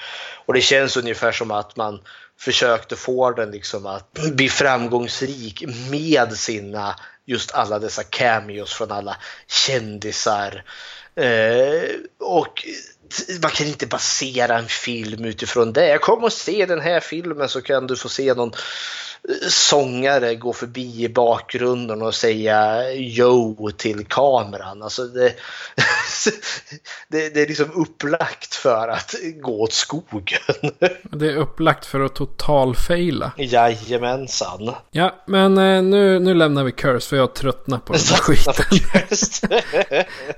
Och 0.45 0.53
det 0.53 0.61
känns 0.61 0.97
ungefär 0.97 1.31
som 1.31 1.51
att 1.51 1.75
man 1.75 1.99
försökte 2.41 2.95
få 2.95 3.31
den 3.31 3.51
liksom 3.51 3.85
att 3.85 4.13
bli 4.13 4.49
framgångsrik 4.49 5.63
med 5.91 6.33
sina 6.33 6.95
just 7.25 7.51
alla 7.51 7.79
dessa 7.79 8.03
cameos 8.03 8.73
från 8.73 8.91
alla 8.91 9.17
kändisar. 9.47 10.63
Eh, 11.15 11.89
och 12.19 12.65
man 13.41 13.51
kan 13.51 13.67
inte 13.67 13.87
basera 13.87 14.57
en 14.57 14.67
film 14.67 15.25
utifrån 15.25 15.73
det. 15.73 15.97
Kom 15.97 16.23
och 16.23 16.33
se 16.33 16.65
den 16.65 16.81
här 16.81 16.99
filmen 16.99 17.49
så 17.49 17.61
kan 17.61 17.87
du 17.87 17.95
få 17.95 18.09
se 18.09 18.33
någon 18.33 18.51
sångare 19.49 20.35
gå 20.35 20.53
förbi 20.53 21.03
i 21.03 21.09
bakgrunden 21.09 22.01
och 22.01 22.15
säga 22.15 22.91
yo 22.93 23.71
till 23.71 24.05
kameran. 24.05 24.83
Alltså 24.83 25.05
det, 25.05 25.33
det, 27.07 27.33
det, 27.33 27.41
är 27.41 27.47
liksom 27.47 27.71
upplagt 27.73 28.55
för 28.55 28.87
att 28.87 29.15
gå 29.41 29.61
åt 29.61 29.73
skogen. 29.73 30.39
Det 31.11 31.27
är 31.27 31.35
upplagt 31.35 31.85
för 31.85 31.99
att 31.99 32.15
totalfaila. 32.15 33.31
Jajamensan. 33.37 34.73
Ja, 34.91 35.23
men 35.27 35.57
eh, 35.57 35.83
nu, 35.83 36.19
nu 36.19 36.33
lämnar 36.33 36.63
vi 36.63 36.71
Curse 36.71 37.09
för 37.09 37.17
jag 37.17 37.35
tröttnar 37.35 37.79
på 37.79 37.93
den 37.93 38.01
här 38.09 38.17
skiten. 38.21 38.65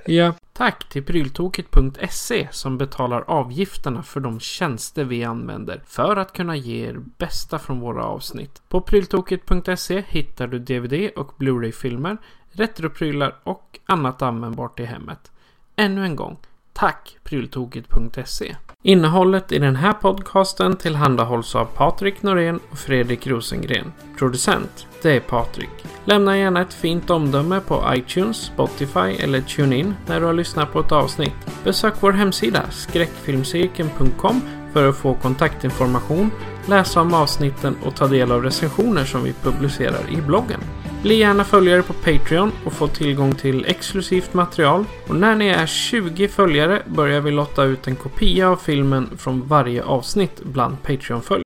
ja. 0.06 0.34
Tack 0.56 0.88
till 0.88 1.04
pryltoket.se 1.04 2.48
som 2.52 2.78
betalar 2.78 3.24
avgifterna 3.26 4.02
för 4.02 4.20
de 4.20 4.40
tjänster 4.40 5.04
vi 5.04 5.24
använder 5.24 5.82
för 5.86 6.16
att 6.16 6.32
kunna 6.32 6.56
ge 6.56 6.88
er 6.88 6.96
bästa 7.18 7.58
från 7.58 7.80
våra 7.80 8.04
avsnitt. 8.04 8.62
På 8.74 8.80
pryltoket.se 8.80 10.04
hittar 10.08 10.46
du 10.46 10.58
DVD 10.58 11.10
och 11.16 11.32
Blu-ray-filmer, 11.38 12.16
retroprylar 12.52 13.36
och 13.44 13.78
annat 13.86 14.22
användbart 14.22 14.80
i 14.80 14.84
hemmet. 14.84 15.32
Ännu 15.76 16.04
en 16.04 16.16
gång, 16.16 16.36
tack 16.72 17.16
pryltoket.se. 17.24 18.56
Innehållet 18.82 19.52
i 19.52 19.58
den 19.58 19.76
här 19.76 19.92
podcasten 19.92 20.76
tillhandahålls 20.76 21.54
av 21.54 21.64
Patrik 21.64 22.22
Norén 22.22 22.60
och 22.70 22.78
Fredrik 22.78 23.26
Rosengren. 23.26 23.92
Producent, 24.18 24.86
det 25.02 25.16
är 25.16 25.20
Patrik. 25.20 25.84
Lämna 26.04 26.38
gärna 26.38 26.60
ett 26.60 26.74
fint 26.74 27.10
omdöme 27.10 27.60
på 27.60 27.84
iTunes, 27.94 28.36
Spotify 28.36 29.16
eller 29.20 29.40
TuneIn 29.40 29.94
när 30.06 30.20
du 30.20 30.26
har 30.26 30.32
lyssnat 30.32 30.72
på 30.72 30.80
ett 30.80 30.92
avsnitt. 30.92 31.64
Besök 31.64 31.94
vår 32.00 32.12
hemsida 32.12 32.70
skräckfilmscirkeln.com 32.70 34.40
för 34.72 34.88
att 34.88 34.96
få 34.96 35.14
kontaktinformation 35.14 36.30
läsa 36.68 37.00
om 37.00 37.14
avsnitten 37.14 37.76
och 37.84 37.96
ta 37.96 38.06
del 38.06 38.32
av 38.32 38.42
recensioner 38.42 39.04
som 39.04 39.24
vi 39.24 39.32
publicerar 39.42 40.10
i 40.12 40.16
bloggen. 40.16 40.60
Bli 41.02 41.14
gärna 41.14 41.44
följare 41.44 41.82
på 41.82 41.92
Patreon 41.92 42.52
och 42.64 42.72
få 42.72 42.88
tillgång 42.88 43.34
till 43.34 43.64
exklusivt 43.64 44.34
material. 44.34 44.84
Och 45.08 45.16
när 45.16 45.34
ni 45.34 45.46
är 45.46 45.66
20 45.66 46.28
följare 46.28 46.82
börjar 46.86 47.20
vi 47.20 47.30
lotta 47.30 47.64
ut 47.64 47.86
en 47.86 47.96
kopia 47.96 48.48
av 48.48 48.56
filmen 48.56 49.18
från 49.18 49.48
varje 49.48 49.84
avsnitt 49.84 50.42
bland 50.44 50.82
Patreon-följare. 50.82 51.44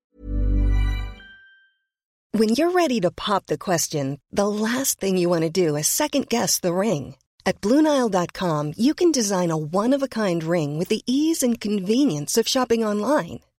When 2.39 2.49
you're 2.49 2.73
ready 2.73 3.01
to 3.01 3.11
pop 3.11 3.47
the 3.47 3.57
question, 3.57 4.19
the 4.37 4.47
last 4.47 5.01
thing 5.01 5.19
you 5.19 5.31
want 5.31 5.55
to 5.55 5.67
do 5.67 5.79
is 5.79 5.87
second 5.87 6.29
guess 6.29 6.61
the 6.61 6.69
ring. 6.69 7.17
At 7.45 7.61
Bluenile.com, 7.61 8.75
you 8.77 8.95
can 8.95 9.13
design 9.13 9.51
a 9.51 9.57
one 9.57 9.97
of 9.97 10.03
a 10.03 10.09
kind 10.09 10.45
ring 10.45 10.79
with 10.79 10.89
the 10.89 11.03
ease 11.07 11.43
and 11.43 11.61
convenience 11.61 12.41
of 12.41 12.47
shopping 12.47 12.85
online. 12.85 13.41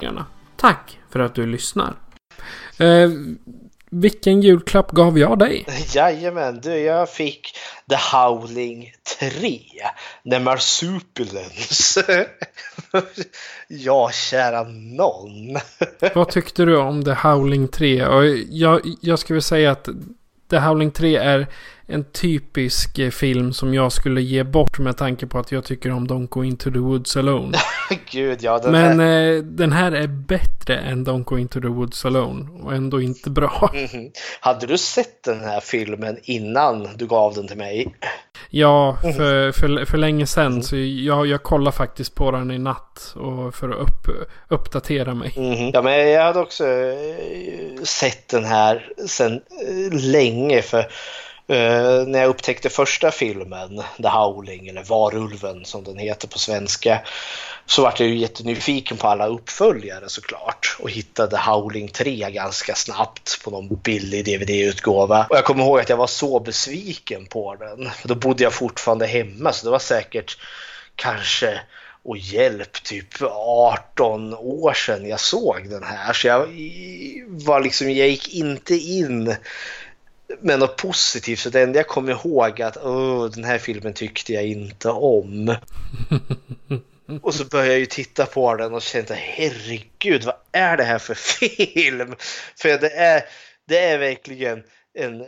today. 0.00 0.24
Tack 0.56 0.98
för 1.10 1.20
att 1.20 1.34
du 1.34 1.46
lyssnar. 1.46 1.94
Eh, 2.78 3.10
vilken 3.90 4.40
julklapp 4.40 4.90
gav 4.90 5.18
jag 5.18 5.38
dig? 5.38 5.66
Jajamän, 5.94 6.60
du 6.60 6.78
jag 6.78 7.10
fick 7.10 7.56
The 7.88 8.16
Howling 8.16 8.92
3. 9.20 9.60
The 10.30 10.38
Marsupilens. 10.38 11.98
ja, 13.68 14.10
kära 14.10 14.62
någon. 14.62 15.58
Vad 16.14 16.28
tyckte 16.28 16.64
du 16.64 16.76
om 16.76 17.04
The 17.04 17.12
Howling 17.12 17.68
3? 17.68 18.06
Och 18.06 18.26
jag, 18.48 18.80
jag 19.00 19.18
skulle 19.18 19.42
säga 19.42 19.70
att 19.70 19.88
The 20.50 20.58
Howling 20.58 20.90
3 20.90 21.16
är 21.16 21.46
en 21.90 22.04
typisk 22.12 22.98
eh, 22.98 23.10
film 23.10 23.52
som 23.52 23.74
jag 23.74 23.92
skulle 23.92 24.22
ge 24.22 24.44
bort 24.44 24.78
med 24.78 24.96
tanke 24.96 25.26
på 25.26 25.38
att 25.38 25.52
jag 25.52 25.64
tycker 25.64 25.90
om 25.92 26.08
Don't 26.08 26.28
Go 26.28 26.44
Into 26.44 26.70
The 26.70 26.78
Woods 26.78 27.16
Alone. 27.16 27.58
Gud, 28.10 28.38
ja. 28.42 28.58
Den 28.58 28.72
Men 28.72 29.00
här... 29.00 29.32
eh, 29.36 29.42
den 29.42 29.72
här 29.72 29.92
är 29.92 30.06
bättre 30.06 30.76
än 30.76 31.06
Don't 31.06 31.24
Go 31.24 31.38
Into 31.38 31.60
The 31.60 31.68
Woods 31.68 32.04
Alone 32.04 32.48
och 32.62 32.74
ändå 32.74 33.00
inte 33.00 33.30
bra. 33.30 33.70
Mhm. 33.92 34.10
Hade 34.40 34.66
du 34.66 34.78
sett 34.78 35.22
den 35.24 35.40
här 35.40 35.60
filmen 35.60 36.18
innan 36.22 36.88
du 36.96 37.06
gav 37.06 37.34
den 37.34 37.48
till 37.48 37.56
mig? 37.56 37.94
Ja, 38.50 38.98
för, 39.02 39.52
för, 39.52 39.84
för 39.84 39.98
länge 39.98 40.26
sedan. 40.26 40.62
Så 40.62 40.76
jag, 40.76 41.26
jag 41.26 41.42
kollar 41.42 41.70
faktiskt 41.72 42.14
på 42.14 42.30
den 42.30 42.50
i 42.50 42.58
natt 42.58 43.14
och 43.16 43.54
för 43.54 43.68
att 43.70 43.76
upp, 43.76 44.28
uppdatera 44.48 45.14
mig. 45.14 45.32
Mhm. 45.36 45.70
Ja, 45.74 45.82
men 45.82 46.10
jag 46.10 46.22
hade 46.24 46.40
också 46.40 46.66
eh, 46.66 47.82
sett 47.82 48.28
den 48.28 48.44
här 48.44 48.88
eh, 49.20 49.92
länge 49.92 50.62
för 50.62 50.86
Uh, 51.50 52.06
när 52.06 52.18
jag 52.18 52.28
upptäckte 52.28 52.70
första 52.70 53.10
filmen, 53.10 53.82
The 54.02 54.08
Howling 54.08 54.68
eller 54.68 54.82
Varulven 54.82 55.64
som 55.64 55.84
den 55.84 55.98
heter 55.98 56.28
på 56.28 56.38
svenska, 56.38 57.00
så 57.66 57.82
vart 57.82 58.00
jag 58.00 58.08
ju 58.08 58.16
jättenyfiken 58.16 58.96
på 58.96 59.08
alla 59.08 59.26
uppföljare 59.26 60.08
såklart 60.08 60.76
och 60.78 60.90
hittade 60.90 61.38
Howling 61.38 61.88
3 61.88 62.30
ganska 62.30 62.74
snabbt 62.74 63.44
på 63.44 63.50
någon 63.50 63.76
billig 63.76 64.24
DVD-utgåva. 64.24 65.26
Och 65.30 65.36
jag 65.36 65.44
kommer 65.44 65.64
ihåg 65.64 65.80
att 65.80 65.88
jag 65.88 65.96
var 65.96 66.06
så 66.06 66.40
besviken 66.40 67.26
på 67.26 67.54
den. 67.54 67.90
Då 68.04 68.14
bodde 68.14 68.42
jag 68.42 68.52
fortfarande 68.52 69.06
hemma 69.06 69.52
så 69.52 69.66
det 69.66 69.70
var 69.70 69.78
säkert 69.78 70.38
kanske 70.96 71.60
och 72.02 72.18
hjälp, 72.18 72.82
typ 72.82 73.22
18 73.22 74.34
år 74.34 74.72
sedan 74.72 75.08
jag 75.08 75.20
såg 75.20 75.70
den 75.70 75.82
här. 75.82 76.12
Så 76.12 76.26
jag 76.26 76.38
var 77.28 77.60
liksom, 77.60 77.90
jag 77.90 78.08
gick 78.08 78.34
inte 78.34 78.74
in 78.74 79.36
med 80.40 80.58
något 80.58 80.76
positivt. 80.76 81.38
Så 81.38 81.50
det 81.50 81.62
enda 81.62 81.78
jag 81.78 81.86
kom 81.86 82.08
ihåg 82.08 82.62
att 82.62 82.76
Åh, 82.76 83.30
den 83.30 83.44
här 83.44 83.58
filmen 83.58 83.92
tyckte 83.92 84.32
jag 84.32 84.46
inte 84.46 84.88
om. 84.88 85.54
Och 87.22 87.34
så 87.34 87.44
började 87.44 87.70
jag 87.70 87.78
ju 87.78 87.86
titta 87.86 88.26
på 88.26 88.54
den 88.54 88.74
och 88.74 88.82
kände 88.82 89.14
herregud 89.14 90.24
vad 90.24 90.34
är 90.52 90.76
det 90.76 90.84
här 90.84 90.98
för 90.98 91.14
film? 91.74 92.14
För 92.56 92.68
det 92.68 92.90
är, 92.90 93.22
det 93.68 93.78
är 93.78 93.98
verkligen 93.98 94.62
en 94.94 95.24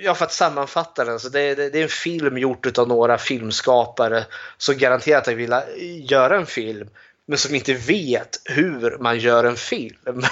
Ja, 0.00 0.14
för 0.14 0.24
att 0.24 0.32
sammanfatta 0.32 1.04
den, 1.04 1.20
så 1.20 1.28
det 1.28 1.40
är, 1.40 1.56
det 1.56 1.78
är 1.78 1.82
en 1.82 1.88
film 1.88 2.38
gjort 2.38 2.78
av 2.78 2.88
några 2.88 3.18
filmskapare 3.18 4.24
som 4.56 4.78
garanterat 4.78 5.28
vill 5.28 5.54
göra 6.10 6.36
en 6.36 6.46
film 6.46 6.88
men 7.26 7.38
som 7.38 7.54
inte 7.54 7.74
vet 7.74 8.40
hur 8.44 8.96
man 9.00 9.18
gör 9.18 9.44
en 9.44 9.56
film. 9.56 10.22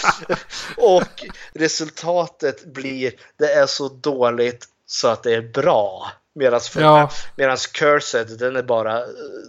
och 0.76 1.26
resultatet 1.54 2.64
blir, 2.74 3.12
det 3.38 3.52
är 3.52 3.66
så 3.66 3.88
dåligt 3.88 4.66
så 4.86 5.08
att 5.08 5.22
det 5.22 5.34
är 5.34 5.42
bra. 5.42 6.12
Medan 6.34 6.60
Ja. 6.76 7.10
medans 7.36 7.66
Cursed, 7.66 8.38
den 8.38 8.56
är, 8.56 8.62
bara, 8.62 9.00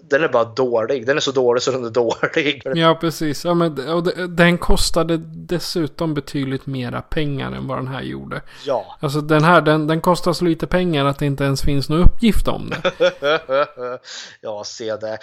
den 0.03 0.23
är 0.23 0.27
bara 0.27 0.43
dålig. 0.43 1.05
Den 1.07 1.17
är 1.17 1.21
så 1.21 1.32
dålig 1.32 1.63
så 1.63 1.71
den 1.71 1.86
är 1.86 1.89
dålig. 1.89 2.61
Ja, 2.75 2.97
precis. 3.01 3.45
Ja, 3.45 3.53
men, 3.53 3.89
och 3.89 4.03
de- 4.03 4.36
den 4.36 4.57
kostade 4.57 5.17
dessutom 5.23 6.13
betydligt 6.13 6.65
mera 6.65 7.01
pengar 7.01 7.51
än 7.51 7.67
vad 7.67 7.77
den 7.77 7.88
här 7.88 8.01
gjorde. 8.01 8.41
Ja. 8.65 8.97
Alltså 8.99 9.21
den 9.21 9.43
här, 9.43 9.61
den, 9.61 9.88
den 9.88 10.01
kostar 10.01 10.34
så 10.34 10.45
lite 10.45 10.67
pengar 10.67 11.05
att 11.05 11.19
det 11.19 11.25
inte 11.25 11.43
ens 11.43 11.61
finns 11.61 11.89
någon 11.89 12.01
uppgift 12.03 12.47
om 12.47 12.69
det. 12.69 12.91
ja, 14.41 14.63
se 14.63 14.95
det. 14.95 15.17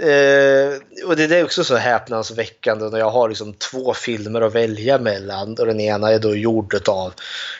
Eh, 0.00 0.72
och 1.06 1.16
det 1.16 1.24
är 1.24 1.44
också 1.44 1.64
så 1.64 1.76
häpnadsväckande 1.76 2.88
när 2.88 2.98
jag 2.98 3.10
har 3.10 3.28
liksom 3.28 3.54
två 3.54 3.94
filmer 3.94 4.40
att 4.40 4.54
välja 4.54 4.98
mellan 4.98 5.56
och 5.58 5.66
den 5.66 5.80
ena 5.80 6.10
är 6.10 6.18
då 6.18 6.36
gjord 6.36 6.88
av 6.88 7.14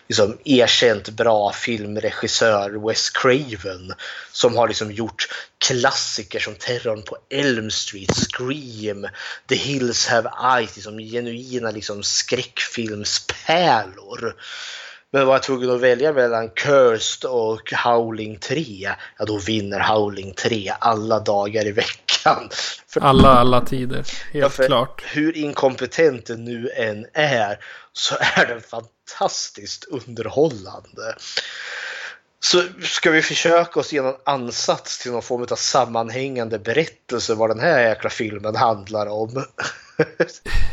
liksom 0.09 0.39
erkänt 0.45 1.09
bra 1.09 1.53
filmregissör 1.53 2.89
Wes 2.89 3.11
Craven 3.11 3.95
som 4.32 4.57
har 4.57 4.68
liksom 4.68 4.93
gjort 4.93 5.28
klassiker 5.59 6.41
som 6.41 6.55
Terrorn 6.55 7.03
på 7.03 7.16
Elm 7.30 7.70
Street, 7.70 8.14
Scream, 8.14 9.09
The 9.49 9.55
Hills 9.55 10.07
Have 10.07 10.30
Eyes, 10.57 10.76
liksom 10.76 10.99
genuina 10.99 11.70
liksom 11.70 12.03
skräckfilmspärlor. 12.03 14.34
Men 15.12 15.26
var 15.26 15.34
jag 15.34 15.42
tvungen 15.42 15.70
att 15.70 15.80
välja 15.80 16.12
mellan 16.12 16.50
Cursed 16.50 17.30
och 17.30 17.72
Howling 17.72 18.38
3, 18.38 18.90
ja 19.18 19.24
då 19.24 19.38
vinner 19.38 19.80
Howling 19.80 20.34
3 20.34 20.72
alla 20.80 21.20
dagar 21.20 21.66
i 21.66 21.72
veckan. 21.72 22.48
För, 22.88 23.00
Alla, 23.00 23.28
alla 23.28 23.61
tider. 23.61 23.96
Helt 23.96 24.32
ja, 24.32 24.48
för 24.48 24.66
klart. 24.66 25.02
Hur 25.06 25.36
inkompetent 25.36 26.26
den 26.26 26.44
nu 26.44 26.70
än 26.70 27.06
är 27.12 27.59
så 27.92 28.14
är 28.20 28.46
den 28.46 28.61
fantastiskt 28.61 29.84
underhållande. 29.84 31.14
Så 32.41 32.62
ska 32.82 33.11
vi 33.11 33.22
försöka 33.22 33.80
oss 33.80 33.93
ge 33.93 34.03
någon 34.03 34.20
ansats 34.24 34.99
till 34.99 35.12
någon 35.12 35.22
form 35.22 35.47
av 35.51 35.57
sammanhängande 35.57 36.59
berättelse 36.59 37.34
vad 37.34 37.51
den 37.51 37.61
här 37.61 37.80
jäkla 37.80 38.11
filmen 38.11 38.57
handlar 38.57 39.07
om. 39.07 39.45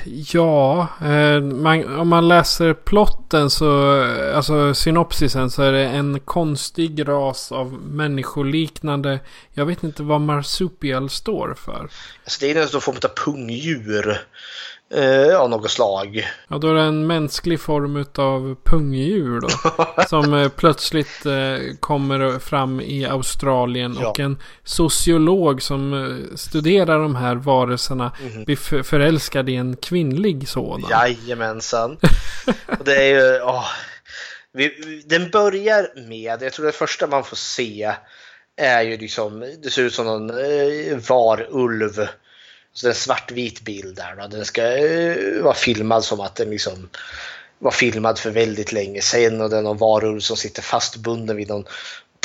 Ja, 0.06 0.88
eh, 1.02 1.42
man, 1.42 2.00
om 2.00 2.08
man 2.08 2.28
läser 2.28 2.74
plotten 2.74 3.50
så, 3.50 4.02
eh, 4.04 4.38
alltså 4.38 4.74
synopsisen 4.74 5.50
så 5.52 5.62
är 5.62 5.72
det 5.72 5.86
en 5.86 6.20
konstig 6.20 7.08
ras 7.08 7.52
av 7.52 7.74
människoliknande, 7.74 9.20
jag 9.54 9.66
vet 9.66 9.84
inte 9.84 10.04
vad 10.04 10.22
marsupial 10.22 11.10
står 11.10 11.54
för. 11.66 11.90
Alltså 12.24 12.40
det 12.40 12.52
är 12.52 12.74
någon 12.74 12.82
form 12.82 12.96
av 13.04 13.26
pungdjur 13.26 14.22
eh, 14.96 15.40
av 15.40 15.50
något 15.50 15.72
slag. 15.72 16.28
Ja, 16.48 16.58
då 16.58 16.70
är 16.70 16.74
det 16.74 16.82
en 16.82 17.08
mänsklig 17.08 17.60
form 17.60 18.06
av 18.16 18.56
pungdjur 18.64 19.40
då. 19.42 19.50
som 20.08 20.34
eh, 20.34 20.50
plötsligt 20.50 21.26
eh, 21.26 21.76
kommer 21.80 22.40
fram 22.40 22.82
i 22.82 23.06
Australien. 23.06 23.98
Ja. 24.02 24.10
Och 24.10 24.20
en 24.20 24.38
sociolog 24.64 25.62
som 25.62 25.94
eh, 25.94 26.36
studerar 26.36 27.00
de 27.00 27.16
här 27.16 27.36
varelserna 27.36 28.12
blir 28.46 28.56
för- 28.56 28.84
förälskad 28.84 29.50
i 29.50 29.56
en 29.56 29.76
kvinnlig 29.76 30.48
sådan. 30.48 30.90
Jajamensan. 30.90 31.98
Och 32.80 32.86
det 32.86 32.96
är 32.96 33.08
ju, 33.08 33.42
åh. 33.42 33.66
Vi, 34.54 35.02
den 35.06 35.30
börjar 35.30 36.08
med, 36.10 36.42
jag 36.42 36.54
tror 36.54 36.66
det 36.66 36.72
första 36.72 37.08
man 37.08 37.24
får 37.24 37.36
se 37.36 37.94
är 38.58 38.82
ju 38.82 38.98
liksom, 38.98 39.40
det 39.64 39.70
ser 39.70 39.82
ut 39.82 39.94
som 39.94 40.06
någon 40.06 40.28
varulv. 41.10 42.08
Så 42.76 42.86
det 42.86 42.90
är 42.90 42.94
en 42.94 43.00
svartvit 43.00 43.62
bild 43.62 43.96
där. 43.96 44.16
Då. 44.16 44.28
Den 44.28 44.46
ska 44.46 44.78
eh, 44.78 45.44
vara 45.44 45.54
filmad 45.54 46.04
som 46.04 46.20
att 46.20 46.36
den 46.36 46.50
liksom 46.50 46.90
var 47.60 47.72
filmad 47.72 48.20
för 48.20 48.32
väldigt 48.32 48.72
länge 48.72 49.02
sedan 49.02 49.42
och 49.42 49.50
det 49.50 49.58
är 49.58 49.62
någon 49.62 49.78
varulv 49.78 50.20
som 50.20 50.38
sitter 50.38 50.62
fastbunden 50.62 51.36
vid 51.36 51.50
någon 51.50 51.66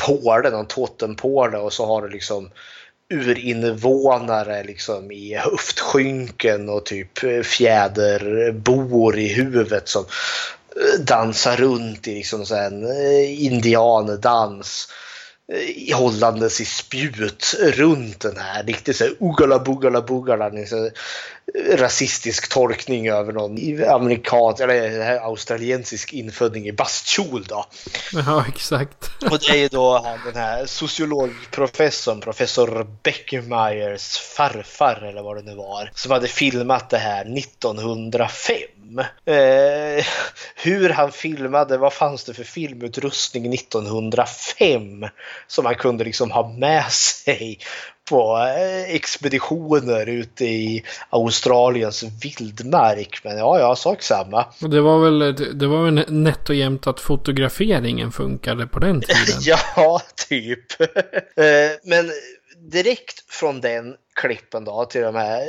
påle, 0.07 0.51
någon 0.51 0.66
totempåle 0.66 1.59
och 1.59 1.72
så 1.72 1.86
har 1.86 2.03
du 2.03 2.09
liksom 2.09 2.51
urinvånare 3.11 4.64
liksom 4.64 5.11
i 5.11 5.34
höftskynken 5.34 6.68
och 6.68 6.86
typ 6.86 7.24
eh, 7.24 7.42
fjäderbor 7.42 9.18
i 9.18 9.28
huvudet 9.28 9.88
som 9.88 10.05
eh, 10.76 11.01
dansar 11.01 11.57
runt 11.57 12.09
i 12.09 12.14
liksom 12.14 12.44
en 12.51 12.84
eh, 12.84 13.44
indiandans 13.44 14.88
hållandes 15.94 16.61
i 16.61 16.64
spjut 16.64 17.55
runt 17.61 18.20
den 18.20 18.36
här. 18.36 18.62
Riktigt 18.62 18.96
så 18.96 19.05
här 19.05 19.14
ugala 19.20 19.59
bugala 19.59 20.03
bugala. 20.03 20.51
Rasistisk 21.74 22.48
tolkning 22.48 23.09
över 23.09 23.32
någon 23.32 23.84
amerikansk 23.88 24.62
eller 24.62 25.18
australiensisk 25.18 26.12
inföding 26.12 26.66
i 26.66 26.72
bastkjol 26.72 27.44
då. 27.48 27.66
Ja, 28.12 28.44
exakt. 28.48 29.11
Och 29.30 29.38
det 29.38 29.48
är 29.48 29.57
ju 29.57 29.68
då 29.68 29.98
han, 29.98 30.18
den 30.24 30.42
här 30.42 30.66
sociologprofessorn, 30.66 32.20
professor 32.20 32.86
Beckmeyers 33.03 34.18
farfar 34.18 35.03
eller 35.09 35.22
vad 35.22 35.36
det 35.36 35.42
nu 35.42 35.55
var, 35.55 35.90
som 35.94 36.12
hade 36.12 36.28
filmat 36.28 36.90
det 36.90 36.98
här 36.98 37.38
1905. 37.38 38.57
Eh, 38.99 40.07
hur 40.57 40.91
han 40.91 41.12
filmade, 41.12 41.78
vad 41.78 41.93
fanns 41.93 42.24
det 42.24 42.34
för 42.34 42.45
filmutrustning 42.45 43.55
1905 43.55 45.07
som 45.47 45.66
han 45.66 45.74
kunde 45.74 46.05
liksom 46.05 46.30
ha 46.30 46.49
med 46.49 46.93
sig 46.93 47.59
på 48.11 48.36
eh, 48.36 48.95
expeditioner 48.95 50.07
ute 50.07 50.45
i 50.45 50.84
Australiens 51.11 52.05
vildmark. 52.22 53.20
Men 53.24 53.38
ja, 53.38 53.59
ja, 53.59 53.76
sak 53.76 54.03
samma. 54.03 54.47
Det 54.59 54.80
var 54.80 54.99
väl, 54.99 55.18
det 55.59 55.66
var 55.66 55.84
väl 55.84 56.05
nätt 56.09 56.49
och 56.49 56.55
jämnt 56.55 56.86
att 56.86 57.01
fotograferingen 57.01 58.12
funkade 58.12 58.66
på 58.66 58.78
den 58.78 59.01
tiden? 59.01 59.41
ja, 59.76 60.01
typ. 60.28 60.80
Eh, 60.80 61.70
men 61.84 62.11
direkt 62.70 63.24
från 63.32 63.61
den 63.61 63.95
klippen 64.20 64.64
då 64.64 64.84
till 64.84 65.00
de 65.00 65.14
här 65.14 65.42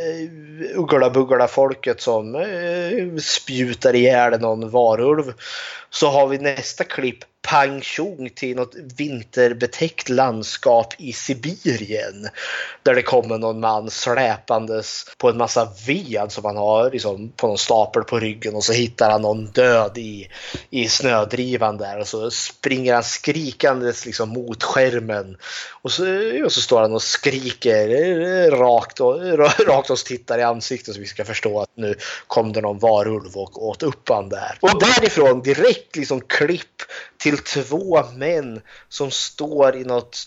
Uggla-Buggla-folket 0.76 2.01
som 2.01 2.36
eh, 2.36 3.17
spjutar 3.22 3.95
ihjäl 3.95 4.39
någon 4.39 4.69
varulv. 4.69 5.34
Så 5.89 6.09
har 6.09 6.28
vi 6.28 6.38
nästa 6.38 6.84
klipp 6.84 7.24
pang 7.41 7.82
tjong 7.82 8.30
till 8.36 8.55
något 8.55 8.76
vinterbetäckt 8.97 10.09
landskap 10.09 10.93
i 10.97 11.13
Sibirien. 11.13 12.30
Där 12.84 12.95
det 12.95 13.01
kommer 13.01 13.38
någon 13.38 13.59
man 13.59 13.89
släpandes 13.89 15.05
på 15.17 15.30
en 15.30 15.38
massa 15.38 15.67
ved 15.88 16.32
som 16.32 16.45
han 16.45 16.57
har 16.57 16.91
liksom, 16.91 17.32
på 17.36 17.47
någon 17.47 17.57
stapel 17.57 18.03
på 18.03 18.19
ryggen 18.19 18.55
och 18.55 18.63
så 18.63 18.74
hittar 18.74 19.11
han 19.11 19.22
någon 19.22 19.45
död 19.45 19.97
i, 19.97 20.28
i 20.69 20.88
snödrivan 20.88 21.78
där 21.78 21.99
och 21.99 22.07
så 22.07 22.32
springer 22.32 22.93
han 22.93 23.03
skrikandes 23.03 24.05
liksom 24.05 24.30
mot 24.30 24.63
skärmen. 24.63 25.38
Och 25.82 25.91
så, 25.91 26.03
och 26.45 26.51
så 26.51 26.61
står 26.61 26.82
han 26.82 26.93
och 26.93 27.03
skriker 27.03 27.88
rakt, 28.62 28.99
och, 28.99 29.39
rakt 29.68 29.89
oss 29.89 30.03
tittar 30.03 30.39
i 30.39 30.43
ansiktet 30.43 30.93
så 30.95 30.99
vi 30.99 31.07
ska 31.07 31.26
förstå 31.26 31.59
att 31.59 31.70
nu 31.76 31.95
kom 32.28 32.53
det 32.53 32.62
någon 32.62 32.80
varulv 32.80 33.38
och 33.38 33.68
åt 33.68 33.84
upp 33.84 34.09
han 34.09 34.30
där. 34.30 34.57
Och 34.62 34.80
därifrån 34.80 35.41
direkt 35.41 35.95
liksom 35.95 36.22
klipp 36.22 36.82
till 37.18 37.38
två 37.38 38.03
män 38.16 38.62
som 38.89 39.12
står 39.12 39.76
i 39.76 39.84
något 39.84 40.18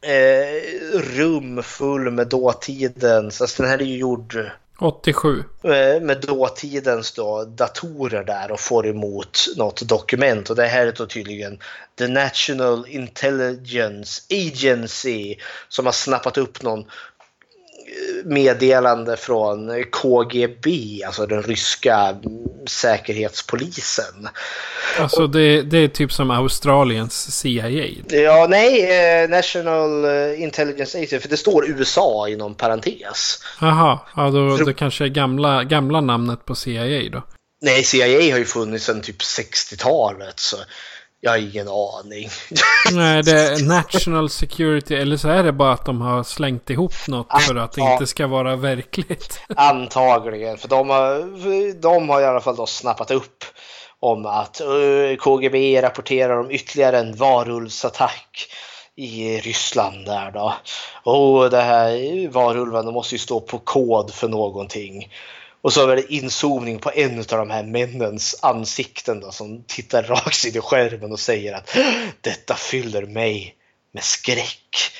eh, 0.00 0.98
rum 0.98 1.62
full 1.62 2.10
med 2.10 2.28
dåtidens, 2.28 3.40
alltså 3.40 3.62
den 3.62 3.70
här 3.70 3.78
är 3.78 3.84
ju 3.84 3.96
gjord 3.96 4.50
87. 4.82 5.44
Eh, 5.64 6.00
med 6.00 6.20
dåtidens 6.20 7.12
då, 7.12 7.44
datorer 7.44 8.24
där 8.24 8.52
och 8.52 8.60
får 8.60 8.86
emot 8.86 9.38
något 9.56 9.88
dokument. 9.88 10.50
Och 10.50 10.56
det 10.56 10.66
här 10.66 10.86
är 10.86 10.92
då 10.92 11.06
tydligen 11.06 11.58
The 11.98 12.08
National 12.08 12.86
Intelligence 12.88 14.22
Agency 14.30 15.36
som 15.68 15.86
har 15.86 15.92
snappat 15.92 16.38
upp 16.38 16.62
någon 16.62 16.84
meddelande 18.24 19.16
från 19.16 19.84
KGB, 19.90 20.70
alltså 21.06 21.26
den 21.26 21.42
ryska 21.42 22.16
säkerhetspolisen. 22.66 24.28
Alltså 24.98 25.26
det, 25.26 25.62
det 25.62 25.78
är 25.78 25.88
typ 25.88 26.12
som 26.12 26.30
Australiens 26.30 27.38
CIA? 27.40 27.88
Ja, 28.08 28.46
nej, 28.50 28.98
eh, 29.22 29.30
National 29.30 30.04
eh, 30.04 30.42
Intelligence 30.42 30.98
Agency, 30.98 31.18
för 31.18 31.28
det 31.28 31.36
står 31.36 31.70
USA 31.70 32.28
inom 32.28 32.54
parentes. 32.54 33.42
Jaha, 33.60 33.98
ja, 34.16 34.30
då, 34.30 34.56
det 34.56 34.74
kanske 34.74 35.04
är 35.04 35.08
gamla, 35.08 35.64
gamla 35.64 36.00
namnet 36.00 36.44
på 36.44 36.54
CIA 36.54 37.10
då? 37.12 37.22
Nej, 37.64 37.84
CIA 37.84 38.32
har 38.32 38.38
ju 38.38 38.44
funnits 38.44 38.84
sedan 38.84 39.02
typ 39.02 39.20
60-talet. 39.22 40.40
Så 40.40 40.56
jag 41.24 41.30
har 41.30 41.38
ingen 41.38 41.68
aning. 41.68 42.28
Nej, 42.92 43.22
det 43.22 43.40
är 43.40 43.64
National 43.68 44.30
Security. 44.30 44.94
Eller 44.94 45.16
så 45.16 45.28
är 45.28 45.42
det 45.42 45.52
bara 45.52 45.72
att 45.72 45.86
de 45.86 46.00
har 46.00 46.22
slängt 46.22 46.70
ihop 46.70 46.92
något 47.08 47.42
för 47.42 47.56
att 47.56 47.72
det 47.72 47.80
inte 47.80 48.06
ska 48.06 48.26
vara 48.26 48.56
verkligt. 48.56 49.40
Antagligen, 49.56 50.58
för 50.58 50.68
de 50.68 50.90
har, 50.90 51.80
de 51.80 52.08
har 52.08 52.20
i 52.20 52.24
alla 52.24 52.40
fall 52.40 52.56
då 52.56 52.66
snappat 52.66 53.10
upp 53.10 53.44
om 54.00 54.26
att 54.26 54.60
uh, 54.60 55.16
KGB 55.16 55.82
rapporterar 55.82 56.38
om 56.38 56.50
ytterligare 56.50 56.98
en 56.98 57.16
varulvsattack 57.16 58.48
i 58.96 59.40
Ryssland 59.40 60.06
där 60.06 60.30
då. 60.30 60.54
Och 61.10 61.50
det 61.50 61.62
här 61.62 62.28
varulvarna 62.28 62.90
måste 62.90 63.14
ju 63.14 63.18
stå 63.18 63.40
på 63.40 63.58
kod 63.58 64.14
för 64.14 64.28
någonting. 64.28 65.08
Och 65.62 65.72
så 65.72 65.88
är 65.88 65.96
det 65.96 66.12
inzoomning 66.12 66.78
på 66.78 66.90
en 66.94 67.18
av 67.18 67.24
de 67.26 67.50
här 67.50 67.62
männens 67.62 68.38
ansikten 68.42 69.20
då, 69.20 69.32
som 69.32 69.64
tittar 69.64 70.02
rakt 70.02 70.44
in 70.44 70.56
i 70.56 70.60
skärmen 70.60 71.12
och 71.12 71.20
säger 71.20 71.52
att 71.54 71.76
detta 72.20 72.54
fyller 72.54 73.06
mig 73.06 73.56
med 73.92 74.04
skräck. 74.04 74.92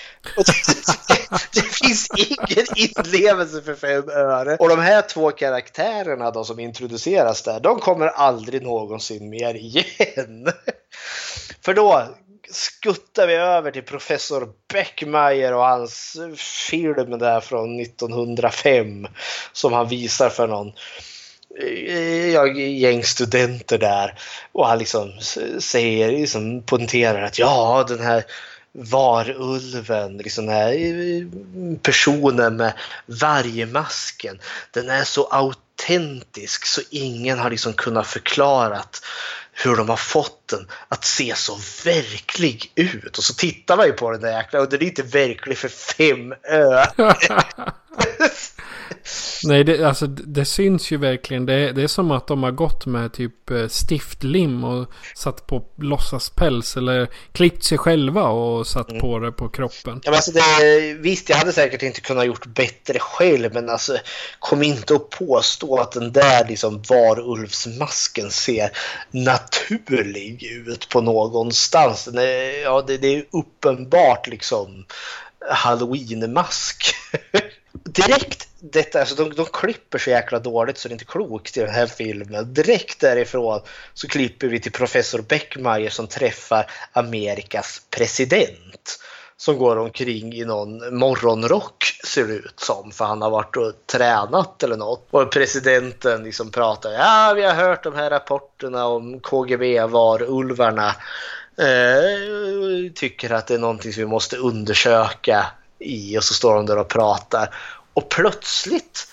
det, 1.54 1.62
finns 1.62 2.08
ingen 2.16 2.66
inlevelse 2.76 3.62
för 3.62 3.74
fem 3.74 4.08
öre. 4.08 4.56
Och 4.56 4.68
de 4.68 4.78
här 4.78 5.02
två 5.02 5.30
karaktärerna 5.30 6.30
då 6.30 6.44
som 6.44 6.60
introduceras 6.60 7.42
där, 7.42 7.60
de 7.60 7.78
kommer 7.78 8.06
aldrig 8.06 8.62
någonsin 8.62 9.30
mer 9.30 9.54
igen. 9.54 10.52
För 11.64 11.74
då 11.74 12.14
skuttar 12.52 13.26
vi 13.26 13.34
över 13.34 13.70
till 13.70 13.82
professor 13.82 14.48
Beckmeyer 14.72 15.54
och 15.54 15.64
hans 15.64 16.16
film 16.36 17.18
där 17.18 17.40
från 17.40 17.80
1905 17.80 19.06
som 19.52 19.72
han 19.72 19.88
visar 19.88 20.30
för 20.30 20.48
någon 20.48 20.72
eh, 21.60 22.28
jag, 22.28 22.60
gäng 22.60 23.04
studenter 23.04 23.78
där. 23.78 24.14
Och 24.52 24.66
han 24.68 24.78
liksom 24.78 25.12
säger, 25.58 26.12
liksom 26.12 26.62
poängterar 26.62 27.22
att 27.22 27.38
ja 27.38 27.84
den 27.88 28.00
här 28.00 28.24
varulven, 28.72 30.16
liksom 30.16 30.46
den 30.46 30.54
här 30.54 30.72
eh, 30.72 31.26
personen 31.82 32.56
med 32.56 32.72
vargmasken, 33.06 34.40
den 34.70 34.90
är 34.90 35.04
så 35.04 35.24
autentisk 35.24 36.66
så 36.66 36.80
ingen 36.90 37.38
har 37.38 37.50
liksom 37.50 37.72
kunnat 37.72 38.06
förklara 38.06 38.78
hur 39.52 39.76
de 39.76 39.88
har 39.88 39.96
fått 39.96 40.48
den 40.48 40.68
att 40.88 41.04
se 41.04 41.34
så 41.36 41.58
verklig 41.84 42.72
ut. 42.74 43.18
Och 43.18 43.24
så 43.24 43.34
tittar 43.34 43.76
man 43.76 43.86
ju 43.86 43.92
på 43.92 44.10
den 44.10 44.20
där 44.20 44.38
jäkla 44.38 44.60
och 44.60 44.68
den 44.68 44.82
är 44.82 44.86
inte 44.86 45.02
verklig 45.02 45.58
för 45.58 45.68
fem 45.68 46.34
öre! 46.44 46.86
Nej, 49.44 49.64
det, 49.64 49.84
alltså, 49.84 50.06
det 50.06 50.44
syns 50.44 50.90
ju 50.90 50.96
verkligen. 50.96 51.46
Det, 51.46 51.72
det, 51.72 51.82
är 51.82 51.86
som 51.86 52.10
att 52.10 52.26
de 52.26 52.42
har 52.42 52.50
gått 52.50 52.86
med 52.86 53.12
typ 53.12 53.50
eh, 53.50 53.68
stiftlim 53.68 54.64
och 54.64 54.88
satt 55.14 55.46
på 55.46 55.64
låtsaspäls. 55.76 56.76
Eller 56.76 57.08
klippt 57.32 57.64
sig 57.64 57.78
själva 57.78 58.22
och 58.22 58.66
satt 58.66 58.90
mm. 58.90 59.00
på 59.00 59.18
det 59.18 59.32
på 59.32 59.48
kroppen. 59.48 60.00
Ja, 60.04 60.10
men 60.10 60.14
alltså 60.14 60.32
det, 60.32 60.94
visst, 60.94 61.28
jag 61.28 61.36
hade 61.36 61.52
säkert 61.52 61.82
inte 61.82 62.00
kunnat 62.00 62.26
gjort 62.26 62.46
bättre 62.46 62.98
själv. 62.98 63.54
Men 63.54 63.68
alltså, 63.68 63.96
kom 64.38 64.62
inte 64.62 64.94
och 64.94 65.10
påstå 65.10 65.80
att 65.80 65.92
den 65.92 66.12
där 66.12 66.48
liksom 66.48 66.82
varulvsmasken 66.88 68.30
ser 68.30 68.70
naturlig 69.10 70.42
ut 70.42 70.88
på 70.88 71.00
någonstans. 71.00 72.04
Den 72.04 72.18
är, 72.18 72.62
ja, 72.62 72.82
det, 72.86 72.98
det 72.98 73.16
är 73.16 73.24
uppenbart 73.30 74.26
liksom 74.26 74.84
halloween-mask. 75.50 76.94
Direkt 77.72 78.48
detta, 78.62 79.00
alltså 79.00 79.14
de, 79.14 79.34
de 79.34 79.46
klipper 79.46 79.98
så 79.98 80.10
jäkla 80.10 80.38
dåligt 80.38 80.78
så 80.78 80.88
det 80.88 80.92
är 80.92 80.94
inte 80.94 81.04
klokt 81.04 81.56
i 81.56 81.60
den 81.60 81.74
här 81.74 81.86
filmen. 81.86 82.54
Direkt 82.54 83.00
därifrån 83.00 83.60
så 83.94 84.08
klipper 84.08 84.46
vi 84.46 84.60
till 84.60 84.72
professor 84.72 85.22
Beckmeyer 85.22 85.90
som 85.90 86.06
träffar 86.06 86.70
Amerikas 86.92 87.82
president. 87.90 88.98
Som 89.36 89.58
går 89.58 89.76
omkring 89.76 90.34
i 90.34 90.44
någon 90.44 90.98
morgonrock 90.98 91.84
ser 92.04 92.24
det 92.24 92.34
ut 92.34 92.60
som. 92.60 92.90
För 92.90 93.04
han 93.04 93.22
har 93.22 93.30
varit 93.30 93.56
och 93.56 93.72
tränat 93.86 94.62
eller 94.62 94.76
något. 94.76 95.08
Och 95.10 95.32
presidenten 95.32 96.24
liksom 96.24 96.50
pratar. 96.50 96.92
Ja, 96.92 97.32
vi 97.36 97.42
har 97.42 97.54
hört 97.54 97.84
de 97.84 97.94
här 97.94 98.10
rapporterna 98.10 98.86
om 98.86 99.20
KGB-varulvarna 99.20 100.94
Eh, 101.58 102.92
tycker 102.94 103.32
att 103.32 103.46
det 103.46 103.54
är 103.54 103.58
någonting 103.58 103.92
som 103.92 104.00
vi 104.00 104.06
måste 104.06 104.36
undersöka 104.36 105.46
i 105.78 106.18
och 106.18 106.24
så 106.24 106.34
står 106.34 106.54
de 106.54 106.66
där 106.66 106.78
och 106.78 106.88
pratar. 106.88 107.54
Och 107.94 108.08
plötsligt 108.08 109.08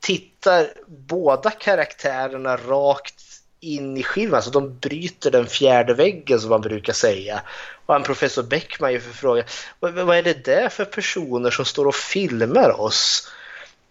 tittar 0.00 0.70
båda 0.86 1.50
karaktärerna 1.50 2.56
rakt 2.56 3.22
in 3.60 3.96
i 3.96 4.02
skivan, 4.02 4.34
alltså 4.34 4.50
de 4.50 4.78
bryter 4.78 5.30
den 5.30 5.46
fjärde 5.46 5.94
väggen 5.94 6.40
som 6.40 6.50
man 6.50 6.60
brukar 6.60 6.92
säga. 6.92 7.42
Och 7.86 7.94
han 7.94 8.02
professor 8.02 8.42
Beckman 8.42 8.92
ju 8.92 9.00
frågar 9.00 9.44
vad, 9.80 9.92
vad 9.92 10.16
är 10.16 10.22
det 10.22 10.44
där 10.44 10.68
för 10.68 10.84
personer 10.84 11.50
som 11.50 11.64
står 11.64 11.86
och 11.86 11.94
filmar 11.94 12.80
oss? 12.80 13.32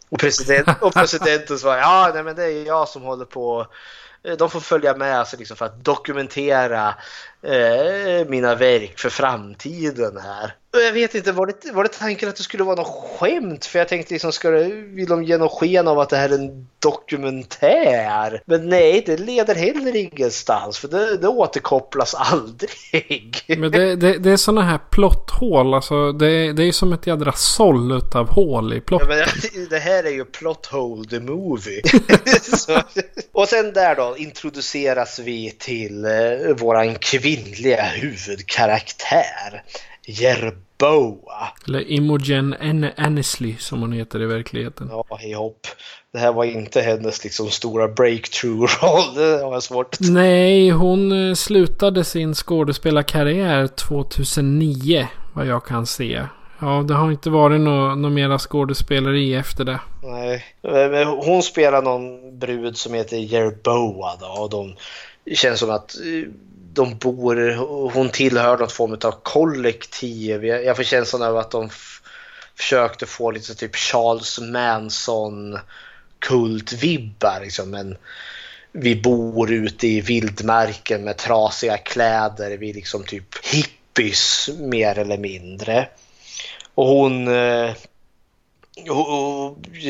Och, 0.09 0.19
president, 0.19 0.67
och 0.81 0.93
presidenten 0.93 1.59
svarar 1.59 1.77
ja 1.77 2.11
nej, 2.13 2.23
men 2.23 2.35
det 2.35 2.43
är 2.43 2.65
jag 2.65 2.87
som 2.87 3.01
håller 3.01 3.25
på 3.25 3.67
de 4.37 4.49
får 4.49 4.59
följa 4.59 4.95
med 4.95 5.19
alltså 5.19 5.37
liksom 5.37 5.57
för 5.57 5.65
att 5.65 5.85
dokumentera 5.85 6.95
eh, 7.43 8.27
mina 8.27 8.55
verk 8.55 8.99
för 8.99 9.09
framtiden 9.09 10.17
här. 10.17 10.53
Jag 10.73 10.93
vet 10.93 11.15
inte, 11.15 11.31
var 11.31 11.45
det, 11.45 11.71
var 11.71 11.83
det 11.83 11.89
tanken 11.89 12.29
att 12.29 12.35
det 12.35 12.43
skulle 12.43 12.63
vara 12.63 12.75
något 12.75 13.19
skämt? 13.19 13.65
För 13.65 13.79
jag 13.79 13.87
tänkte 13.87 14.13
liksom, 14.13 14.31
ska 14.31 14.49
det, 14.49 14.63
vill 14.69 15.07
de 15.07 15.23
ge 15.23 15.37
något 15.37 15.51
sken 15.51 15.87
av 15.87 15.99
att 15.99 16.09
det 16.09 16.17
här 16.17 16.29
är 16.29 16.35
en 16.35 16.67
dokumentär? 16.79 18.41
Men 18.45 18.69
nej, 18.69 19.03
det 19.05 19.17
leder 19.17 19.55
heller 19.55 19.95
ingenstans 19.95 20.77
för 20.77 20.87
det, 20.87 21.17
det 21.17 21.27
återkopplas 21.27 22.15
aldrig. 22.15 23.43
Men 23.47 23.71
det, 23.71 23.95
det, 23.95 24.17
det 24.17 24.31
är 24.31 24.37
sådana 24.37 24.61
här 24.61 24.79
plotthål, 24.91 25.73
alltså 25.73 26.11
det, 26.11 26.53
det 26.53 26.63
är 26.63 26.71
som 26.71 26.93
ett 26.93 27.07
jädra 27.07 27.31
såll 27.31 27.91
utav 27.91 28.29
hål 28.29 28.73
i 28.73 28.81
plotten. 28.81 29.07
Ja, 29.09 29.25
men 29.53 29.67
det 29.69 29.79
här 29.79 30.03
är 30.03 30.11
ju 30.11 30.25
plot 30.25 30.65
hole 30.65 31.09
the 31.09 31.19
movie. 31.19 31.81
Så, 32.41 32.81
och 33.31 33.47
sen 33.47 33.73
där 33.73 33.95
då 33.95 34.15
introduceras 34.17 35.19
vi 35.19 35.51
till 35.51 36.05
eh, 36.05 36.11
våran 36.57 36.95
kvinnliga 37.35 37.83
huvudkaraktär. 37.83 39.63
Jerboa. 40.05 41.47
Eller 41.67 41.91
Imogen 41.91 42.55
Annesley 42.97 43.55
som 43.59 43.81
hon 43.81 43.91
heter 43.91 44.21
i 44.21 44.25
verkligheten. 44.25 44.87
Ja, 44.91 45.05
hej 45.19 45.33
hopp. 45.33 45.67
Det 46.13 46.19
här 46.19 46.33
var 46.33 46.43
inte 46.43 46.81
hennes 46.81 47.23
liksom 47.23 47.49
stora 47.49 47.87
breakthrough-roll. 47.87 49.15
Det 49.15 49.43
har 49.43 49.53
jag 49.53 49.63
svårt 49.63 49.97
Nej, 49.99 50.69
hon 50.69 51.29
eh, 51.29 51.33
slutade 51.33 52.03
sin 52.03 52.33
skådespelarkarriär 52.33 53.67
2009. 53.67 55.07
Vad 55.33 55.47
jag 55.47 55.65
kan 55.65 55.85
se. 55.85 56.25
Ja, 56.59 56.83
det 56.87 56.93
har 56.93 57.11
inte 57.11 57.29
varit 57.29 57.61
några 57.61 57.95
no 57.95 58.09
mera 58.09 58.39
skådespeleri 58.39 59.35
efter 59.35 59.65
det. 59.65 59.79
Nej, 60.03 60.45
hon 61.25 61.43
spelar 61.43 61.81
någon 61.81 62.39
brud 62.39 62.77
som 62.77 62.93
heter 62.93 63.17
Jerboa 63.17 64.15
då. 64.19 64.41
Och 64.41 64.49
de 64.49 64.75
känns 65.35 65.59
som 65.59 65.69
att 65.69 65.95
eh, 65.95 66.31
de 66.73 66.97
bor, 66.97 67.55
hon 67.93 68.09
tillhör 68.09 68.57
något 68.57 68.71
form 68.71 68.97
av 69.03 69.11
kollektiv. 69.23 70.45
Jag, 70.45 70.65
jag 70.65 70.75
får 70.75 70.83
känslan 70.83 71.21
av 71.21 71.37
att 71.37 71.51
de 71.51 71.69
försökte 72.55 73.05
få 73.05 73.31
lite 73.31 73.55
typ 73.55 73.75
Charles 73.75 74.39
Manson 74.39 75.59
kultvibbar 76.19 77.39
liksom. 77.41 77.69
Men 77.69 77.97
vi 78.71 78.95
bor 78.95 79.51
ute 79.51 79.87
i 79.87 80.01
vildmarken 80.01 81.03
med 81.03 81.17
trasiga 81.17 81.77
kläder. 81.77 82.57
Vi 82.57 82.69
är 82.69 82.73
liksom 82.73 83.03
typ 83.03 83.45
hippies 83.45 84.49
mer 84.59 84.99
eller 84.99 85.17
mindre. 85.17 85.87
Och 86.75 86.85
hon 86.85 87.27
eh, 87.27 87.73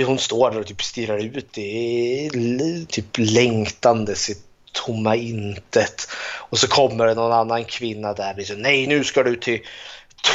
hon 0.05 0.19
står 0.19 0.51
där 0.51 0.59
och 0.59 0.67
typ 0.67 0.83
stirrar 0.83 1.17
ut 1.17 1.57
i 1.57 2.85
typ 2.89 3.17
längtande 3.17 4.15
sitt 4.15 4.50
tomma 4.71 5.15
intet. 5.15 6.07
Och 6.49 6.57
så 6.57 6.67
kommer 6.67 7.05
det 7.05 7.13
någon 7.13 7.31
annan 7.31 7.65
kvinna 7.65 8.13
där. 8.13 8.33
Liksom, 8.37 8.55
Nej, 8.55 8.87
nu 8.87 9.03
ska 9.03 9.23
du 9.23 9.35
till 9.35 9.59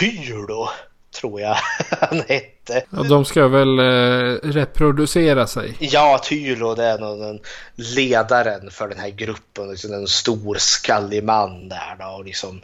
Tylo, 0.01 0.69
tror 1.21 1.41
jag 1.41 1.57
han 2.01 2.23
hette. 2.29 2.85
Ja, 2.91 3.03
de 3.03 3.25
ska 3.25 3.49
väl 3.49 3.79
eh, 3.79 4.39
reproducera 4.43 5.47
sig? 5.47 5.75
Ja, 5.79 6.21
Tylo 6.23 6.75
det 6.75 6.85
är 6.85 6.99
någon, 6.99 7.21
den 7.21 7.41
ledaren 7.75 8.71
för 8.71 8.89
den 8.89 8.99
här 8.99 9.11
gruppen. 9.11 9.71
Liksom 9.71 9.93
en 9.93 10.07
stor 10.07 10.57
skallig 10.59 11.25
man 11.25 11.69
där 11.69 11.97
då. 11.99 12.07
Och 12.07 12.25
liksom, 12.25 12.63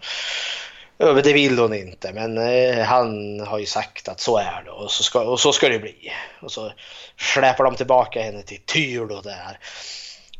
det 0.98 1.32
vill 1.32 1.58
hon 1.58 1.74
inte, 1.74 2.12
men 2.12 2.38
eh, 2.38 2.84
han 2.84 3.40
har 3.40 3.58
ju 3.58 3.66
sagt 3.66 4.08
att 4.08 4.20
så 4.20 4.38
är 4.38 4.62
det 4.64 4.70
och 4.70 4.90
så 4.90 5.02
ska, 5.02 5.20
och 5.20 5.40
så 5.40 5.52
ska 5.52 5.68
det 5.68 5.78
bli. 5.78 6.12
Och 6.40 6.52
så 6.52 6.72
släpar 7.16 7.64
de 7.64 7.76
tillbaka 7.76 8.22
henne 8.22 8.42
till 8.42 8.60
Tylo 8.66 9.20
där. 9.20 9.58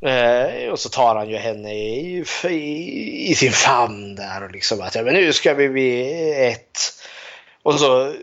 Eh, 0.02 0.68
och 0.70 0.78
så 0.78 0.88
tar 0.88 1.16
han 1.16 1.28
ju 1.28 1.36
henne 1.36 1.74
i, 1.74 2.24
i, 2.44 3.30
i, 3.30 3.34
sin 3.34 3.52
famn 3.52 4.14
där 4.14 4.44
och 4.44 4.50
liksom 4.50 4.80
att 4.80 4.94
ja, 4.94 5.02
men 5.02 5.14
nu 5.14 5.32
ska 5.32 5.54
vi 5.54 5.68
bli 5.68 6.10
ett. 6.46 6.78
Och 7.62 7.74
så 7.74 8.14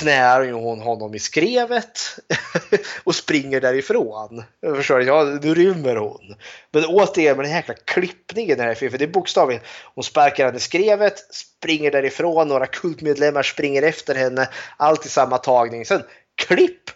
knär 0.00 0.42
ju 0.42 0.52
hon 0.52 0.80
honom 0.80 1.14
i 1.14 1.18
skrevet 1.18 2.18
och 3.04 3.14
springer 3.14 3.60
därifrån. 3.60 4.44
Jag 4.60 4.76
förstår, 4.76 5.02
ja 5.02 5.24
nu 5.42 5.54
rymmer 5.54 5.96
hon. 5.96 6.34
Men 6.70 6.84
återigen 6.84 7.36
med 7.36 7.44
den 7.44 7.52
här 7.52 7.58
jäkla 7.58 7.74
klippningen 7.74 8.60
här 8.60 8.74
för 8.74 8.98
det 8.98 9.04
är 9.04 9.08
bokstavligen 9.08 9.62
hon 9.94 10.04
sparkar 10.04 10.44
henne 10.44 10.56
i 10.56 10.60
skrevet, 10.60 11.34
springer 11.34 11.90
därifrån, 11.90 12.48
några 12.48 12.66
kultmedlemmar 12.66 13.42
springer 13.42 13.82
efter 13.82 14.14
henne, 14.14 14.48
allt 14.76 15.06
i 15.06 15.08
samma 15.08 15.38
tagning. 15.38 15.84
Sen 15.84 16.02
klipp! 16.46 16.90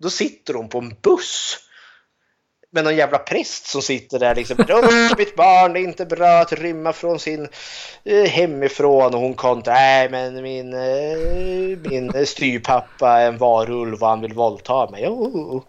Då 0.00 0.10
sitter 0.10 0.54
hon 0.54 0.68
på 0.68 0.78
en 0.78 0.94
buss 1.02 1.65
med 2.76 2.84
någon 2.84 2.96
jävla 2.96 3.18
präst 3.18 3.66
som 3.66 3.82
sitter 3.82 4.18
där 4.18 4.34
liksom. 4.34 4.56
mitt 5.18 5.36
barn, 5.36 5.72
det 5.72 5.80
är 5.80 5.82
inte 5.82 6.06
bra 6.06 6.40
att 6.40 6.52
rymma 6.52 6.92
från 6.92 7.18
sin 7.18 7.48
eh, 8.04 8.24
hemifrån. 8.24 9.14
Och 9.14 9.20
hon 9.20 9.34
kontrar, 9.34 9.74
nej 9.74 10.08
men 10.10 10.42
min, 10.42 10.74
eh, 10.74 11.78
min 11.90 12.26
styrpappa 12.26 13.10
är 13.10 13.28
en 13.28 13.38
varulv 13.38 14.02
och 14.02 14.08
han 14.08 14.20
vill 14.20 14.32
våldta 14.32 14.90
mig. 14.90 15.08
Oh. 15.08 15.62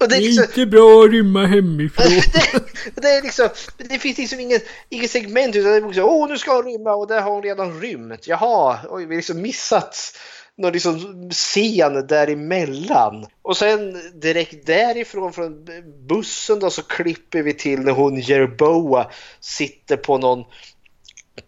Och 0.00 0.08
det, 0.08 0.16
är 0.16 0.20
liksom, 0.20 0.46
det 0.54 0.60
är 0.60 0.62
inte 0.62 0.76
bra 0.76 1.04
att 1.04 1.10
rymma 1.10 1.46
hemifrån. 1.46 2.06
det, 2.32 3.00
det, 3.00 3.08
är 3.08 3.22
liksom, 3.22 3.48
det 3.76 3.98
finns 3.98 4.18
liksom 4.18 4.40
inget, 4.40 4.64
inget 4.88 5.10
segment 5.10 5.56
utan 5.56 5.70
det 5.70 5.76
är 5.76 5.86
liksom, 5.86 6.04
åh 6.04 6.28
nu 6.28 6.38
ska 6.38 6.54
hon 6.54 6.64
rymma 6.64 6.92
och 6.92 7.06
där 7.06 7.20
har 7.20 7.30
hon 7.30 7.42
redan 7.42 7.80
rymt. 7.80 8.26
Jaha, 8.26 8.78
oj, 8.88 9.06
vi 9.06 9.14
har 9.14 9.16
liksom 9.16 9.42
missat 9.42 10.16
någon 10.60 10.72
liksom 10.72 11.28
scen 11.30 12.06
däremellan. 12.06 13.26
Och 13.42 13.56
sen 13.56 13.96
direkt 14.20 14.66
därifrån 14.66 15.32
från 15.32 15.68
bussen 16.08 16.60
då 16.60 16.70
så 16.70 16.82
klipper 16.82 17.42
vi 17.42 17.54
till 17.54 17.80
när 17.80 17.92
hon 17.92 18.20
Jerboa 18.20 19.10
sitter 19.40 19.96
på 19.96 20.18
någon 20.18 20.44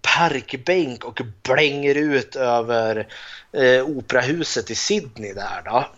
parkbänk 0.02 1.04
och 1.04 1.20
blänger 1.42 1.94
ut 1.94 2.36
över 2.36 3.08
eh, 3.52 3.84
operahuset 3.84 4.70
i 4.70 4.74
Sydney 4.74 5.32
där 5.32 5.62
då. 5.64 5.88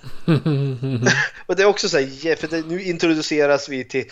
och 1.47 1.57
det 1.57 1.63
är 1.63 1.67
också 1.67 1.89
så 1.89 1.99
här, 1.99 2.37
för 2.37 2.49
det, 2.49 2.67
nu 2.67 2.83
introduceras 2.83 3.69
vi 3.69 3.85
till 3.85 4.11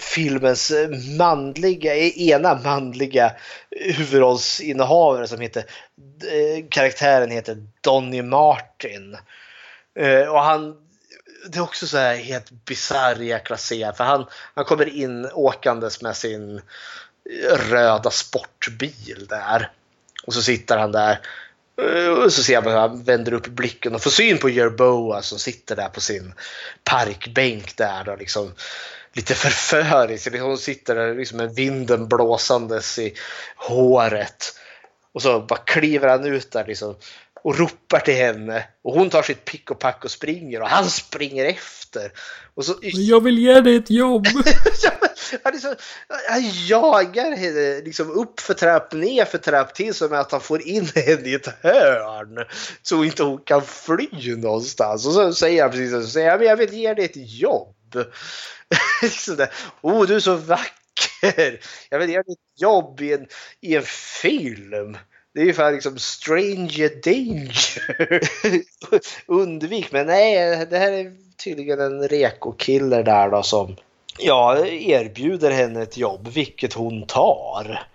filmens 0.00 0.72
manliga, 1.18 1.96
ena 1.96 2.54
manliga 2.54 3.32
huvudrollsinnehavare 3.70 5.28
som 5.28 5.40
heter, 5.40 5.64
eh, 6.22 6.64
karaktären 6.70 7.30
heter 7.30 7.66
Donny 7.80 8.22
Martin. 8.22 9.16
Eh, 9.98 10.28
och 10.28 10.42
han, 10.42 10.76
det 11.48 11.58
är 11.58 11.62
också 11.62 11.86
så 11.86 11.98
här 11.98 12.16
helt 12.16 12.50
bisarr 12.50 13.20
jäkla 13.20 13.56
scen 13.56 13.94
för 13.94 14.04
han, 14.04 14.26
han 14.54 14.64
kommer 14.64 14.88
in 14.88 15.28
åkandes 15.32 16.02
med 16.02 16.16
sin 16.16 16.60
röda 17.70 18.10
sportbil 18.10 19.26
där. 19.28 19.70
Och 20.26 20.34
så 20.34 20.42
sitter 20.42 20.76
han 20.76 20.92
där 20.92 21.20
eh, 21.82 22.08
och 22.08 22.32
så 22.32 22.42
ser 22.42 22.62
man 22.62 22.72
hur 22.72 22.80
han 22.80 23.02
vänder 23.02 23.32
upp 23.32 23.46
blicken 23.46 23.94
och 23.94 24.02
får 24.02 24.10
syn 24.10 24.38
på 24.38 24.48
Jerboa 24.48 25.22
som 25.22 25.38
sitter 25.38 25.76
där 25.76 25.88
på 25.88 26.00
sin 26.00 26.34
parkbänk 26.84 27.76
där. 27.76 28.08
och 28.08 28.18
liksom, 28.18 28.54
lite 29.12 29.34
förförisk. 29.34 30.26
Liksom 30.26 30.48
hon 30.48 30.58
sitter 30.58 30.94
där 30.94 31.14
liksom 31.14 31.38
med 31.38 31.54
vinden 31.54 32.08
blåsandes 32.08 32.98
i 32.98 33.14
håret. 33.56 34.58
Och 35.12 35.22
så 35.22 35.40
bara 35.40 35.58
kliver 35.58 36.08
han 36.08 36.24
ut 36.24 36.50
där 36.50 36.64
liksom 36.66 36.96
och 37.46 37.58
ropar 37.58 38.00
till 38.00 38.14
henne. 38.14 38.64
Och 38.82 38.94
hon 38.94 39.10
tar 39.10 39.22
sitt 39.22 39.44
pick 39.44 39.70
och 39.70 39.78
pack 39.78 40.04
och 40.04 40.10
springer 40.10 40.62
och 40.62 40.68
han 40.68 40.90
springer 40.90 41.44
efter. 41.44 42.12
Och 42.54 42.64
så... 42.64 42.74
Jag 42.82 43.22
vill 43.22 43.38
ge 43.38 43.60
dig 43.60 43.76
ett 43.76 43.90
jobb! 43.90 44.26
han, 45.42 45.52
liksom, 45.52 45.74
han 46.28 46.42
jagar 46.68 47.36
henne 47.36 47.80
liksom 47.80 48.10
upp 48.10 48.40
för 48.40 48.54
trapp, 48.54 48.92
ner 48.92 49.24
för 49.24 49.38
trapp 49.38 49.74
till 49.74 49.94
som 49.94 50.12
att 50.12 50.32
han 50.32 50.40
får 50.40 50.62
in 50.62 50.88
henne 50.94 51.28
i 51.28 51.34
ett 51.34 51.62
hörn. 51.62 52.46
Så 52.82 53.04
inte 53.04 53.22
hon 53.22 53.38
kan 53.38 53.62
fly 53.62 54.36
någonstans. 54.36 55.06
Och 55.06 55.12
så 55.12 55.34
säger 55.34 55.62
han 55.62 55.70
precis 55.70 55.90
så, 55.90 56.02
säger 56.02 56.30
han, 56.30 56.44
jag 56.44 56.56
vill 56.56 56.72
ge 56.72 56.94
dig 56.94 57.04
ett 57.04 57.40
jobb. 57.40 57.76
Oh, 59.80 60.06
du 60.06 60.14
är 60.14 60.20
så 60.20 60.34
vacker! 60.34 61.60
Jag 61.90 61.98
vill 61.98 62.10
ge 62.10 62.22
dig 62.22 62.32
ett 62.32 62.60
jobb 62.60 63.00
i 63.00 63.12
en, 63.12 63.26
i 63.60 63.76
en 63.76 63.82
film. 64.22 64.96
Det 65.36 65.40
är 65.40 65.44
ungefär 65.44 65.72
liksom 65.72 65.98
stranger 65.98 66.90
danger. 67.04 68.20
Undvik, 69.26 69.92
men 69.92 70.06
nej, 70.06 70.66
det 70.70 70.78
här 70.78 70.92
är 70.92 71.12
tydligen 71.44 71.80
en 71.80 72.08
reko-killer 72.08 73.02
där 73.02 73.30
då 73.30 73.42
som 73.42 73.76
ja, 74.18 74.66
erbjuder 74.66 75.50
henne 75.50 75.82
ett 75.82 75.96
jobb, 75.96 76.28
vilket 76.28 76.72
hon 76.72 77.06
tar. 77.06 77.86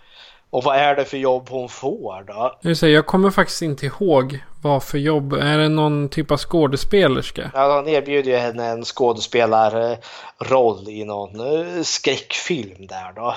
Och 0.50 0.64
vad 0.64 0.78
är 0.78 0.96
det 0.96 1.06
för 1.06 1.18
jobb 1.18 1.50
hon 1.50 1.70
får 1.70 2.24
då? 2.28 2.60
Jag, 2.62 2.78
säga, 2.78 2.94
jag 2.94 3.06
kommer 3.06 3.32
faktiskt 3.32 3.62
inte 3.62 3.86
ihåg 3.86 4.40
vad 4.62 4.84
för 4.84 4.98
jobb. 4.98 5.34
Är 5.34 5.58
det 5.58 5.70
någon 5.70 6.10
typ 6.10 6.32
av 6.32 6.38
skådespelerska? 6.38 7.52
Ja, 7.54 7.76
han 7.76 7.88
erbjuder 7.88 8.32
ju 8.32 8.38
henne 8.38 8.66
en 8.66 8.84
skådespelarroll 8.84 10.90
i 10.90 11.06
någon 11.06 11.40
eh, 11.40 11.84
skräckfilm 11.84 12.88
där 12.88 13.14
då. 13.16 13.36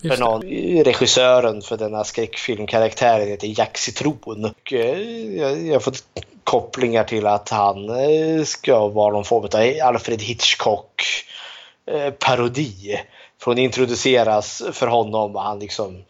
För 0.00 0.16
någon, 0.16 0.42
regissören 0.84 1.62
för 1.62 1.76
denna 1.76 2.04
skräckfilmkaraktären 2.04 3.28
heter 3.28 3.58
Jack 3.58 3.78
Citron. 3.78 4.44
Och 4.44 4.72
eh, 4.72 5.00
jag 5.66 5.74
har 5.74 5.80
fått 5.80 6.04
kopplingar 6.44 7.04
till 7.04 7.26
att 7.26 7.48
han 7.48 7.88
eh, 7.88 8.44
ska 8.44 8.88
vara 8.88 9.12
någon 9.12 9.24
form 9.24 9.44
av 9.44 9.88
Alfred 9.88 10.22
Hitchcock 10.22 11.02
parodi. 12.18 13.00
För 13.38 13.50
hon 13.50 13.58
introduceras 13.58 14.62
för 14.72 14.86
honom 14.86 15.36
och 15.36 15.42
han 15.42 15.58
liksom 15.58 16.04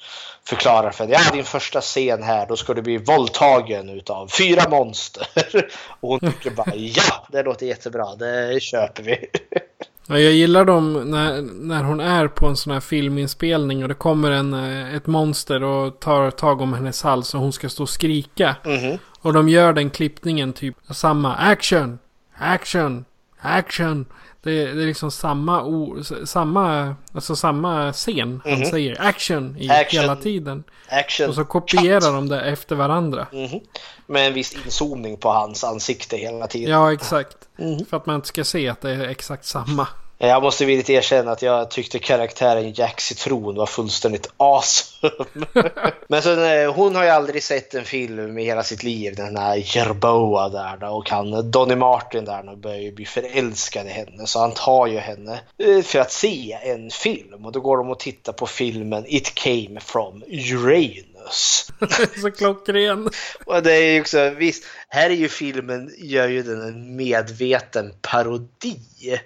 förklarar 0.49 0.91
för 0.91 1.05
henne. 1.05 1.17
Ja, 1.25 1.33
din 1.33 1.45
första 1.45 1.81
scen 1.81 2.23
här, 2.23 2.47
då 2.47 2.57
ska 2.57 2.75
du 2.75 2.83
bli 2.83 2.99
våldtagen 2.99 3.89
utav 3.89 4.29
fyra 4.29 4.69
monster. 4.69 5.29
Och 6.01 6.09
hon 6.09 6.21
tycker 6.21 6.51
bara 6.51 6.75
ja, 6.75 7.27
det 7.33 7.43
låter 7.43 7.67
jättebra, 7.67 8.15
det 8.15 8.63
köper 8.63 9.03
vi. 9.03 9.27
Ja, 10.09 10.19
jag 10.19 10.33
gillar 10.33 10.65
dem 10.65 11.11
när, 11.11 11.43
när 11.43 11.85
hon 11.85 12.01
är 12.01 12.29
på 12.29 12.47
en 12.47 12.57
sån 12.57 12.73
här 12.73 12.81
filminspelning 12.81 13.83
och 13.83 13.89
det 13.89 13.95
kommer 13.95 14.31
en, 14.31 14.55
eh, 14.55 14.95
ett 14.95 15.07
monster 15.07 15.63
och 15.63 16.01
tar 16.01 16.31
tag 16.31 16.61
om 16.61 16.75
hennes 16.75 17.03
hals 17.03 17.35
och 17.35 17.41
hon 17.41 17.53
ska 17.53 17.69
stå 17.69 17.83
och 17.83 17.89
skrika. 17.89 18.57
Mm 18.65 18.81
-hmm. 18.81 18.99
Och 19.21 19.33
de 19.33 19.49
gör 19.49 19.73
den 19.73 19.91
klippningen 19.91 20.53
typ 20.53 20.77
samma 20.91 21.35
action, 21.35 21.99
action, 22.39 23.05
action. 23.41 24.07
Det, 24.47 24.75
det 24.75 24.83
är 24.83 24.87
liksom 24.87 25.11
samma, 25.11 25.65
o, 25.65 26.03
samma, 26.25 26.95
alltså 27.13 27.37
samma 27.37 27.93
scen. 27.93 28.41
Han 28.45 28.53
mhm. 28.53 28.71
säger 28.71 29.01
action 29.01 29.57
i 29.59 29.71
action, 29.71 30.01
hela 30.01 30.17
tiden. 30.17 30.65
Action, 30.89 31.29
och 31.29 31.35
så 31.35 31.45
kopierar 31.45 32.01
cut. 32.01 32.13
de 32.13 32.29
det 32.29 32.41
efter 32.41 32.77
varandra. 32.77 33.27
Mm 33.33 33.47
-hmm. 33.47 33.61
Med 34.07 34.27
en 34.27 34.35
viss 34.35 34.57
inzoomning 34.65 35.17
på 35.17 35.29
hans 35.29 35.65
ansikte 35.65 36.17
hela 36.17 36.47
tiden. 36.47 36.71
Ja, 36.71 36.93
exakt. 36.93 37.37
Mm 37.59 37.75
-hmm. 37.75 37.89
För 37.89 37.97
att 37.97 38.07
man 38.07 38.17
inte 38.17 38.29
ska 38.29 38.45
se 38.45 38.69
att 38.69 38.81
det 38.81 38.91
är 38.91 39.09
exakt 39.09 39.45
samma. 39.45 39.89
Jag 40.19 40.43
måste 40.43 40.65
villigt 40.65 40.91
erkänna 40.91 41.33
att 41.33 41.43
jag 41.43 41.71
tyckte 41.71 41.99
karaktären 41.99 42.73
Jack 42.73 43.01
Citron 43.01 43.55
var 43.55 43.67
fullständigt 43.67 44.31
awesome. 44.37 45.13
Men 46.09 46.23
så, 46.23 46.45
eh, 46.45 46.75
hon 46.75 46.95
har 46.95 47.05
ju 47.05 47.11
aldrig 47.11 47.43
sett 47.43 47.75
en 47.75 47.85
film 47.85 48.39
i 48.39 48.45
hela 48.45 48.63
sitt 48.63 48.83
liv, 48.83 49.15
den 49.17 49.37
här 49.37 49.77
Jerboa 49.77 50.49
där 50.49 50.77
då, 50.77 50.87
och 50.87 51.11
han, 51.11 51.51
Donny 51.51 51.75
Martin 51.75 52.25
där 52.25 52.51
och 52.51 52.59
börjar 52.59 52.81
ju 52.81 52.93
bli 52.93 53.05
förälskad 53.05 53.87
i 53.87 53.91
henne. 53.91 54.27
Så 54.27 54.41
han 54.41 54.55
tar 54.55 54.87
ju 54.87 54.99
henne 54.99 55.41
eh, 55.59 55.83
för 55.83 55.99
att 55.99 56.13
se 56.13 56.59
en 56.63 56.91
film 56.91 57.45
och 57.45 57.53
då 57.53 57.61
går 57.61 57.77
de 57.77 57.91
och 57.91 57.99
tittar 57.99 58.33
på 58.33 58.47
filmen 58.47 59.05
It 59.07 59.35
came 59.35 59.81
from 59.81 60.23
Uranus. 60.27 61.69
så 62.21 62.31
klockren. 62.31 63.11
och 63.47 63.63
det 63.63 63.73
är 63.73 63.93
ju 63.93 64.01
också, 64.01 64.31
visst, 64.31 64.65
här 64.89 65.11
är 65.11 65.15
ju 65.15 65.29
filmen, 65.29 65.91
gör 65.99 66.29
ju 66.29 66.43
den 66.43 66.63
en 66.63 66.97
medveten 66.97 67.95
parodi 68.03 68.77
Eh, 69.13 69.19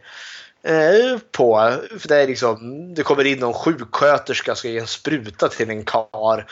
Eh, 0.62 1.18
på. 1.32 1.74
För 1.98 2.08
det, 2.08 2.16
är 2.16 2.26
liksom, 2.26 2.94
det 2.94 3.02
kommer 3.02 3.24
in 3.24 3.38
någon 3.38 3.54
sjuksköterska 3.54 4.52
och 4.52 4.58
ska 4.58 4.68
ge 4.68 4.78
en 4.78 4.86
spruta 4.86 5.48
till 5.48 5.70
en 5.70 5.84
kar. 5.84 6.46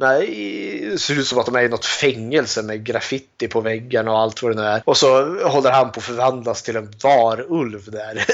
Nej, 0.00 0.88
det 0.90 0.98
ser 0.98 1.18
ut 1.18 1.26
som 1.26 1.38
att 1.38 1.46
de 1.46 1.54
är 1.56 1.62
i 1.62 1.68
något 1.68 1.84
fängelse 1.84 2.62
med 2.62 2.84
graffiti 2.84 3.48
på 3.48 3.60
väggarna 3.60 4.12
och 4.12 4.18
allt 4.18 4.42
vad 4.42 4.52
det 4.52 4.62
nu 4.62 4.68
är. 4.68 4.82
Och 4.84 4.96
så 4.96 5.08
håller 5.48 5.70
han 5.70 5.92
på 5.92 6.00
att 6.00 6.04
förvandlas 6.04 6.62
till 6.62 6.76
en 6.76 6.92
varulv 7.02 7.90
där. 7.90 8.24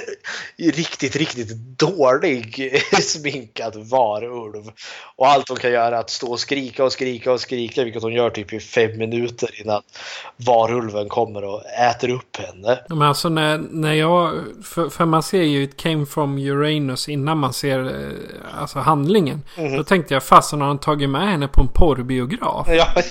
riktigt, 0.56 1.16
riktigt 1.16 1.56
dålig 1.78 2.72
sminkad 3.02 3.76
varulv. 3.76 4.70
Och 5.16 5.26
allt 5.28 5.48
hon 5.48 5.58
kan 5.58 5.70
göra 5.70 5.96
är 5.96 6.00
att 6.00 6.10
stå 6.10 6.30
och 6.30 6.40
skrika 6.40 6.84
och 6.84 6.92
skrika 6.92 7.32
och 7.32 7.40
skrika, 7.40 7.84
vilket 7.84 8.02
hon 8.02 8.12
gör 8.12 8.30
typ 8.30 8.52
i 8.52 8.60
fem 8.60 8.98
minuter 8.98 9.60
innan 9.60 9.82
varulven 10.36 11.08
kommer 11.08 11.44
och 11.44 11.62
äter 11.66 12.10
upp 12.10 12.36
henne. 12.36 12.78
Men 12.88 13.02
alltså 13.02 13.28
när, 13.28 13.58
när 13.58 13.92
jag, 13.92 14.44
för, 14.64 14.88
för 14.88 15.04
man 15.04 15.22
ser 15.22 15.42
ju 15.42 15.62
It 15.62 15.76
came 15.76 16.06
from 16.06 16.38
Uranus 16.38 17.08
innan 17.08 17.38
man 17.38 17.52
ser 17.52 17.84
eh, 17.84 18.60
alltså 18.60 18.78
handlingen. 18.78 19.42
Mm 19.56 19.72
-hmm. 19.72 19.76
Då 19.76 19.84
tänkte 19.84 20.14
jag 20.14 20.22
fasen 20.22 20.60
har 20.60 20.68
han 20.68 20.78
tagit 20.78 21.10
med 21.10 21.28
henne 21.28 21.48
på 21.56 21.62
en 21.62 21.68
porrbiograf? 21.68 22.68
Ja. 22.68 22.86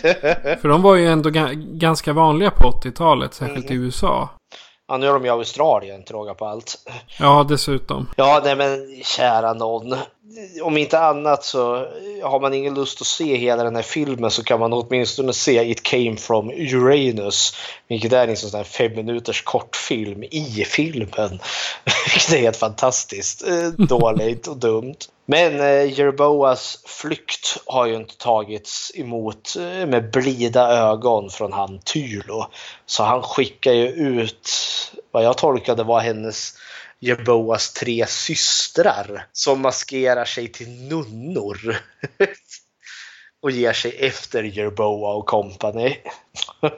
för 0.62 0.68
de 0.68 0.82
var 0.82 0.96
ju 0.96 1.08
ändå 1.08 1.30
ganska 1.56 2.14
vanliga 2.14 2.52
på 2.52 2.72
80-talet, 2.72 3.34
särskilt 3.34 3.70
mm 3.70 3.82
i 3.82 3.86
USA. 3.86 4.30
Ja, 4.88 4.98
nu 4.98 5.08
är 5.08 5.14
de 5.14 5.26
i 5.26 5.30
Australien 5.30 6.04
till 6.04 6.16
på 6.38 6.46
allt. 6.46 6.76
Ja, 7.20 7.46
dessutom. 7.50 8.08
Ja, 8.16 8.42
nej 8.44 8.56
men 8.56 9.02
kära 9.04 9.54
någon. 9.54 9.96
Om 10.62 10.78
inte 10.78 11.00
annat 11.00 11.44
så 11.44 11.88
har 12.24 12.40
man 12.40 12.54
ingen 12.54 12.74
lust 12.74 13.02
att 13.02 13.08
se 13.08 13.36
hela 13.36 13.64
den 13.64 13.76
här 13.76 13.84
filmen 13.84 14.32
så 14.32 14.44
kan 14.44 14.60
man 14.60 14.74
åtminstone 14.74 15.34
se 15.34 15.72
It 15.72 15.84
came 15.84 16.18
from 16.18 16.50
Uranus. 16.50 17.56
Vilket 17.88 18.14
är 18.14 18.28
en 18.28 18.38
sån 18.38 18.58
här 18.58 18.64
fem 18.64 18.96
minuters 18.96 19.42
kortfilm 19.42 20.24
i 20.24 20.66
filmen. 20.68 21.40
Vilket 22.06 22.34
är 22.34 22.38
helt 22.38 22.58
fantastiskt 22.58 23.48
eh, 23.48 23.68
dåligt 23.88 24.48
och 24.48 24.58
dumt. 24.58 24.98
Men 25.26 25.60
eh, 25.60 26.00
Jerboas 26.00 26.84
flykt 26.86 27.58
har 27.66 27.86
ju 27.86 27.96
inte 27.96 28.18
tagits 28.18 28.92
emot 28.96 29.56
eh, 29.56 29.88
med 29.88 30.12
blida 30.12 30.70
ögon 30.70 31.30
från 31.30 31.54
han 31.54 31.80
Tylo. 31.80 32.46
Så 32.86 33.04
han 33.04 33.24
skickar 33.24 33.72
ju 33.72 33.88
ut 33.88 34.50
vad 35.12 35.24
jag 35.24 35.38
tolkade 35.38 35.84
var 35.84 36.00
hennes 36.00 36.54
Jeboas 37.06 37.74
tre 37.74 38.06
systrar 38.08 39.28
som 39.32 39.62
maskerar 39.62 40.26
sig 40.26 40.48
till 40.48 40.70
nunnor. 40.70 41.58
och 43.42 43.52
ger 43.52 43.74
sig 43.74 43.92
efter 44.00 44.44
Jerboa 44.44 45.14
och 45.14 45.26
company. 45.26 45.98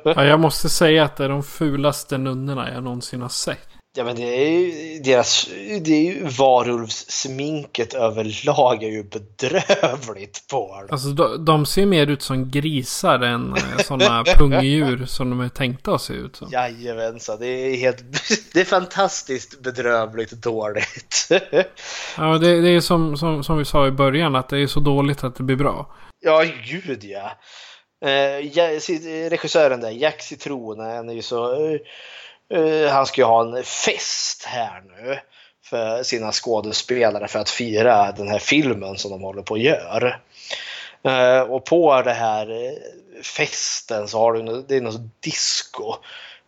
ja, 0.03 0.25
jag 0.25 0.39
måste 0.39 0.69
säga 0.69 1.03
att 1.03 1.17
det 1.17 1.25
är 1.25 1.29
de 1.29 1.43
fulaste 1.43 2.17
nunnorna 2.17 2.73
jag 2.73 2.83
någonsin 2.83 3.21
har 3.21 3.29
sett. 3.29 3.76
Ja 3.97 4.03
men 4.03 4.15
det 4.15 4.23
är 4.23 4.49
ju 4.49 4.99
deras, 4.99 5.47
det 5.81 5.93
är 5.93 6.01
ju 6.01 6.23
varulvssminket 6.23 7.93
överlag 7.93 8.83
är 8.83 8.89
ju 8.89 9.03
bedrövligt 9.03 10.47
på 10.51 10.75
dem. 10.75 10.87
Alltså 10.91 11.07
de, 11.07 11.45
de, 11.45 11.65
ser 11.65 11.85
mer 11.85 12.07
ut 12.07 12.21
som 12.21 12.51
grisar 12.51 13.19
än 13.19 13.53
eh, 13.55 13.77
sådana 13.77 14.23
pungdjur 14.37 15.05
som 15.05 15.29
de 15.29 15.39
är 15.39 15.49
tänkta 15.49 15.95
att 15.95 16.01
se 16.01 16.13
ut 16.13 16.35
som. 16.35 16.49
Jajamensan, 16.51 17.39
det 17.39 17.47
är 17.47 17.75
helt, 17.75 17.97
det 18.53 18.61
är 18.61 18.65
fantastiskt 18.65 19.61
bedrövligt 19.61 20.31
dåligt. 20.31 21.27
ja 22.17 22.37
det, 22.37 22.61
det 22.61 22.69
är 22.69 22.79
som, 22.79 23.17
som, 23.17 23.43
som 23.43 23.57
vi 23.57 23.65
sa 23.65 23.87
i 23.87 23.91
början 23.91 24.35
att 24.35 24.49
det 24.49 24.57
är 24.57 24.67
så 24.67 24.79
dåligt 24.79 25.23
att 25.23 25.35
det 25.35 25.43
blir 25.43 25.55
bra. 25.55 25.95
Ja 26.19 26.45
gud 26.65 27.03
ja. 27.03 27.31
Eh, 28.05 29.29
regissören 29.29 29.81
där, 29.81 29.91
Jack 29.91 30.21
Citron, 30.21 30.79
han 30.79 31.09
är 31.09 31.13
ju 31.13 31.21
så 31.21 31.53
eh, 31.53 31.79
Uh, 32.53 32.87
han 32.87 33.05
ska 33.05 33.21
ju 33.21 33.25
ha 33.25 33.57
en 33.57 33.63
fest 33.63 34.45
här 34.45 34.83
nu 34.97 35.19
för 35.63 36.03
sina 36.03 36.31
skådespelare 36.31 37.27
för 37.27 37.39
att 37.39 37.49
fira 37.49 38.11
den 38.11 38.27
här 38.27 38.39
filmen 38.39 38.97
som 38.97 39.11
de 39.11 39.21
håller 39.21 39.41
på 39.41 39.51
och 39.51 39.59
gör. 39.59 40.19
Uh, 41.07 41.39
och 41.39 41.65
på 41.65 42.01
den 42.01 42.15
här 42.15 42.65
eh, 42.65 42.73
festen 43.23 44.07
så 44.07 44.19
har 44.19 44.33
du 44.33 44.63
det 44.67 44.75
är 44.75 44.81
något 44.81 45.23
disco 45.23 45.95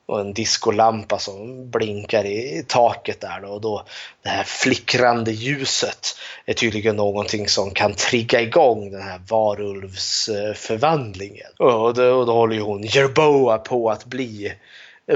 och 0.10 0.20
en 0.20 0.34
diskolampa 0.34 1.20
som 1.20 1.70
blinkar 1.70 2.26
i 2.26 2.66
taket 2.68 3.22
där 3.22 3.42
då, 3.42 3.48
och 3.48 3.62
då 3.62 3.86
det 4.24 4.30
här 4.30 4.44
flickrande 4.44 5.32
ljuset 5.32 6.18
är 6.46 6.54
tydligen 6.54 6.96
någonting 6.96 7.48
som 7.48 7.72
kan 7.72 7.94
trigga 7.94 8.42
igång 8.42 8.92
den 8.92 9.02
här 9.02 9.22
varulvsförvandlingen. 9.30 11.52
Och 11.58 11.94
då, 11.94 12.14
och 12.14 12.26
då 12.26 12.34
håller 12.34 12.56
ju 12.56 12.62
hon 12.62 12.84
Jerboa 12.84 13.58
på 13.58 13.92
att 13.92 14.06
bli 14.06 14.54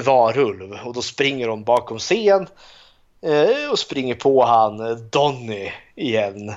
varulv 0.01 0.77
och 0.85 0.93
då 0.93 1.01
springer 1.01 1.47
de 1.47 1.63
bakom 1.63 1.99
scen 1.99 2.47
eh, 3.25 3.71
och 3.71 3.79
springer 3.79 4.15
på 4.15 4.45
han 4.45 4.79
eh, 4.79 4.95
Donny 4.95 5.71
igen. 5.95 6.53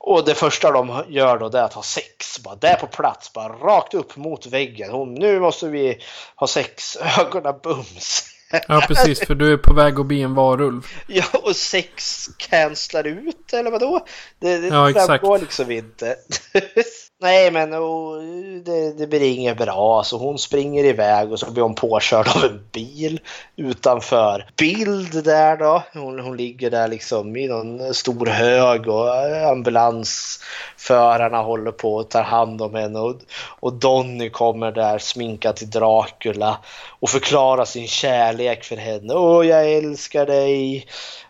Och 0.00 0.24
det 0.24 0.34
första 0.34 0.70
de 0.70 1.04
gör 1.08 1.38
då 1.38 1.46
är 1.46 1.62
att 1.62 1.74
ha 1.74 1.82
sex. 1.82 2.38
Bara 2.44 2.56
där 2.56 2.74
på 2.74 2.86
plats, 2.86 3.32
bara 3.32 3.52
rakt 3.52 3.94
upp 3.94 4.16
mot 4.16 4.46
väggen. 4.46 4.90
Hon, 4.90 5.14
nu 5.14 5.40
måste 5.40 5.68
vi 5.68 5.98
ha 6.36 6.46
sex, 6.46 6.96
ögonen 7.18 7.54
bums. 7.62 8.34
Ja 8.68 8.84
precis, 8.86 9.26
för 9.26 9.34
du 9.34 9.52
är 9.52 9.56
på 9.56 9.74
väg 9.74 10.00
att 10.00 10.06
bli 10.06 10.22
en 10.22 10.34
varulv. 10.34 10.86
Ja, 11.06 11.24
och 11.32 11.56
sex 11.56 12.26
cancelar 12.36 13.04
ut, 13.06 13.52
eller 13.52 13.70
vadå? 13.70 14.06
Det, 14.38 14.58
det 14.58 14.66
ja, 14.66 15.06
framgår 15.06 15.38
liksom 15.38 15.70
inte. 15.70 16.16
Nej, 17.20 17.50
men 17.50 17.72
och, 17.72 18.22
det, 18.64 18.92
det 18.98 19.06
blir 19.06 19.20
inget 19.20 19.58
bra. 19.58 19.98
Alltså, 19.98 20.16
hon 20.16 20.38
springer 20.38 20.84
iväg 20.84 21.32
och 21.32 21.40
så 21.40 21.50
blir 21.50 21.62
hon 21.62 21.74
påkörd 21.74 22.28
av 22.36 22.44
en 22.44 22.64
bil 22.72 23.20
utanför. 23.56 24.50
Bild 24.56 25.24
där 25.24 25.56
då. 25.56 25.82
Hon, 25.92 26.18
hon 26.18 26.36
ligger 26.36 26.70
där 26.70 26.88
liksom 26.88 27.36
i 27.36 27.48
någon 27.48 27.94
stor 27.94 28.26
hög 28.26 28.88
och 28.88 29.08
ambulansförarna 29.50 31.42
håller 31.42 31.72
på 31.72 31.94
och 31.94 32.08
tar 32.10 32.22
hand 32.22 32.62
om 32.62 32.74
henne. 32.74 32.98
Och, 32.98 33.16
och 33.60 33.72
Donny 33.72 34.30
kommer 34.30 34.72
där 34.72 34.98
sminkad 34.98 35.56
till 35.56 35.70
Dracula 35.70 36.58
och 37.00 37.10
förklarar 37.10 37.64
sin 37.64 37.86
kärlek 37.86 38.64
för 38.64 38.76
henne. 38.76 39.14
Åh, 39.14 39.46
jag 39.46 39.72
älskar 39.72 40.26
dig. 40.26 40.86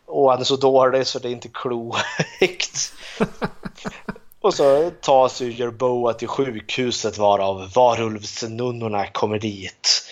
Och 0.06 0.30
han 0.30 0.40
är 0.40 0.44
så 0.44 0.56
dålig 0.56 1.06
så 1.06 1.18
det 1.18 1.28
är 1.28 1.32
inte 1.32 1.48
klokt. 1.48 2.92
Och 4.40 4.54
så 4.54 4.90
tas 5.00 5.40
ju 5.40 5.52
Jerboa 5.52 6.12
till 6.12 6.28
sjukhuset 6.28 7.18
varav 7.18 7.72
varulvsnunnorna 7.74 9.06
kommer 9.06 9.38
dit. 9.38 10.08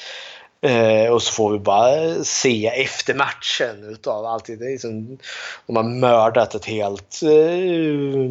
Eh, 0.60 1.12
och 1.12 1.22
så 1.22 1.32
får 1.32 1.52
vi 1.52 1.58
bara 1.58 2.24
se 2.24 2.66
efter 2.66 3.14
matchen 3.14 3.90
utav 3.90 4.26
allt. 4.26 4.44
Det 4.46 4.52
är 4.52 4.70
liksom, 4.70 5.18
de 5.66 5.76
har 5.76 5.82
mördat 5.82 6.54
ett 6.54 6.64
helt, 6.64 7.20
eh, 7.22 8.30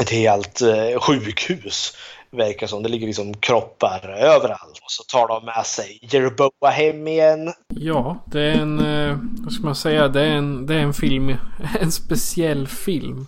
ett 0.00 0.10
helt 0.10 0.60
eh, 0.60 1.00
sjukhus. 1.00 1.96
Verkar 2.32 2.66
som. 2.66 2.82
Det 2.82 2.88
ligger 2.88 3.06
liksom 3.06 3.34
kroppar 3.34 4.08
överallt. 4.08 4.78
Och 4.82 4.90
så 4.90 5.02
tar 5.02 5.28
de 5.28 5.44
med 5.44 5.66
sig 5.66 5.98
Jerboa 6.02 6.70
hem 6.70 7.08
igen. 7.08 7.52
Ja, 7.68 8.24
det 8.26 8.40
är 8.40 8.54
en, 8.54 8.80
eh, 8.80 9.18
vad 9.44 9.52
ska 9.52 9.64
man 9.64 9.76
säga, 9.76 10.08
det 10.08 10.20
är 10.20 10.30
en, 10.30 10.66
det 10.66 10.74
är 10.74 10.78
en 10.78 10.94
film, 10.94 11.36
en 11.80 11.92
speciell 11.92 12.68
film. 12.68 13.26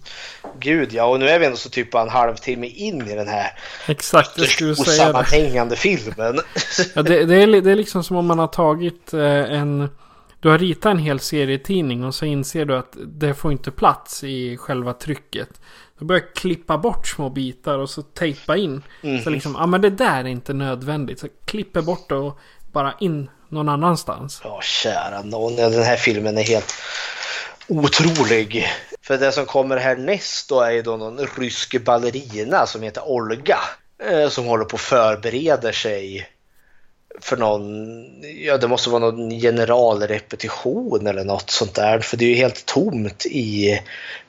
Gud 0.60 0.92
ja, 0.92 1.04
och 1.04 1.20
nu 1.20 1.28
är 1.28 1.38
vi 1.38 1.46
ändå 1.46 1.56
så 1.56 1.70
typ 1.70 1.94
en 1.94 2.08
halvtimme 2.08 2.66
in 2.66 3.08
i 3.08 3.14
den 3.14 3.28
här 3.28 3.58
Exakt, 3.88 4.38
jag 4.38 4.48
skulle 4.48 4.76
säga 4.76 5.08
osammanhängande 5.08 5.76
filmen. 5.76 6.40
Ja, 6.94 7.02
det, 7.02 7.24
det, 7.24 7.42
är, 7.42 7.60
det 7.60 7.70
är 7.70 7.76
liksom 7.76 8.04
som 8.04 8.16
om 8.16 8.26
man 8.26 8.38
har 8.38 8.46
tagit 8.46 9.14
eh, 9.14 9.52
en... 9.52 9.88
Du 10.40 10.48
har 10.48 10.58
ritat 10.58 10.90
en 10.90 10.98
hel 10.98 11.20
serietidning 11.20 12.04
och 12.04 12.14
så 12.14 12.24
inser 12.24 12.64
du 12.64 12.76
att 12.76 12.96
det 13.06 13.34
får 13.34 13.52
inte 13.52 13.70
plats 13.70 14.24
i 14.24 14.56
själva 14.56 14.92
trycket. 14.92 15.48
Du 15.98 16.04
börjar 16.04 16.34
klippa 16.34 16.78
bort 16.78 17.06
små 17.06 17.30
bitar 17.30 17.78
och 17.78 17.90
så 17.90 18.02
tejpa 18.02 18.56
in. 18.56 18.82
Så 19.24 19.30
liksom, 19.30 19.56
ja 19.58 19.66
men 19.66 19.80
det 19.80 19.90
där 19.90 20.20
är 20.20 20.28
inte 20.28 20.52
nödvändigt. 20.52 21.20
Så 21.20 21.26
klipper 21.44 21.82
bort 21.82 22.08
det 22.08 22.14
och 22.14 22.38
bara 22.72 22.94
in 23.00 23.30
någon 23.48 23.68
annanstans. 23.68 24.40
Ja, 24.44 24.60
kära 24.62 25.22
någon. 25.22 25.56
Den 25.56 25.82
här 25.82 25.96
filmen 25.96 26.38
är 26.38 26.42
helt 26.42 26.74
otrolig. 27.68 28.66
För 29.04 29.18
det 29.18 29.32
som 29.32 29.46
kommer 29.46 29.76
härnäst 29.76 30.48
då 30.48 30.60
är 30.60 30.70
ju 30.70 30.82
då 30.82 30.96
någon 30.96 31.18
rysk 31.18 31.84
ballerina 31.84 32.66
som 32.66 32.82
heter 32.82 33.08
Olga. 33.08 33.58
Eh, 34.02 34.28
som 34.28 34.46
håller 34.46 34.64
på 34.64 34.74
och 34.74 34.80
förbereder 34.80 35.72
sig 35.72 36.28
för 37.20 37.36
någon, 37.36 38.04
ja 38.44 38.58
det 38.58 38.68
måste 38.68 38.90
vara 38.90 39.00
någon 39.00 39.30
generalrepetition 39.30 41.06
eller 41.06 41.24
något 41.24 41.50
sånt 41.50 41.74
där. 41.74 42.00
För 42.00 42.16
det 42.16 42.24
är 42.24 42.28
ju 42.28 42.34
helt 42.34 42.66
tomt 42.66 43.26
i 43.26 43.80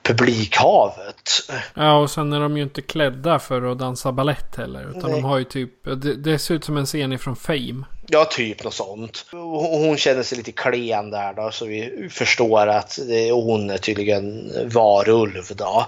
publikhavet. 0.01 1.29
Ja 1.73 1.97
och 1.97 2.11
sen 2.11 2.34
är 2.34 2.39
de 2.39 2.57
ju 2.57 2.63
inte 2.63 2.81
klädda 2.81 3.39
för 3.39 3.71
att 3.71 3.79
dansa 3.79 4.11
ballett 4.11 4.55
heller. 4.55 4.89
Utan 4.89 5.11
Nej. 5.11 5.21
de 5.21 5.23
har 5.23 5.38
ju 5.38 5.43
typ, 5.43 5.84
det, 5.84 6.15
det 6.15 6.39
ser 6.39 6.53
ut 6.55 6.63
som 6.63 6.77
en 6.77 6.86
scen 6.86 7.13
ifrån 7.13 7.36
Fame. 7.36 7.84
Ja, 8.07 8.25
typ 8.25 8.63
något 8.63 8.73
sånt. 8.73 9.25
Hon 9.31 9.97
känner 9.97 10.23
sig 10.23 10.38
lite 10.38 10.51
klen 10.51 11.11
där 11.11 11.34
då, 11.34 11.51
så 11.51 11.65
vi 11.65 12.09
förstår 12.11 12.67
att 12.67 12.99
det- 13.07 13.31
hon 13.31 13.69
är 13.69 13.77
tydligen 13.77 14.51
varulv 14.65 15.43
då. 15.55 15.86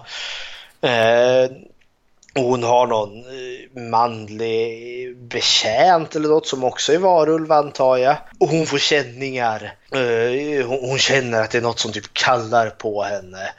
Eh, 0.87 1.49
och 2.35 2.43
hon 2.43 2.63
har 2.63 2.87
någon 2.87 3.17
eh, 3.19 3.89
manlig 3.89 5.17
betjänt 5.17 6.15
eller 6.15 6.29
något 6.29 6.47
som 6.47 6.63
också 6.63 6.93
är 6.93 6.97
varulv 6.97 7.51
antar 7.51 7.97
jag. 7.97 8.17
Och 8.39 8.47
hon 8.47 8.65
får 8.65 8.77
känningar. 8.77 9.75
Eh, 9.91 10.67
hon, 10.67 10.97
känner 10.97 11.41
att 11.41 11.51
det 11.51 11.57
är 11.57 11.61
något 11.61 11.79
som 11.79 11.91
typ 11.91 12.13
kallar 12.13 12.69
på 12.69 13.03
henne. 13.03 13.51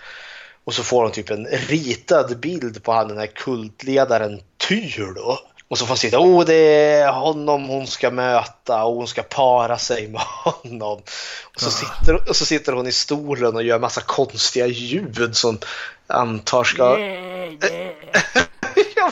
Och 0.65 0.75
så 0.75 0.83
får 0.83 1.03
hon 1.03 1.13
typ 1.13 1.31
en 1.31 1.47
ritad 1.47 2.41
bild 2.41 2.83
på 2.83 2.93
han 2.93 3.09
den 3.09 3.19
här 3.19 3.27
kultledaren 3.27 4.41
Tylo. 4.57 5.39
Och 5.69 5.79
så 5.79 5.85
får 5.85 5.89
hon 5.89 5.99
sitta, 5.99 6.19
åh 6.19 6.45
det 6.45 6.55
är 6.55 7.13
honom 7.13 7.69
hon 7.69 7.87
ska 7.87 8.11
möta 8.11 8.85
och 8.85 8.95
hon 8.95 9.09
ska 9.09 9.23
para 9.23 9.79
sig 9.79 10.09
med 10.09 10.21
honom. 10.45 11.03
Och 11.55 11.61
så, 11.61 11.71
sitter, 11.71 12.29
och 12.29 12.37
så 12.37 12.45
sitter 12.45 12.73
hon 12.73 12.87
i 12.87 12.93
stolen 12.93 13.57
och 13.57 13.63
gör 13.63 13.79
massa 13.79 14.01
konstiga 14.01 14.67
ljud 14.67 15.37
som 15.37 15.59
antar 16.07 16.65
ska... 16.65 16.99
ja, 16.99 16.99
men, 16.99 17.59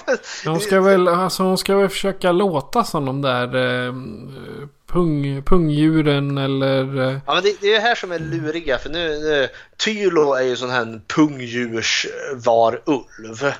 Hon 0.47 0.61
ska 0.61 0.81
väl, 0.81 1.09
alltså 1.09 1.43
hon 1.43 1.59
ska 1.59 1.77
väl 1.77 1.89
försöka 1.89 2.33
låta 2.33 2.85
som 2.85 3.05
de 3.05 3.23
där 3.23 3.57
eh, 3.87 3.93
pung, 4.93 5.43
pungdjuren 5.43 6.39
eller... 6.39 7.09
Eh, 7.09 7.19
Ja, 7.27 7.35
men 7.35 7.43
det, 7.43 7.57
det 7.61 7.69
är 7.69 7.75
det 7.75 7.81
här 7.81 7.95
som 7.95 8.13
är 8.13 8.19
luriga 8.19 8.79
för 8.79 8.91
nu, 8.91 9.09
nu 9.09 9.49
Tylo 9.77 10.35
är 10.35 10.43
ju 10.43 10.57
sån 10.57 10.71
här 10.71 11.01
pungdjursvarulv. 11.15 13.53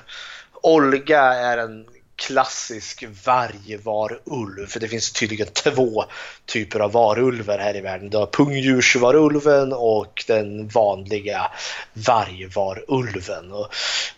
Olga 0.61 1.21
är 1.21 1.57
en 1.57 1.85
klassisk 2.15 3.03
vargvarulv. 3.25 4.67
För 4.67 4.79
det 4.79 4.87
finns 4.87 5.11
tydligen 5.11 5.47
två 5.47 6.05
typer 6.45 6.79
av 6.79 6.91
varulvar 6.91 7.57
här 7.57 7.75
i 7.75 7.81
världen. 7.81 8.09
Du 8.09 8.17
har 8.17 8.25
pungdjursvarulven 8.25 9.73
och 9.73 10.23
den 10.27 10.67
vanliga 10.67 11.51
vargvarulven. 11.93 13.51
Och, 13.51 13.67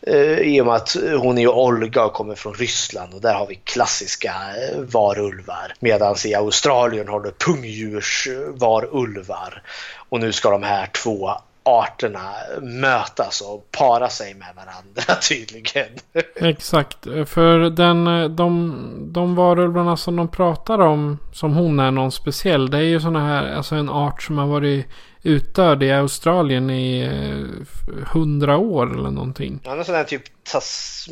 eh, 0.01 0.39
I 0.39 0.61
och 0.61 0.65
med 0.65 0.75
att 0.75 0.95
hon 1.17 1.37
är 1.37 1.41
ju 1.41 1.47
Olga 1.47 2.05
och 2.05 2.13
kommer 2.13 2.35
från 2.35 2.53
Ryssland 2.53 3.13
och 3.13 3.21
där 3.21 3.33
har 3.33 3.47
vi 3.47 3.55
klassiska 3.55 4.33
eh, 4.33 4.79
varulvar. 4.79 5.73
Medan 5.79 6.15
i 6.25 6.35
Australien 6.35 7.07
har 7.07 7.19
du 7.19 7.31
pungdjursvarulvar. 7.31 9.61
Och 10.09 10.19
nu 10.19 10.31
ska 10.31 10.49
de 10.49 10.63
här 10.63 10.89
två 11.03 11.31
arterna 11.68 12.32
mötas 12.61 13.41
och 13.41 13.72
para 13.72 14.09
sig 14.09 14.34
med 14.34 14.47
varandra 14.55 15.22
tydligen. 15.30 15.88
exakt. 16.36 16.97
För 17.26 17.59
den, 17.70 18.05
de, 18.36 18.74
de 19.13 19.36
varulvarna 19.36 19.97
som 19.97 20.15
de 20.15 20.28
pratar 20.28 20.80
om, 20.80 21.18
som 21.34 21.53
hon 21.53 21.80
är 21.80 21.91
någon 21.91 22.11
speciell. 22.11 22.70
Det 22.70 22.78
är 22.78 22.82
ju 22.82 22.99
såna 22.99 23.28
här, 23.28 23.53
alltså 23.55 23.76
en 23.76 23.89
art 23.89 24.22
som 24.24 24.38
har 24.38 24.47
varit 24.47 24.86
utdöd 25.24 25.84
i 25.84 25.91
Australien 25.91 26.70
i 26.70 27.01
eh, 27.01 27.68
hundra 28.13 28.57
år 28.57 28.93
eller 28.97 29.11
någonting. 29.11 29.59
Han 29.65 29.80
är 29.80 29.84
sån 29.84 29.95
här 29.95 30.03
typ 30.03 30.24
tas, 30.51 31.05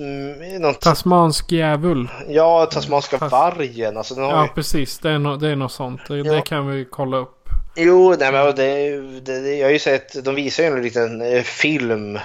någon, 0.59 0.73
Tasmansk 0.73 1.51
djävul. 1.51 2.07
ja, 2.27 2.65
tasmanska 2.65 3.17
vargen. 3.17 3.97
Alltså, 3.97 4.15
Ja, 4.15 4.43
ju, 4.43 4.49
precis. 4.49 4.99
Det 4.99 5.09
är, 5.09 5.19
no, 5.19 5.35
det 5.37 5.49
är 5.49 5.55
något 5.55 5.71
sånt. 5.71 6.01
Det, 6.07 6.17
Ja. 6.17 6.33
det 6.33 6.41
kan 6.41 6.67
vi 6.67 6.85
kolla 6.91 7.17
upp. 7.17 7.34
Jo, 7.75 8.15
nej, 8.19 8.31
men 8.31 8.55
det, 8.55 8.97
det, 9.21 9.41
det, 9.41 9.55
jag 9.55 9.67
har 9.67 9.71
ju 9.71 9.79
sett, 9.79 10.23
de 10.23 10.35
visar 10.35 10.63
ju 10.63 10.69
en 10.69 10.81
liten 10.81 11.21
eh, 11.21 11.43
film 11.43 12.19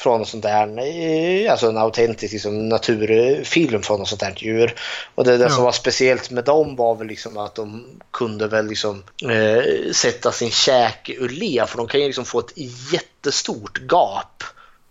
från 0.00 0.26
sånt 0.26 0.42
där, 0.42 0.78
eh, 0.78 1.50
alltså 1.52 1.68
en 1.68 1.78
autentisk 1.78 2.32
liksom, 2.32 2.68
naturfilm 2.68 3.82
från 3.82 3.98
något 3.98 4.08
sånt 4.08 4.20
där 4.20 4.34
djur. 4.36 4.74
Och 5.14 5.24
det, 5.24 5.36
det 5.36 5.44
Ja. 5.44 5.50
som 5.50 5.64
var 5.64 5.72
speciellt 5.72 6.30
med 6.30 6.44
dem 6.44 6.76
var 6.76 6.94
väl 6.94 7.06
liksom 7.06 7.36
att 7.38 7.54
de 7.54 7.84
kunde 8.10 8.46
väl 8.48 8.66
liksom 8.66 9.02
eh, 9.30 9.92
sätta 9.92 10.32
sin 10.32 10.50
käke 10.50 11.12
ur 11.12 11.28
le 11.28 11.64
för 11.66 11.76
de 11.78 11.86
kan 11.88 12.00
ju 12.00 12.06
liksom 12.06 12.24
få 12.24 12.38
ett 12.38 12.52
jättestort 12.92 13.78
gap. 13.90 14.44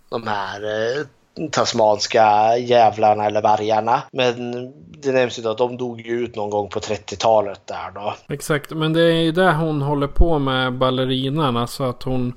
De 0.10 0.28
här 0.28 0.64
eh, 0.64 1.06
tasmanska 1.52 2.58
jävlarna 2.58 3.26
eller 3.26 3.42
vargarna. 3.42 4.02
Men 4.12 4.54
det 5.02 5.12
nämns 5.12 5.40
ju 5.40 5.44
då 5.44 5.50
att 5.50 5.58
de 5.58 5.78
dog 5.78 6.02
ju 6.02 6.20
ut 6.20 6.36
någon 6.36 6.50
gång 6.50 6.70
på 6.70 6.80
30-talet 6.80 7.62
där 7.66 7.92
då. 7.96 8.14
Exakt, 8.34 8.72
men 8.72 8.94
det 8.94 9.02
är 9.02 9.22
ju 9.22 9.32
det 9.32 9.54
hon 9.54 9.82
håller 9.82 10.08
på 10.08 10.40
med 10.40 10.74
ballerinan. 10.74 11.58
Alltså 11.58 11.84
att 11.84 12.04
hon, 12.04 12.34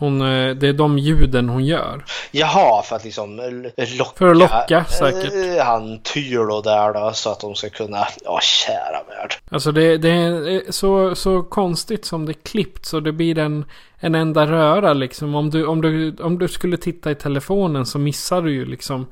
hon, 0.00 0.20
eh, 0.20 0.54
det 0.54 0.68
är 0.68 0.72
de 0.72 0.98
ljuden 0.98 1.48
hon 1.48 1.64
gör. 1.64 2.04
Jaha, 2.30 2.82
för 2.82 2.96
att 2.96 3.04
liksom 3.04 3.36
locka, 3.76 4.12
För 4.16 4.30
att 4.30 4.36
locka, 4.36 4.84
säkert. 4.84 5.58
eh, 5.58 5.64
han 5.64 6.00
Tylo 6.02 6.60
där 6.60 6.92
då 6.92 7.12
så 7.14 7.30
att 7.30 7.40
de 7.40 7.54
ska 7.54 7.68
kunna, 7.68 8.06
ja 8.24 8.40
kära 8.42 9.02
värld. 9.08 9.34
Alltså 9.50 9.72
det, 9.72 9.98
det 9.98 10.10
är 10.10 10.54
eh, 10.54 10.60
så, 10.70 11.14
så 11.14 11.42
konstigt 11.42 12.04
som 12.04 12.26
det 12.26 12.32
är 12.32 12.42
klippt 12.42 12.86
så 12.86 13.00
det 13.00 13.12
blir 13.12 13.38
en, 13.38 13.64
en 13.98 14.14
enda 14.14 14.46
röra 14.46 14.92
liksom. 14.92 15.34
Om 15.34 15.50
du, 15.50 15.66
om, 15.66 15.80
du, 15.80 16.16
om 16.22 16.38
du 16.38 16.48
skulle 16.48 16.76
titta 16.76 17.10
i 17.10 17.14
telefonen 17.14 17.86
så 17.86 17.98
missar 17.98 18.42
du 18.42 18.52
ju 18.52 18.64
liksom. 18.64 19.06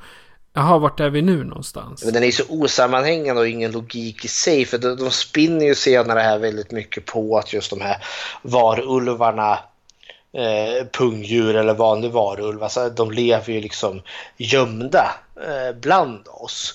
Jaha, 0.55 0.79
vart 0.79 1.01
är 1.01 1.11
vi 1.11 1.23
nu 1.23 1.45
någonstans? 1.45 2.05
Men 2.05 2.15
den 2.15 2.23
är 2.25 2.31
så 2.31 2.43
osammanhängande 2.49 3.41
och 3.41 3.49
ingen 3.49 3.73
logik 3.73 4.25
i 4.25 4.29
sig 4.29 4.65
för 4.65 4.79
de, 4.79 4.97
de 4.97 5.11
spinner 5.11 5.67
ju 5.67 5.75
senare 5.75 6.21
här 6.21 6.39
väldigt 6.39 6.71
mycket 6.71 7.05
på 7.07 7.39
att 7.39 7.53
just 7.53 7.71
de 7.71 7.81
här 7.81 7.97
varulvarna 8.43 9.59
eh, 10.39 10.87
pungdjur 10.93 11.57
eller 11.57 11.75
vanlig 11.75 12.11
varulv, 12.11 12.63
alltså, 12.63 12.89
de 12.89 13.11
lever 13.11 13.53
ju 13.53 13.61
liksom 13.61 14.03
gömda 14.37 15.15
eh, 15.37 15.77
bland 15.77 16.29
oss. 16.29 16.75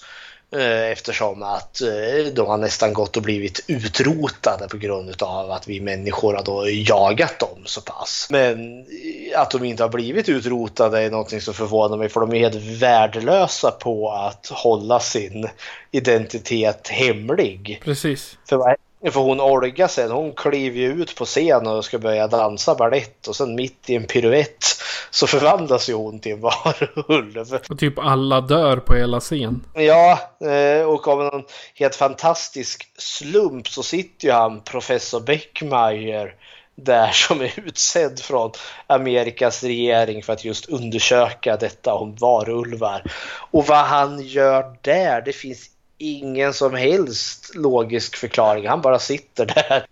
Eh, 0.55 0.91
eftersom 0.91 1.43
att 1.43 1.82
eh, 1.82 2.34
de 2.34 2.47
har 2.47 2.57
nästan 2.57 2.93
gått 2.93 3.18
och 3.18 3.24
blivit 3.24 3.66
utrotade 3.68 4.68
på 4.68 4.78
grund 4.78 5.22
av 5.24 5.51
att 5.51 5.68
vi 5.68 5.82
människor 5.82 6.34
har 6.34 6.43
då 6.43 6.70
jagat 6.70 7.39
dem 7.39 7.64
så 7.66 7.82
pass. 7.82 8.28
Men 8.30 8.80
eh, 8.80 9.41
att 9.41 9.51
de 9.51 9.64
inte 9.64 9.84
har 9.84 9.89
blivit 9.89 10.30
utrotade 10.30 11.01
är 11.01 11.11
någonting 11.11 11.41
som 11.41 11.53
förvånar 11.53 11.97
mig 11.97 12.09
för 12.09 12.20
de 12.20 12.34
är 12.34 12.39
helt 12.39 12.82
värdelösa 12.82 13.72
på 13.72 14.11
att 14.11 14.47
hålla 14.47 14.99
sin 14.99 15.49
identitet 15.91 16.88
hemlig. 16.88 17.82
Precis. 17.84 18.38
För, 18.49 18.76
för 19.12 19.20
hon 19.20 19.41
Olga 19.41 19.88
sen, 19.88 20.12
hon 20.12 20.34
kliver 20.34 20.80
ju 20.80 21.01
ut 21.01 21.16
på 21.16 21.26
scen 21.26 21.68
och 21.68 21.86
ska 21.86 21.99
börja 21.99 22.28
dansa 22.28 22.76
ballett 22.76 23.28
och 23.28 23.36
sen 23.36 23.56
mitt 23.56 23.89
i 23.89 23.95
en 23.95 24.08
piruett 24.08 24.66
så 25.12 25.28
förvandlas 25.28 25.89
ju 25.89 25.93
hon 25.93 26.20
till 26.20 26.32
en 26.32 26.41
varulv. 26.41 27.38
Och 27.70 27.80
typ 27.80 27.99
alla 27.99 28.41
dör 28.41 28.78
på 28.78 28.95
hela 28.95 29.20
scen. 29.20 29.66
Ja, 29.74 30.20
eh, 30.45 30.86
och 30.86 31.08
av 31.08 31.22
en 31.22 31.43
helt 31.76 31.95
fantastisk 31.95 32.91
slump 32.97 33.68
så 33.68 33.84
sitter 33.84 34.28
ju 34.28 34.34
han 34.34 34.62
professor 34.62 35.20
Beckmeier 35.20 36.36
där 36.76 37.12
som 37.12 37.41
är 37.41 37.60
utsedd 37.66 38.20
från 38.20 38.51
Amerikas 38.88 39.64
regering 39.64 40.24
för 40.24 40.34
att 40.34 40.45
just 40.45 40.70
undersöka 40.70 41.58
detta 41.58 41.93
om 41.93 42.16
varulvar. 42.16 43.04
Och 43.51 43.68
vad 43.68 43.86
han 43.86 44.22
gör 44.22 44.78
där, 44.82 45.22
det 45.22 45.34
finns 45.34 45.70
ingen 45.98 46.54
som 46.54 46.74
helst 46.74 47.56
logisk 47.56 48.16
förklaring. 48.16 48.68
Han 48.68 48.82
bara 48.82 49.00
sitter 49.00 49.46
där 49.46 49.86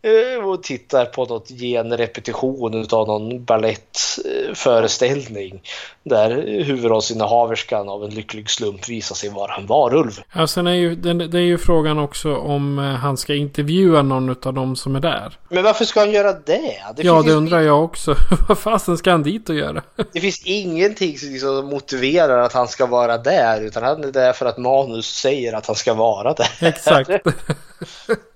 och 0.47 0.63
tittar 0.63 1.05
på 1.05 1.25
något 1.25 1.49
genrepetition 1.49 2.87
av 2.91 3.07
någon 3.07 3.43
ballettföreställning 3.43 5.61
där 6.03 6.63
huvudrollsinnehaverskan 6.63 7.89
av 7.89 8.03
en 8.03 8.09
lycklig 8.09 8.49
slump 8.49 8.89
visar 8.89 9.15
sig 9.15 9.29
vara 9.29 9.55
en 9.55 9.67
varulv. 9.67 10.11
Ja, 10.35 10.47
sen 10.47 10.67
är 10.67 10.73
ju, 10.73 10.95
det 10.95 11.37
är 11.37 11.41
ju 11.41 11.57
frågan 11.57 11.99
också 11.99 12.35
om 12.35 12.79
eh, 12.79 12.85
han 12.85 13.17
ska 13.17 13.33
intervjua 13.33 14.01
någon 14.01 14.29
av 14.29 14.53
dem 14.53 14.75
som 14.75 14.95
är 14.95 14.99
där. 14.99 15.37
Men 15.49 15.63
varför 15.63 15.85
ska 15.85 15.99
han 15.99 16.11
göra 16.11 16.33
det? 16.33 16.77
det 16.95 17.03
ja, 17.03 17.23
det 17.25 17.31
undrar 17.31 17.59
jag 17.59 17.83
också. 17.83 18.15
Vad 18.47 18.57
fasen 18.57 18.97
ska 18.97 19.11
han 19.11 19.23
dit 19.23 19.49
och 19.49 19.55
göra? 19.55 19.81
det 20.13 20.19
finns 20.19 20.41
ingenting 20.45 21.17
som 21.17 21.29
liksom 21.29 21.65
motiverar 21.65 22.39
att 22.39 22.53
han 22.53 22.67
ska 22.67 22.85
vara 22.85 23.17
där, 23.17 23.61
utan 23.61 23.83
han 23.83 24.03
är 24.03 24.11
där 24.11 24.33
för 24.33 24.45
att 24.45 24.57
manus 24.57 25.05
säger 25.05 25.53
att 25.53 25.65
han 25.65 25.75
ska 25.75 25.90
vara 25.93 26.33
där. 26.33 26.49
Exakt. 26.61 27.09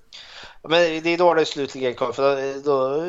Men 0.68 1.02
det 1.02 1.10
är 1.10 1.18
då 1.18 1.34
det 1.34 1.44
slutligen 1.44 1.94
kommer, 1.94 2.12
för 2.12 2.54
då, 2.54 2.60
då 2.64 3.02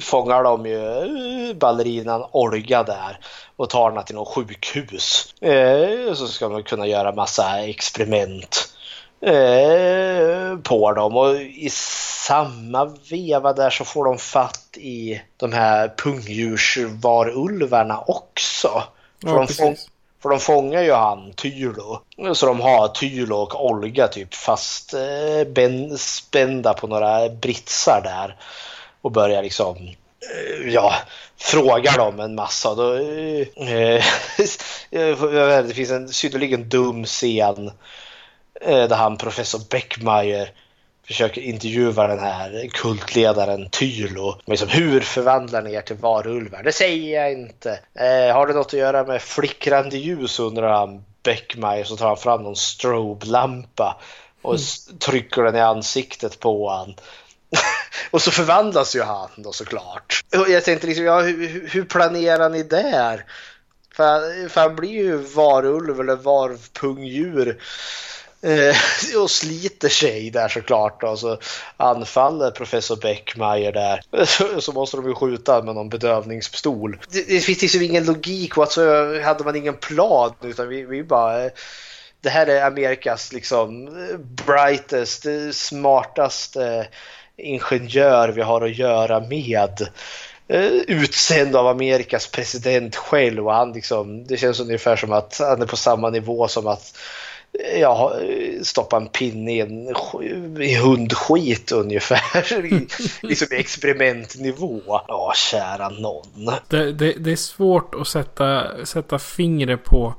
fångar 0.00 0.42
de 0.42 0.66
ju 0.66 1.54
ballerinan 1.54 2.24
Olga 2.32 2.82
där 2.82 3.20
och 3.56 3.70
tar 3.70 3.90
henne 3.90 4.04
till 4.04 4.14
något 4.14 4.28
sjukhus. 4.28 5.34
Eh, 5.40 6.14
så 6.14 6.28
ska 6.28 6.48
man 6.48 6.62
kunna 6.62 6.86
göra 6.86 7.12
massa 7.12 7.64
experiment 7.64 8.68
eh, 9.20 10.56
på 10.62 10.92
dem 10.92 11.16
och 11.16 11.36
i 11.36 11.68
samma 11.70 12.96
veva 13.10 13.52
där 13.52 13.70
så 13.70 13.84
får 13.84 14.04
de 14.04 14.18
fatt 14.18 14.76
i 14.76 15.20
de 15.36 15.52
här 15.52 15.92
pungdjursvarulvarna 15.96 18.04
också. 18.06 18.82
Ja, 19.20 19.46
de, 19.58 19.76
för 20.22 20.28
de 20.28 20.40
fångar 20.40 20.82
ju 20.82 20.92
han 20.92 21.32
Tylo. 21.32 22.00
Så 22.34 22.46
de 22.46 22.60
har 22.60 22.88
Tylo 22.88 23.36
och 23.36 23.66
Olga 23.66 24.08
typ 24.08 24.34
fast 24.34 24.94
eh, 24.94 25.96
spända 25.96 26.74
på 26.74 26.86
några 26.86 27.28
britsar 27.28 28.00
där. 28.04 28.36
Och 29.00 29.12
börjar 29.12 29.42
liksom 29.42 29.76
eh, 29.86 30.68
ja, 30.72 30.94
frågar 31.36 31.98
dem 31.98 32.20
en 32.20 32.34
massa. 32.34 32.74
Då, 32.74 32.94
eh, 32.94 33.46
eh 34.90 35.64
det 35.64 35.74
finns 35.74 35.90
en 35.90 36.08
synnerligen 36.08 36.68
dum 36.68 37.04
scen 37.04 37.70
eh, 38.60 38.88
där 38.88 38.96
han 38.96 39.16
professor 39.16 39.60
Beckmeyer 39.70 40.50
försöker 41.08 41.40
intervjua 41.40 42.06
den 42.06 42.18
här 42.18 42.68
kultledaren 42.72 43.68
Tylo. 43.70 44.40
Liksom, 44.46 44.68
hur 44.68 45.00
förvandlar 45.00 45.62
ni 45.62 45.74
er 45.74 45.82
till 45.82 45.96
varulvar? 45.96 46.62
Det 46.62 46.72
säger 46.72 47.20
jag 47.20 47.32
inte. 47.32 47.70
Eh, 47.94 48.34
har 48.34 48.46
det 48.46 48.52
något 48.52 48.66
att 48.66 48.72
göra 48.72 49.04
med 49.04 49.22
flickrande 49.22 49.98
ljus 49.98 50.40
undrar 50.40 50.68
han 50.68 51.04
Beckmeyer 51.22 51.84
så 51.84 51.96
tar 51.96 52.08
han 52.08 52.16
fram 52.16 52.42
någon 52.42 52.56
strobe-lampa 52.56 54.00
och 54.42 54.54
mm. 54.54 54.98
trycker 54.98 55.42
den 55.42 55.56
i 55.56 55.60
ansiktet 55.60 56.40
på 56.40 56.70
han. 56.70 56.94
och 58.10 58.22
så 58.22 58.30
förvandlas 58.30 58.96
ju 58.96 59.02
han 59.02 59.30
då 59.36 59.52
såklart. 59.52 60.24
Jag 60.48 60.64
tänkte 60.64 60.86
liksom, 60.86 61.04
ja, 61.04 61.20
hur, 61.20 61.68
hur 61.72 61.84
planerar 61.84 62.48
ni 62.48 62.62
där? 62.62 63.24
För, 63.94 64.48
för 64.48 64.60
han 64.60 64.76
blir 64.76 64.90
ju 64.90 65.16
varulv 65.16 66.00
eller 66.00 66.16
varvpungdjur 66.16 67.58
Eh, 68.42 68.76
och 69.22 69.30
sliter 69.30 69.88
sig 69.88 70.30
där 70.30 70.48
såklart. 70.48 71.02
Och 71.02 71.18
så 71.18 71.38
anfaller 71.76 72.50
professor 72.50 72.96
Beckmeyer 72.96 73.72
där. 73.72 74.00
Så, 74.60 74.72
måste 74.72 74.96
de 74.96 75.08
ju 75.08 75.14
skjuta 75.14 75.62
med 75.62 75.74
någon 75.74 75.88
bedövningspistol. 75.88 76.98
Det, 77.10 77.28
det 77.28 77.40
finns 77.40 77.62
liksom 77.62 77.82
ingen 77.82 78.04
logik 78.04 78.58
och 78.58 78.68
så 78.68 79.20
hade 79.22 79.44
man 79.44 79.56
ingen 79.56 79.76
plan 79.76 80.34
utan 80.42 80.68
vi, 80.68 80.84
vi 80.84 81.02
bara 81.02 81.44
eh, 81.44 81.50
det 82.20 82.30
här 82.30 82.46
är 82.46 82.66
Amerikas 82.66 83.32
liksom 83.32 83.88
eh, 83.88 84.18
brightest, 84.18 85.26
eh, 85.26 85.50
smartaste 85.52 86.88
ingenjör 87.36 88.28
vi 88.28 88.42
har 88.42 88.60
att 88.60 88.76
göra 88.76 89.20
med. 89.20 89.88
Utsänd 90.86 91.56
av 91.56 91.66
Amerikas 91.66 92.26
president 92.26 92.96
själv 92.96 93.46
och 93.46 93.54
han 93.54 93.72
liksom, 93.72 94.26
det 94.26 94.36
känns 94.36 94.60
ungefär 94.60 94.96
som 94.96 95.12
att 95.12 95.38
han 95.38 95.62
är 95.62 95.66
på 95.66 95.76
samma 95.76 96.10
nivå 96.10 96.48
som 96.48 96.66
att 96.66 96.96
ja, 97.80 98.12
stoppa 98.62 98.96
en 98.96 99.08
pinne 99.08 99.52
i, 99.52 99.60
en, 99.60 99.96
i 100.62 100.76
hundskit 100.76 101.72
ungefär. 101.72 102.66
I, 102.66 102.88
liksom 103.22 103.48
experimentnivå. 103.50 104.80
Ja, 104.86 105.32
kära 105.36 105.88
någon. 105.88 106.52
Det, 106.68 106.92
det, 106.92 107.12
det, 107.12 107.32
är 107.32 107.36
svårt 107.36 107.94
att 107.94 108.08
sätta, 108.08 108.64
sätta 108.86 109.18
fingret 109.18 109.84
på 109.84 110.14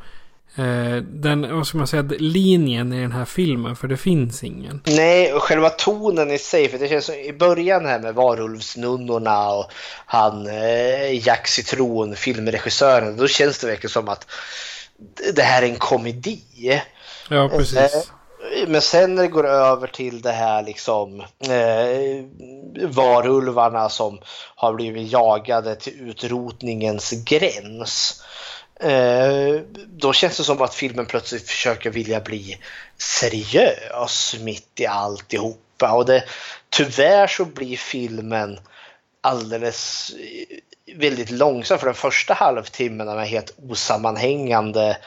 eh, 0.56 0.96
den, 0.96 1.56
vad 1.56 1.68
ska 1.68 1.78
man 1.78 1.88
säga, 1.88 2.04
linjen 2.20 2.94
i 2.94 3.02
den 3.02 3.12
här 3.12 3.26
filmen. 3.26 3.76
För 3.76 3.88
det 3.88 3.98
finns 3.98 4.44
ingen. 4.44 4.82
Nej, 4.86 5.34
och 5.34 5.44
själva 5.44 5.70
tonen 5.70 6.32
i 6.32 6.38
sig. 6.38 6.70
För 6.70 6.78
det 6.78 6.88
känns 6.88 7.06
som 7.06 7.16
i 7.16 7.34
början 7.34 7.86
här 7.86 8.00
med 8.00 8.16
varulvsnunnorna 8.16 9.50
och 9.50 9.72
han 10.06 10.48
eh, 10.48 11.28
Jack 11.28 11.48
Citron, 11.48 12.16
filmregissören. 12.16 13.18
Då 13.18 13.28
känns 13.28 13.60
det 13.60 13.68
verkligen 13.68 13.92
som 13.92 14.10
att 14.10 14.28
det 15.34 15.42
här 15.42 15.62
är 15.62 15.68
en 15.68 15.76
komedi. 15.76 16.42
Ja, 17.30 17.50
precis. 17.50 18.12
Men 18.68 18.82
sen 18.82 19.16
när 19.16 19.22
det 19.22 19.28
går 19.28 19.48
över 19.48 19.88
till 19.88 20.22
det 20.22 20.32
här 20.32 20.64
liksom 20.64 21.20
eh, 21.40 22.26
varulvarna 22.88 23.90
som 23.90 24.20
har 24.56 24.74
blivit 24.74 25.12
jagade 25.12 25.76
till 25.76 26.10
utrotningens 26.10 27.12
gräns. 27.12 28.24
Eh, 28.80 29.62
då 29.88 30.14
känns 30.14 30.38
det 30.38 30.44
som 30.44 30.62
att 30.62 30.76
filmen 30.76 31.06
plötsligt 31.06 31.48
försöker 31.48 31.90
vilja 31.90 32.20
bli 32.20 32.58
seriös 32.98 34.36
mitt 34.40 34.80
i 34.80 34.86
alltihopa. 34.86 35.92
Och 35.92 36.06
det, 36.06 36.24
tyvärr 36.70 37.28
så 37.28 37.46
blir 37.46 37.78
filmen 37.78 38.60
alldeles 39.22 40.12
eh, 40.20 40.96
väldigt 40.96 41.32
långsam 41.32 41.80
för 41.80 41.86
den 41.86 41.96
första 41.96 42.34
halvtimmen 42.34 43.08
är 43.08 43.26
helt 43.26 43.54
osammanhängande 43.70 44.98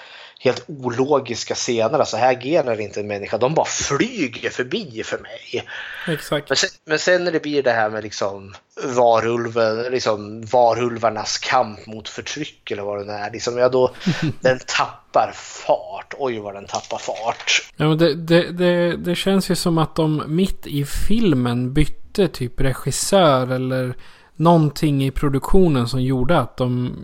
helt 0.42 0.64
ologiska 0.66 1.54
scener. 1.54 1.98
Alltså 1.98 2.16
här 2.16 2.32
agerar 2.32 2.80
inte 2.80 3.00
en 3.00 3.06
människa, 3.06 3.38
de 3.38 3.54
bara 3.54 3.66
flyger 3.66 4.50
förbi 4.50 5.02
för 5.04 5.18
mig. 5.18 5.64
Exakt. 6.08 6.48
Men 6.48 6.56
sen, 6.56 6.70
men 6.84 6.98
sen 6.98 7.24
när 7.24 7.32
det 7.32 7.42
blir 7.42 7.62
det 7.62 7.70
här 7.70 7.90
med 7.90 8.02
liksom 8.02 8.54
varulven, 8.84 9.92
liksom 9.92 10.42
varulvarnas 10.42 11.38
kamp 11.38 11.86
mot 11.86 12.08
förtryck 12.08 12.70
eller 12.70 12.82
vad 12.82 13.06
det 13.06 13.12
är, 13.12 13.30
liksom, 13.30 13.58
ja 13.58 13.68
då 13.68 13.94
den 14.40 14.58
tappar 14.66 15.32
fart. 15.34 16.14
Oj 16.18 16.38
vad 16.38 16.54
den 16.54 16.66
tappar 16.66 16.98
fart. 16.98 17.70
Ja, 17.76 17.88
men 17.88 17.98
det, 17.98 18.14
det, 18.14 18.52
det, 18.52 18.96
det 18.96 19.14
känns 19.14 19.50
ju 19.50 19.54
som 19.54 19.78
att 19.78 19.96
de 19.96 20.22
mitt 20.26 20.66
i 20.66 20.84
filmen 20.84 21.72
bytte 21.72 22.28
typ 22.28 22.60
regissör 22.60 23.52
eller 23.52 23.94
någonting 24.36 25.04
i 25.04 25.10
produktionen 25.10 25.88
som 25.88 26.02
gjorde 26.02 26.38
att 26.38 26.56
de 26.56 26.96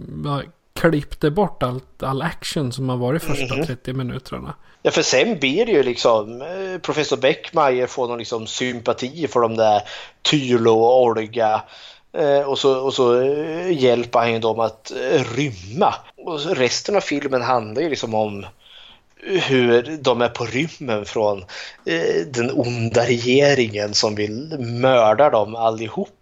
klippte 0.81 1.31
bort 1.31 1.63
allt, 1.63 2.03
all 2.03 2.23
action 2.23 2.73
som 2.73 2.89
har 2.89 2.97
varit 2.97 3.23
första 3.23 3.55
mm. 3.55 3.67
30 3.67 3.93
minuterna. 3.93 4.55
Ja, 4.83 4.91
för 4.91 5.03
sen 5.03 5.39
blir 5.39 5.67
det 5.67 5.73
ju 5.73 5.83
liksom 5.83 6.43
eh, 6.43 6.81
professor 6.81 7.17
Beckmeyer 7.17 7.87
får 7.87 8.09
någon 8.09 8.19
liksom 8.19 8.47
sympati 8.47 9.29
för 9.29 9.41
de 9.41 9.57
där 9.57 9.83
Tylo 10.23 10.71
och 10.71 11.03
Olga. 11.03 11.63
Eh, 12.13 12.41
och 12.41 12.59
så, 12.59 12.81
och 12.81 12.95
så 12.95 13.21
eh, 13.21 13.83
hjälper 13.83 14.19
han 14.19 14.33
ju 14.33 14.39
dem 14.39 14.61
att 14.61 14.93
rymma. 15.37 15.95
Och 16.17 16.57
resten 16.57 16.97
av 16.97 17.01
filmen 17.01 17.43
handlar 17.43 17.83
ju 17.83 17.89
liksom 17.89 18.15
om 18.15 18.47
hur 19.23 19.99
de 20.01 20.23
är 20.23 20.29
på 20.29 20.45
rymmen 20.45 21.05
från 21.05 21.45
den 22.27 22.51
onda 22.51 23.07
regeringen 23.07 23.95
som 23.95 24.15
vill 24.15 24.59
mörda 24.59 25.31
dem 25.31 25.55
allihop? 25.57 26.18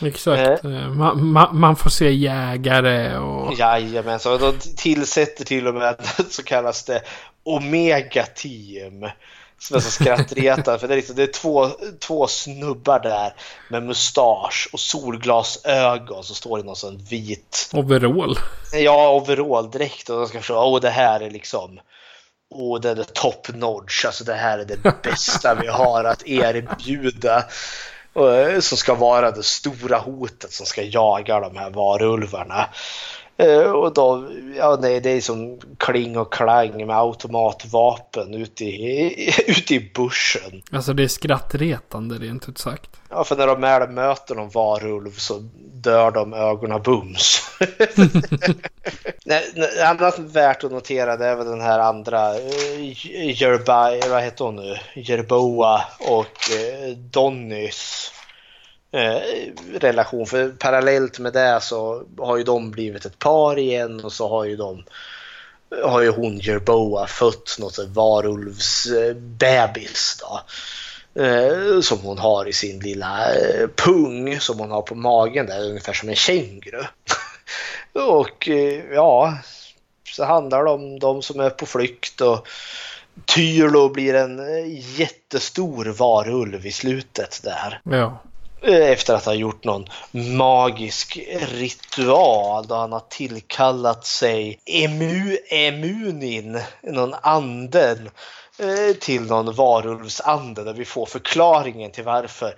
Exakt. 0.00 0.64
Eh, 0.64 0.70
man, 0.70 1.26
man, 1.26 1.58
man, 1.58 1.76
får 1.76 1.90
se 1.90 2.12
jägare 2.12 3.16
och... 3.16 3.54
Jajamensan. 3.58 4.40
De 4.40 4.58
tillsätter 4.76 5.44
till 5.44 5.66
och 5.66 5.74
med 5.74 5.96
så 6.30 6.42
kallas 6.42 6.84
det 6.84 7.02
Omega 7.44 8.26
Team. 8.26 9.06
Som 9.58 9.76
är 9.76 9.80
så 9.80 9.90
skrattretande. 9.90 10.78
för 10.78 10.88
det 10.88 10.94
är, 10.94 10.96
liksom, 10.96 11.16
det 11.16 11.22
är 11.22 11.32
två, 11.32 11.70
två 11.98 12.26
snubbar 12.26 13.00
där 13.00 13.34
med 13.68 13.82
mustasch 13.82 14.68
och 14.72 14.80
solglasögon 14.80 16.24
som 16.24 16.36
står 16.36 16.60
i 16.60 16.62
någon 16.62 16.76
sån 16.76 16.98
vit... 16.98 17.70
Overall. 17.72 18.38
Ja, 18.72 19.10
overall 19.10 19.70
direkt. 19.70 20.10
Och 20.10 20.18
de 20.18 20.26
ska 20.26 20.38
förstå, 20.38 20.64
åh 20.64 20.80
det 20.80 20.90
här 20.90 21.20
är 21.20 21.30
liksom... 21.30 21.80
Åh, 22.54 22.80
det 22.80 22.90
är 22.90 23.04
top 23.04 23.48
notch. 23.54 24.04
Alltså 24.04 24.24
det 24.24 24.34
här 24.34 24.58
är 24.58 24.64
det 24.64 25.02
bästa 25.02 25.54
vi 25.54 25.66
har 25.66 26.04
att 26.04 26.26
erbjuda. 26.26 27.44
Eh, 28.14 28.60
som 28.60 28.78
ska 28.78 28.94
vara 28.94 29.30
det 29.30 29.42
stora 29.42 29.98
hotet 29.98 30.52
som 30.52 30.66
ska 30.66 30.82
jaga 30.82 31.40
de 31.40 31.56
här 31.56 31.70
varulvarna. 31.70 32.68
Eh, 33.40 33.70
och 33.70 33.94
då, 33.94 34.28
ja 34.56 34.78
nej, 34.80 35.00
det 35.00 35.10
är 35.10 35.20
som 35.20 35.60
kling 35.78 36.18
och 36.18 36.32
klang 36.32 36.86
med 36.86 36.96
automatvapen 36.96 38.34
ute 38.34 38.64
i, 38.64 39.32
ute 39.46 39.74
i 39.74 39.90
bussen. 39.94 40.62
Alltså 40.72 40.92
det 40.92 41.02
är 41.02 41.08
skrattretande 41.08 42.14
rent 42.14 42.48
ut 42.48 42.58
sagt. 42.58 42.90
Ja, 43.08 43.24
för 43.24 43.36
när 43.36 43.46
de 43.46 43.60
väl 43.60 43.88
möter 43.88 44.34
någon 44.34 44.50
varulv 44.50 45.10
så 45.10 45.48
dör 45.72 46.10
de 46.10 46.34
ögonen 46.34 46.82
bums. 46.82 47.50
Annat 49.84 50.18
värt 50.18 50.64
att 50.64 50.72
notera 50.72 51.16
det 51.16 51.26
är 51.26 51.36
väl 51.36 51.46
den 51.46 51.60
här 51.60 51.78
andra 51.78 52.34
uh, 52.34 53.40
Jerba, 53.42 54.08
vad 54.08 54.22
heter 54.22 54.44
hon 54.44 54.56
nu? 54.56 54.76
Jerboa 54.94 55.82
och 55.98 56.38
uh, 56.50 56.96
Donnys 56.96 58.12
Eh, 58.92 59.20
relation. 59.80 60.26
För 60.26 60.48
parallellt 60.48 61.18
med 61.18 61.32
det 61.32 61.58
så 61.62 62.02
har 62.18 62.36
ju 62.36 62.44
de 62.44 62.70
blivit 62.70 63.04
ett 63.04 63.18
par 63.18 63.58
igen 63.58 64.04
och 64.04 64.12
så 64.12 64.28
har 64.28 64.44
ju 64.44 64.56
de 64.56 64.84
har 65.84 66.00
ju 66.00 66.10
hon 66.10 66.38
Jerboa 66.38 67.06
fött 67.06 67.56
något 67.58 67.78
varulvsbebis 67.78 70.20
då. 70.20 70.40
Eh, 71.22 71.80
som 71.80 71.98
hon 71.98 72.18
har 72.18 72.48
i 72.48 72.52
sin 72.52 72.80
lilla 72.80 73.34
eh, 73.34 73.68
pung 73.76 74.40
som 74.40 74.58
hon 74.58 74.70
har 74.70 74.82
på 74.82 74.94
magen 74.94 75.46
där, 75.46 75.64
ungefär 75.64 75.92
som 75.92 76.08
en 76.08 76.16
känguru. 76.16 76.84
och 77.92 78.48
eh, 78.48 78.84
ja, 78.92 79.38
så 80.04 80.24
handlar 80.24 80.64
det 80.64 80.70
om 80.70 80.98
de 80.98 81.22
som 81.22 81.40
är 81.40 81.50
på 81.50 81.66
flykt 81.66 82.20
och 82.20 82.48
Tyrlo 83.24 83.88
blir 83.88 84.14
en 84.14 84.38
eh, 84.38 85.00
jättestor 85.00 85.84
varulv 85.84 86.66
i 86.66 86.72
slutet 86.72 87.40
där. 87.44 87.80
Ja. 87.84 88.18
Eh, 88.62 88.90
efter 88.90 89.14
att 89.14 89.24
ha 89.24 89.34
gjort 89.34 89.64
någon 89.64 89.84
magisk 90.10 91.18
ritual 91.40 92.66
då 92.66 92.74
han 92.74 92.92
har 92.92 93.02
tillkallat 93.08 94.06
sig 94.06 94.60
Emu, 94.66 95.38
Emunin, 95.50 96.60
någon 96.82 97.14
anden 97.22 98.10
eh, 98.58 98.96
till 99.00 99.22
någon 99.22 99.54
varulvsande 99.54 100.64
där 100.64 100.74
vi 100.74 100.84
får 100.84 101.06
förklaringen 101.06 101.90
till 101.90 102.04
varför 102.04 102.54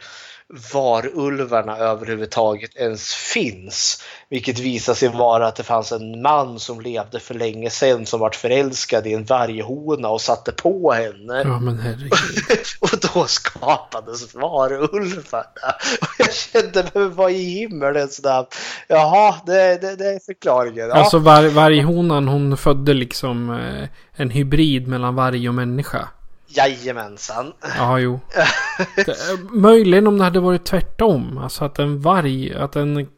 varulvarna 0.72 1.76
överhuvudtaget 1.76 2.76
ens 2.76 3.14
finns. 3.14 4.03
Vilket 4.28 4.59
visar 4.59 4.94
sig 4.94 5.09
vara 5.09 5.46
att 5.46 5.57
det 5.57 5.62
fanns 5.62 5.92
en 5.92 6.22
man 6.22 6.59
som 6.59 6.80
levde 6.80 7.20
för 7.20 7.34
länge 7.34 7.70
sedan 7.70 8.07
som 8.07 8.20
vart 8.20 8.34
förälskad 8.34 9.07
i 9.07 9.14
en 9.14 9.24
varghona 9.24 10.09
och 10.09 10.20
satte 10.20 10.53
på 10.53 10.92
henne. 10.92 11.42
Ja 11.44 11.61
men 11.61 11.78
herregud. 11.78 12.12
och 12.80 12.90
då 13.14 13.24
skapades 13.26 14.34
varulvarna. 14.34 15.72
Och 16.00 16.09
jag 16.18 16.34
kände, 16.34 16.84
men 16.94 17.14
vad 17.14 17.30
i 17.30 17.44
himmelens 17.44 18.22
namn? 18.22 18.46
Jaha, 18.88 19.34
det, 19.46 19.80
det, 19.80 19.96
det 19.96 20.09
är 20.09 20.20
förklaringen. 20.26 20.88
Ja. 20.88 20.94
Alltså 20.94 21.18
var, 21.18 21.48
varghonan 21.48 22.28
hon 22.28 22.57
födde 22.57 22.94
liksom 22.94 23.50
eh, 23.50 23.88
en 24.12 24.30
hybrid 24.30 24.88
mellan 24.88 25.14
varg 25.14 25.48
och 25.48 25.55
människa. 25.55 26.09
Jajamensan. 26.57 27.53
Ja, 27.76 27.98
jo. 27.98 28.20
Det, 28.96 29.16
möjligen 29.50 30.07
om 30.07 30.18
det 30.18 30.24
hade 30.24 30.40
varit 30.40 30.64
tvärtom. 30.64 31.38
Alltså 31.38 31.64
att 31.64 31.78
en 31.78 32.00
varg, 32.00 32.55
att 32.55 32.76
en 32.76 33.09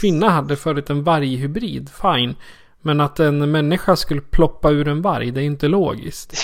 kvinna 0.00 0.30
hade 0.30 0.56
förit 0.56 0.90
en 0.90 1.04
varghybrid. 1.04 1.90
Fine. 2.02 2.34
Men 2.82 3.00
att 3.00 3.20
en 3.20 3.50
människa 3.50 3.96
skulle 3.96 4.20
ploppa 4.20 4.70
ur 4.70 4.88
en 4.88 5.02
varg, 5.02 5.30
det 5.30 5.40
är 5.40 5.44
inte 5.44 5.68
logiskt. 5.68 6.34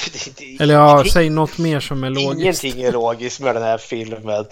Eller 0.61 0.75
ja, 0.75 1.05
säg 1.13 1.31
något 1.31 1.59
mer 1.59 1.81
som 1.81 2.05
är 2.05 2.11
logiskt. 2.11 2.65
Ingenting 2.65 2.83
är 2.83 2.93
logiskt 2.93 3.41
med 3.41 3.55
den 3.55 3.63
här 3.63 3.79
filmen. 3.79 4.45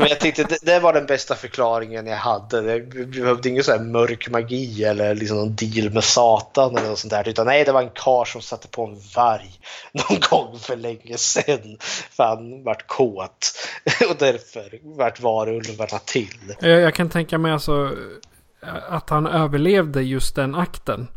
Men 0.00 0.08
jag 0.08 0.20
tyckte 0.20 0.44
det, 0.44 0.58
det 0.62 0.80
var 0.80 0.92
den 0.92 1.06
bästa 1.06 1.34
förklaringen 1.34 2.06
jag 2.06 2.16
hade. 2.16 2.60
Det 2.60 2.80
behövde 3.06 3.48
ingen 3.48 3.64
sån 3.64 3.78
här 3.78 3.84
mörk 3.84 4.30
magi 4.30 4.84
eller 4.84 5.14
liksom 5.14 5.36
någon 5.36 5.56
deal 5.56 5.92
med 5.92 6.04
Satan 6.04 6.76
eller 6.76 6.88
något 6.88 6.98
sånt 6.98 7.10
där. 7.10 7.28
Utan 7.28 7.46
nej, 7.46 7.64
det 7.64 7.72
var 7.72 7.82
en 7.82 7.90
kar 7.94 8.24
som 8.24 8.40
satte 8.40 8.68
på 8.68 8.84
en 8.84 8.98
varg 9.16 9.60
någon 9.92 10.20
gång 10.30 10.58
för 10.58 10.76
länge 10.76 11.18
sedan. 11.18 11.76
För 12.10 12.24
han 12.24 12.64
vart 12.64 12.86
kåt. 12.86 13.52
Och 14.10 14.16
därför 14.18 14.96
vart 14.96 15.20
varulvarna 15.20 15.98
till. 16.04 16.54
Jag, 16.60 16.80
jag 16.80 16.94
kan 16.94 17.10
tänka 17.10 17.38
mig 17.38 17.52
alltså 17.52 17.96
att 18.88 19.10
han 19.10 19.26
överlevde 19.26 20.02
just 20.02 20.36
den 20.36 20.54
akten. 20.54 21.08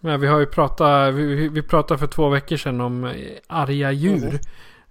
Men 0.00 0.20
vi 0.20 0.26
har 0.26 0.38
ju 0.38 0.46
pratat, 0.46 1.14
vi, 1.14 1.48
vi 1.48 1.62
pratade 1.62 1.98
för 1.98 2.06
två 2.06 2.28
veckor 2.28 2.56
sedan 2.56 2.80
om 2.80 3.12
arga 3.46 3.92
djur. 3.92 4.24
Mm. 4.24 4.38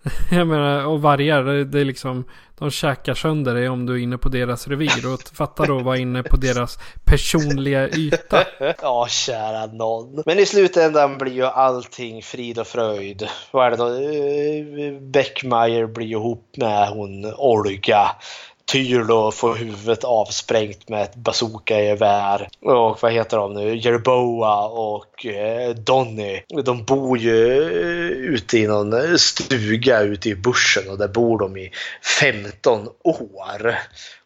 Jag 0.31 0.47
menar, 0.47 0.85
och 0.85 1.01
vargar, 1.01 1.43
det 1.43 1.79
är 1.79 1.85
liksom, 1.85 2.25
de 2.57 2.71
käkar 2.71 3.13
sönder 3.13 3.55
dig 3.55 3.69
om 3.69 3.85
du 3.85 3.93
är 3.93 4.03
inne 4.03 4.17
på 4.17 4.29
deras 4.29 4.67
revir. 4.67 5.13
Och 5.13 5.21
fatta 5.33 5.65
då 5.65 5.77
att 5.77 5.83
vara 5.83 5.97
inne 5.97 6.23
på 6.23 6.37
deras 6.37 6.79
personliga 7.03 7.89
yta. 7.89 8.43
ja, 8.81 9.07
kära 9.09 9.65
någon. 9.65 10.23
Men 10.25 10.39
i 10.39 10.45
slutändan 10.45 11.17
blir 11.17 11.33
ju 11.33 11.45
allting 11.45 12.21
frid 12.21 12.59
och 12.59 12.67
fröjd. 12.67 13.27
Vad 13.51 13.65
är 13.65 13.71
det 13.71 13.77
då? 13.77 13.87
Eh, 13.87 15.01
Beckmeyer 15.01 15.85
blir 15.85 16.07
ihop 16.07 16.57
med 16.57 16.87
hon 16.87 17.33
Olga. 17.33 18.11
Tyrlo 18.71 19.31
får 19.31 19.55
huvudet 19.55 20.03
avsprängt 20.03 20.89
med 20.89 21.01
ett 21.03 21.15
bazooka-gevär. 21.15 22.47
Och 22.61 22.97
vad 23.01 23.11
heter 23.11 23.37
de 23.37 23.53
nu? 23.53 23.75
Jerboa 23.75 24.67
och 24.67 25.25
eh, 25.25 25.75
Donny. 25.75 26.41
De 26.63 26.83
bor 26.83 27.17
ju 27.17 27.61
eh, 27.61 28.33
ute 28.33 28.57
i 28.57 28.67
någon 28.67 28.93
eh, 28.93 29.15
stuga 29.15 30.01
ute 30.01 30.29
i 30.29 30.35
bushen 30.35 30.89
och 30.89 30.97
där 30.97 31.07
bor 31.07 31.39
de 31.39 31.57
i 31.57 31.71
15 32.19 32.87
år 33.03 33.75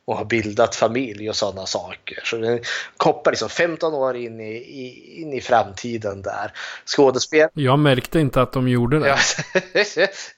och 0.10 0.18
har 0.18 0.26
bildat 0.26 0.76
familj 0.76 1.30
och 1.30 1.36
sådana 1.36 1.66
saker. 1.66 2.22
Så 2.24 2.38
den 2.38 2.60
koppar 2.98 3.32
liksom 3.32 3.50
15 3.50 3.94
år 3.94 4.16
in 4.16 4.40
i, 4.40 4.56
i, 4.56 5.22
in 5.22 5.34
i 5.34 5.42
framtiden 5.42 6.22
där. 6.22 6.54
Skådespel. 6.86 7.50
Jag 7.54 7.80
märkte 7.80 8.20
inte 8.20 8.42
att 8.42 8.54
de 8.54 8.68
gjorde 8.68 9.00
det. 9.00 9.08
Ja, 9.08 9.18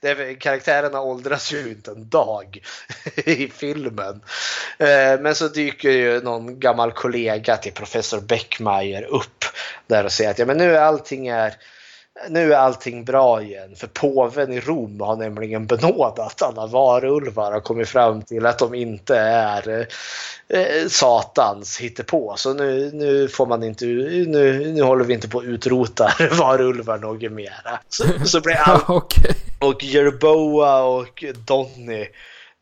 det 0.00 0.34
karaktärerna 0.34 1.00
åldras 1.00 1.52
ju 1.52 1.68
inte 1.68 1.90
en 1.90 2.08
dag 2.08 2.62
i 3.16 3.48
filmen. 3.48 4.20
Eh, 4.78 5.20
men 5.20 5.34
så 5.34 5.48
dyker 5.48 5.90
ju 5.90 6.20
någon 6.20 6.60
gammal 6.60 6.92
kollega 6.92 7.56
till 7.56 7.72
professor 7.72 8.20
Beckmeyer 8.20 9.02
upp 9.02 9.44
där 9.86 10.04
och 10.04 10.12
säger 10.12 10.30
att 10.30 10.38
ja, 10.38 10.46
men 10.46 10.56
nu 10.56 10.76
är 10.76 10.80
allting 10.80 11.28
är 11.28 11.54
nu 12.28 12.52
är 12.52 12.56
allting 12.56 13.04
bra 13.04 13.42
igen. 13.42 13.76
För 13.76 13.86
påven 13.86 14.52
i 14.52 14.60
Rom 14.60 15.00
har 15.00 15.16
nämligen 15.16 15.66
benådat 15.66 16.42
alla 16.42 16.66
varulvar 16.66 17.52
och 17.52 17.64
kommit 17.64 17.88
fram 17.88 18.22
till 18.22 18.46
att 18.46 18.58
de 18.58 18.74
inte 18.74 19.16
är 19.18 19.86
eh, 20.48 20.88
Satans 20.88 21.78
hittepå. 21.78 22.34
Så 22.36 22.54
nu, 22.54 22.90
nu 22.94 23.28
får 23.28 23.46
man 23.46 23.62
inte, 23.62 23.84
nu, 23.84 24.72
nu 24.74 24.82
håller 24.82 25.04
vi 25.04 25.14
inte 25.14 25.28
på 25.28 25.38
att 25.38 25.44
utrota 25.44 26.12
varulvar 26.38 26.98
något 26.98 27.32
mera. 27.32 27.80
Så, 27.88 28.04
så 28.24 28.40
blir 28.40 28.54
allt, 28.54 28.88
och 29.60 29.84
Jerboa 29.84 30.82
och 30.82 31.24
Donny 31.46 32.06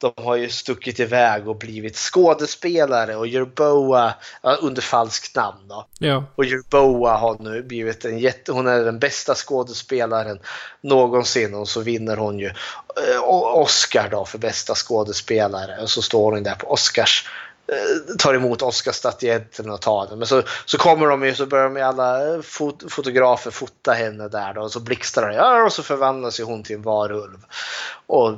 de 0.00 0.12
har 0.16 0.36
ju 0.36 0.48
stuckit 0.48 1.00
iväg 1.00 1.48
och 1.48 1.56
blivit 1.56 1.96
skådespelare 1.96 3.16
och 3.16 3.26
Jerboa 3.26 4.14
under 4.60 4.82
falskt 4.82 5.36
namn. 5.36 5.68
Då. 5.68 5.86
Ja. 5.98 6.24
Och 6.34 6.44
Jerboa 6.44 7.16
har 7.16 7.36
nu 7.40 7.62
blivit 7.62 8.04
en 8.04 8.18
jätte, 8.18 8.52
hon 8.52 8.66
är 8.66 8.84
den 8.84 8.98
bästa 8.98 9.34
skådespelaren 9.34 10.38
någonsin 10.80 11.54
och 11.54 11.68
så 11.68 11.80
vinner 11.80 12.16
hon 12.16 12.38
ju 12.38 12.46
eh, 12.46 13.22
Oscar 13.54 14.08
då 14.10 14.24
för 14.24 14.38
bästa 14.38 14.74
skådespelare 14.74 15.82
och 15.82 15.90
så 15.90 16.02
står 16.02 16.32
hon 16.32 16.42
där 16.42 16.54
på 16.54 16.72
Oscars 16.72 17.28
Eh, 17.70 18.16
tar 18.18 18.34
emot 18.34 18.62
Oscarsstatyetten 18.62 19.70
och 19.70 19.80
tar 19.80 20.06
den. 20.06 20.18
Men 20.18 20.26
så, 20.26 20.42
så 20.64 20.78
kommer 20.78 21.06
de 21.06 21.24
ju 21.24 21.34
så 21.34 21.46
börjar 21.46 21.70
de 21.70 21.82
alla 21.82 22.42
fot, 22.42 22.84
fotografer 22.88 23.50
fota 23.50 23.92
henne 23.92 24.28
där 24.28 24.54
då, 24.54 24.60
och 24.60 24.72
så 24.72 24.80
blixtrar 24.80 25.30
det 25.30 25.62
och 25.62 25.72
så 25.72 25.82
förvandlas 25.82 26.40
ju 26.40 26.44
hon 26.44 26.62
till 26.62 26.76
en 26.76 26.82
varulv. 26.82 27.38
Och 28.06 28.34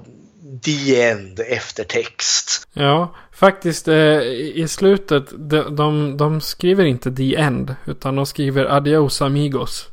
the 0.63 1.03
end 1.03 1.41
eftertext. 1.41 2.69
Ja, 2.73 3.15
faktiskt 3.33 3.89
eh, 3.89 4.21
i 4.55 4.67
slutet 4.69 5.25
de, 5.31 5.77
de, 5.77 6.17
de 6.17 6.41
skriver 6.41 6.85
inte 6.85 7.13
the 7.13 7.37
end 7.37 7.75
utan 7.87 8.17
de 8.17 8.27
skriver 8.27 8.65
adios 8.65 9.23
amigos. 9.23 9.89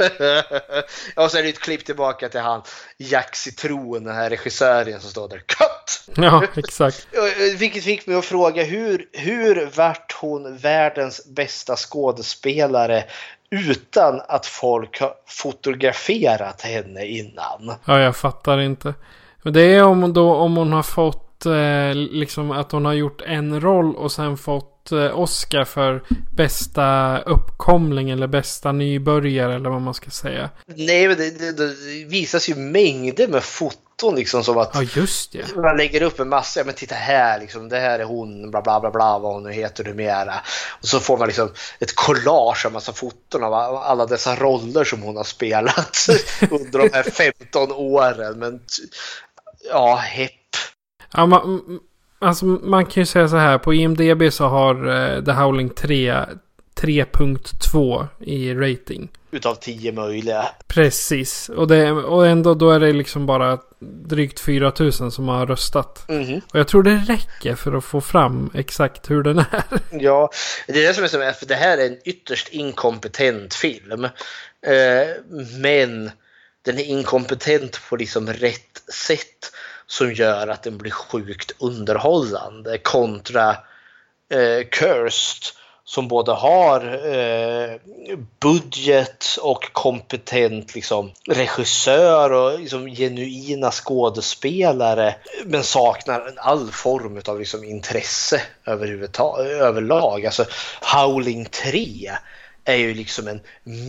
och 1.16 1.30
så 1.30 1.38
är 1.38 1.42
det 1.42 1.48
ett 1.48 1.60
klipp 1.60 1.84
tillbaka 1.84 2.28
till 2.28 2.40
han 2.40 2.62
Jack 2.98 3.36
Citron, 3.36 4.04
den 4.04 4.14
här 4.14 4.30
regissören 4.30 5.00
som 5.00 5.10
står 5.10 5.28
där. 5.28 5.38
Cut! 5.38 6.16
Ja, 6.16 6.44
exakt. 6.56 7.06
Vilket 7.58 7.84
fick 7.84 8.06
mig 8.06 8.16
att 8.16 8.24
fråga 8.24 8.64
hur, 8.64 9.06
hur 9.12 9.70
vart 9.76 10.12
hon 10.20 10.56
världens 10.56 11.26
bästa 11.26 11.76
skådespelare 11.76 13.04
utan 13.50 14.20
att 14.28 14.46
folk 14.46 15.00
har 15.00 15.14
fotograferat 15.26 16.62
henne 16.62 17.06
innan? 17.06 17.74
Ja, 17.84 18.00
jag 18.00 18.16
fattar 18.16 18.60
inte. 18.60 18.94
Det 19.42 19.74
är 19.74 19.84
om, 19.84 20.12
då, 20.12 20.34
om 20.34 20.56
hon 20.56 20.72
har 20.72 20.82
fått 20.82 21.46
eh, 21.46 21.94
liksom 21.94 22.50
att 22.50 22.72
hon 22.72 22.84
har 22.84 22.92
gjort 22.92 23.22
en 23.26 23.60
roll 23.60 23.96
och 23.96 24.12
sen 24.12 24.36
fått 24.36 24.70
Eh, 24.92 25.18
Oscar 25.18 25.64
för 25.64 26.02
bästa 26.36 27.18
uppkomling 27.18 28.10
eller 28.10 28.26
bästa 28.26 28.72
nybörjare 28.72 29.54
eller 29.54 29.70
vad 29.70 29.82
man 29.82 29.94
ska 29.94 30.10
säga. 30.10 30.50
Nej, 30.66 31.08
men 31.08 31.16
det, 31.16 31.30
det, 31.30 31.52
det 31.52 31.74
visas 32.04 32.48
ju 32.48 32.54
mängder 32.54 33.28
med 33.28 33.42
foton 33.42 33.90
foton 34.00 34.14
liksom 34.14 34.44
som 34.44 34.58
att 34.58 34.70
Ja, 34.74 34.82
just 34.82 35.32
det. 35.32 35.56
man 35.56 35.76
lägger 35.76 36.02
upp 36.02 36.20
en 36.20 36.28
massa, 36.28 36.60
ja, 36.60 36.64
men 36.64 36.74
titta 36.74 36.94
här, 36.94 37.40
liksom, 37.40 37.68
det 37.68 37.78
här 37.78 37.98
är 37.98 38.04
hon, 38.04 38.50
bla 38.50 38.62
bla 38.62 38.80
bla 38.80 38.90
bla, 38.90 39.18
vad 39.18 39.34
hon 39.34 39.42
nu 39.42 39.52
heter 39.52 39.84
numera. 39.84 40.34
Och 40.80 40.88
så 40.88 41.00
får 41.00 41.18
man 41.18 41.26
liksom 41.26 41.52
ett 41.80 41.96
collage 41.96 42.66
av 42.66 42.72
massa 42.72 42.92
foton 42.92 43.44
av 43.44 43.54
alla 43.54 44.06
dessa 44.06 44.36
roller 44.36 44.84
som 44.84 45.02
hon 45.02 45.16
har 45.16 45.24
spelat 45.24 46.06
under 46.50 46.78
de 46.78 46.90
här 46.92 47.02
15 47.02 47.72
åren. 47.72 48.38
Men 48.38 48.60
ja, 49.68 49.96
hepp. 49.96 50.32
Ja, 51.12 51.26
man, 51.26 51.80
alltså, 52.18 52.44
man 52.44 52.86
kan 52.86 53.00
ju 53.00 53.06
säga 53.06 53.28
så 53.28 53.36
här. 53.36 53.58
På 53.58 53.74
IMDB 53.74 54.32
så 54.32 54.46
har 54.46 54.88
uh, 54.88 55.24
The 55.24 55.32
Howling 55.32 55.70
3 55.70 56.14
3.2 56.80 58.06
i 58.20 58.54
rating. 58.54 59.08
Utav 59.30 59.54
10 59.54 59.92
möjliga. 59.92 60.48
Precis. 60.66 61.48
Och, 61.48 61.68
det, 61.68 61.92
och 61.92 62.26
ändå 62.26 62.54
då 62.54 62.70
är 62.70 62.80
det 62.80 62.92
liksom 62.92 63.26
bara 63.26 63.58
drygt 63.80 64.40
4000 64.40 65.10
som 65.10 65.28
har 65.28 65.46
röstat. 65.46 66.08
Mm. 66.08 66.40
Och 66.52 66.58
jag 66.58 66.68
tror 66.68 66.82
det 66.82 66.96
räcker 66.96 67.54
för 67.54 67.72
att 67.72 67.84
få 67.84 68.00
fram 68.00 68.50
exakt 68.54 69.10
hur 69.10 69.22
den 69.22 69.38
är. 69.38 69.62
Ja, 69.90 70.30
det 70.66 70.84
är 70.84 70.88
det 70.88 70.94
som 70.94 71.04
är 71.04 71.08
så 71.08 71.38
för 71.38 71.46
det 71.46 71.54
här 71.54 71.78
är 71.78 71.86
en 71.86 71.98
ytterst 72.04 72.48
inkompetent 72.48 73.54
film. 73.54 74.04
Eh, 74.04 74.10
men 75.60 76.10
den 76.62 76.78
är 76.78 76.84
inkompetent 76.84 77.80
på 77.88 77.96
liksom 77.96 78.32
rätt 78.32 78.82
sätt 78.92 79.52
som 79.86 80.12
gör 80.12 80.48
att 80.48 80.62
den 80.62 80.78
blir 80.78 80.90
sjukt 80.90 81.52
underhållande 81.58 82.78
kontra 82.78 83.50
eh, 84.30 84.66
Cursed 84.70 85.60
som 85.84 86.08
både 86.08 86.32
har 86.32 86.80
eh, 87.14 87.76
budget 88.40 89.26
och 89.42 89.72
kompetent 89.72 90.74
liksom, 90.74 91.12
regissör 91.28 92.32
och 92.32 92.60
liksom, 92.60 92.86
genuina 92.86 93.70
skådespelare 93.70 95.14
men 95.44 95.64
saknar 95.64 96.32
all 96.36 96.70
form 96.70 97.20
av 97.26 97.38
liksom, 97.38 97.64
intresse 97.64 98.42
överlag. 98.64 100.26
Alltså 100.26 100.44
Howling 100.80 101.44
3 101.44 102.10
är 102.70 102.76
ju 102.76 102.94
liksom 102.94 103.28
en 103.28 103.40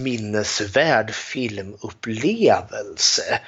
minnesvärd 0.04 1.12
filmupplevelse. 1.12 3.40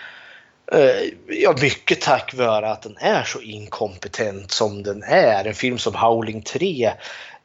Eh, 0.72 1.04
ja, 1.28 1.56
mycket 1.62 2.02
tack 2.02 2.34
vare 2.34 2.72
att 2.72 2.82
den 2.82 2.98
är 2.98 3.24
så 3.24 3.42
inkompetent 3.42 4.52
som 4.52 4.84
den 4.84 5.04
är. 5.04 5.46
En 5.46 5.54
film 5.54 5.78
som 5.78 5.96
Howling 5.96 6.42
3 6.42 6.94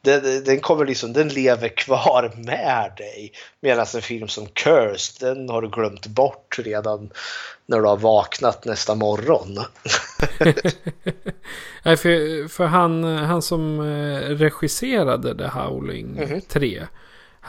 den, 0.01 0.43
den, 0.43 0.59
kommer 0.59 0.85
liksom, 0.85 1.13
den 1.13 1.27
lever 1.27 1.67
kvar 1.67 2.31
med 2.35 2.91
dig. 2.97 3.31
Medan 3.61 3.85
en 3.95 4.01
film 4.01 4.27
som 4.27 4.45
Cursed, 4.45 5.27
den 5.27 5.49
har 5.49 5.61
du 5.61 5.69
glömt 5.69 6.07
bort 6.07 6.59
redan 6.59 7.09
när 7.65 7.79
du 7.79 7.87
har 7.87 7.97
vaknat 7.97 8.65
nästa 8.65 8.95
morgon. 8.95 9.53
Nej, 11.83 11.97
för, 11.97 12.47
för 12.47 12.65
han, 12.65 13.03
han 13.03 13.41
som 13.41 13.79
eh, 13.79 14.19
regisserade 14.19 15.37
The 15.37 15.47
Howling 15.47 16.17
mm 16.17 16.29
-hmm. 16.29 16.41
3. 16.47 16.87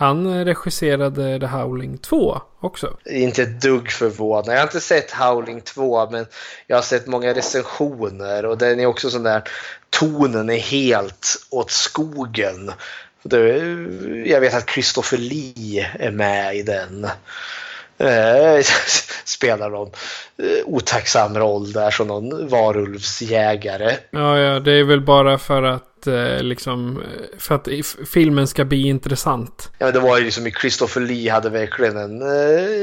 Han 0.01 0.45
regisserade 0.45 1.41
The 1.41 1.47
Howling 1.47 1.99
2 1.99 2.41
också. 2.61 2.97
Inte 3.05 3.43
ett 3.43 3.61
dugg 3.63 3.91
förvånad. 3.91 4.55
Jag 4.55 4.59
har 4.59 4.63
inte 4.63 4.81
sett 4.81 5.11
Howling 5.11 5.61
2 5.61 6.11
men 6.11 6.27
jag 6.67 6.77
har 6.77 6.83
sett 6.83 7.07
många 7.07 7.35
recensioner 7.35 8.47
och 8.47 8.59
den 8.59 8.81
är 8.81 8.87
också 8.87 9.11
sån 9.11 9.23
där 9.23 9.43
tonen 9.91 10.51
är 10.51 10.59
helt 10.59 11.47
åt 11.51 11.71
skogen. 11.71 12.73
Jag 14.27 14.41
vet 14.41 14.55
att 14.55 14.71
Christopher 14.71 15.19
Lee 15.19 15.91
är 15.99 16.11
med 16.11 16.57
i 16.57 16.63
den. 16.63 17.07
Eh, 18.01 18.65
spelar 19.25 19.71
någon 19.71 19.91
eh, 20.39 20.67
otacksam 20.67 21.39
roll 21.39 21.73
där 21.73 21.91
som 21.91 22.07
någon 22.07 22.49
varulvsjägare. 22.49 23.97
Ja, 24.11 24.39
ja, 24.39 24.61
det 24.61 24.73
är 24.73 24.85
väl 24.85 25.01
bara 25.01 25.39
för 25.39 25.63
att 25.63 26.07
eh, 26.07 26.43
liksom 26.43 27.03
för 27.39 27.55
att 27.55 27.69
filmen 28.13 28.47
ska 28.47 28.65
bli 28.65 28.89
intressant. 28.89 29.71
Ja, 29.79 29.91
det 29.91 30.01
var 30.01 30.19
ju 30.19 30.25
liksom 30.25 30.51
Christopher 30.61 31.01
Lee 31.01 31.33
hade 31.33 31.51
verkligen 31.51 31.97
en, 31.97 32.23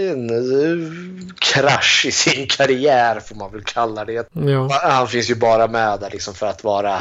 en 0.09 1.33
krasch 1.39 2.05
i 2.07 2.11
sin 2.11 2.47
karriär 2.47 3.19
får 3.19 3.35
man 3.35 3.51
väl 3.51 3.63
kalla 3.63 4.05
det. 4.05 4.27
Ja. 4.31 4.69
Han 4.83 5.07
finns 5.07 5.29
ju 5.29 5.35
bara 5.35 5.67
med 5.67 5.99
där 5.99 6.09
liksom 6.11 6.33
för 6.33 6.47
att 6.47 6.63
vara 6.63 6.99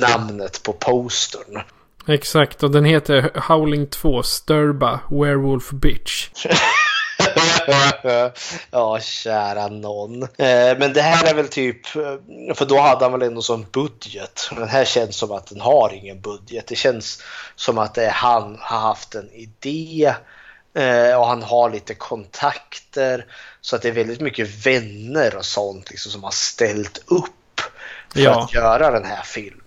namnet 0.00 0.62
på 0.62 0.72
postern. 0.72 1.62
Exakt, 2.08 2.62
och 2.62 2.70
den 2.70 2.84
heter 2.84 3.30
Howling 3.34 3.86
2 3.86 4.22
Sturba 4.22 5.00
Werewolf 5.10 5.70
Bitch. 5.70 6.28
ja, 8.70 9.00
kära 9.00 9.68
någon. 9.68 10.22
Eh, 10.22 10.78
men 10.78 10.92
det 10.92 11.02
här 11.02 11.30
är 11.30 11.34
väl 11.34 11.48
typ, 11.48 11.96
eh, 11.96 12.54
för 12.54 12.66
då 12.66 12.80
hade 12.80 13.04
han 13.04 13.12
väl 13.12 13.22
ändå 13.22 13.42
sån 13.42 13.66
budget. 13.72 14.50
Den 14.56 14.68
här 14.68 14.84
känns 14.84 15.16
som 15.16 15.32
att 15.32 15.46
den 15.46 15.60
har 15.60 15.92
ingen 15.94 16.20
budget. 16.20 16.66
Det 16.66 16.76
känns 16.76 17.22
som 17.56 17.78
att 17.78 17.94
det 17.94 18.06
är 18.06 18.10
han 18.10 18.58
har 18.60 18.78
haft 18.78 19.14
en 19.14 19.30
idé 19.32 20.14
eh, 20.74 21.20
och 21.20 21.26
han 21.26 21.42
har 21.42 21.70
lite 21.70 21.94
kontakter. 21.94 23.26
Så 23.60 23.76
att 23.76 23.82
det 23.82 23.88
är 23.88 23.92
väldigt 23.92 24.20
mycket 24.20 24.66
vänner 24.66 25.36
och 25.36 25.44
sånt 25.44 25.90
liksom, 25.90 26.12
som 26.12 26.24
har 26.24 26.30
ställt 26.30 27.02
upp 27.06 27.32
för 28.12 28.20
ja. 28.20 28.44
att 28.44 28.54
göra 28.54 28.90
den 28.90 29.04
här 29.04 29.22
filmen 29.22 29.62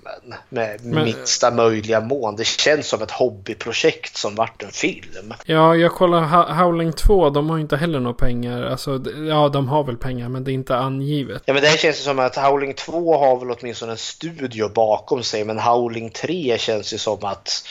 med 0.49 0.80
Men, 0.84 1.03
minsta 1.03 1.52
möjliga 1.52 2.02
mån. 2.02 2.36
Det 2.36 2.48
känns 2.48 2.88
som 2.88 3.02
ett 3.02 3.11
hobbyprojekt 3.11 4.18
som 4.18 4.36
vart 4.36 4.64
en 4.64 4.72
film. 4.72 5.34
Ja, 5.45 5.76
jag 5.76 5.91
kollar 5.91 6.22
Howling 6.53 6.94
2. 6.94 7.30
De 7.30 7.49
har 7.49 7.60
inte 7.60 7.78
heller 7.78 7.99
några 7.99 8.18
pengar. 8.18 8.64
Alltså, 8.64 9.02
ja, 9.30 9.49
de 9.49 9.68
har 9.68 9.84
väl 9.84 9.98
pengar, 9.98 10.30
men 10.30 10.44
det 10.44 10.52
är 10.52 10.53
inte 10.53 10.76
angivet. 10.76 11.44
Ja, 11.45 11.53
men 11.53 11.64
det 11.64 11.80
känns 11.80 12.03
som 12.03 12.20
att 12.20 12.36
Howling 12.36 12.74
2 12.74 13.18
har 13.18 13.40
väl 13.40 13.57
åtminstone 13.60 13.91
en 13.91 13.98
studio 13.98 14.70
bakom 14.70 15.24
sig. 15.24 15.45
Men 15.45 15.60
Howling 15.60 16.10
3 16.10 16.57
känns 16.57 16.94
ju 16.94 16.98
som 16.98 17.18
att 17.22 17.64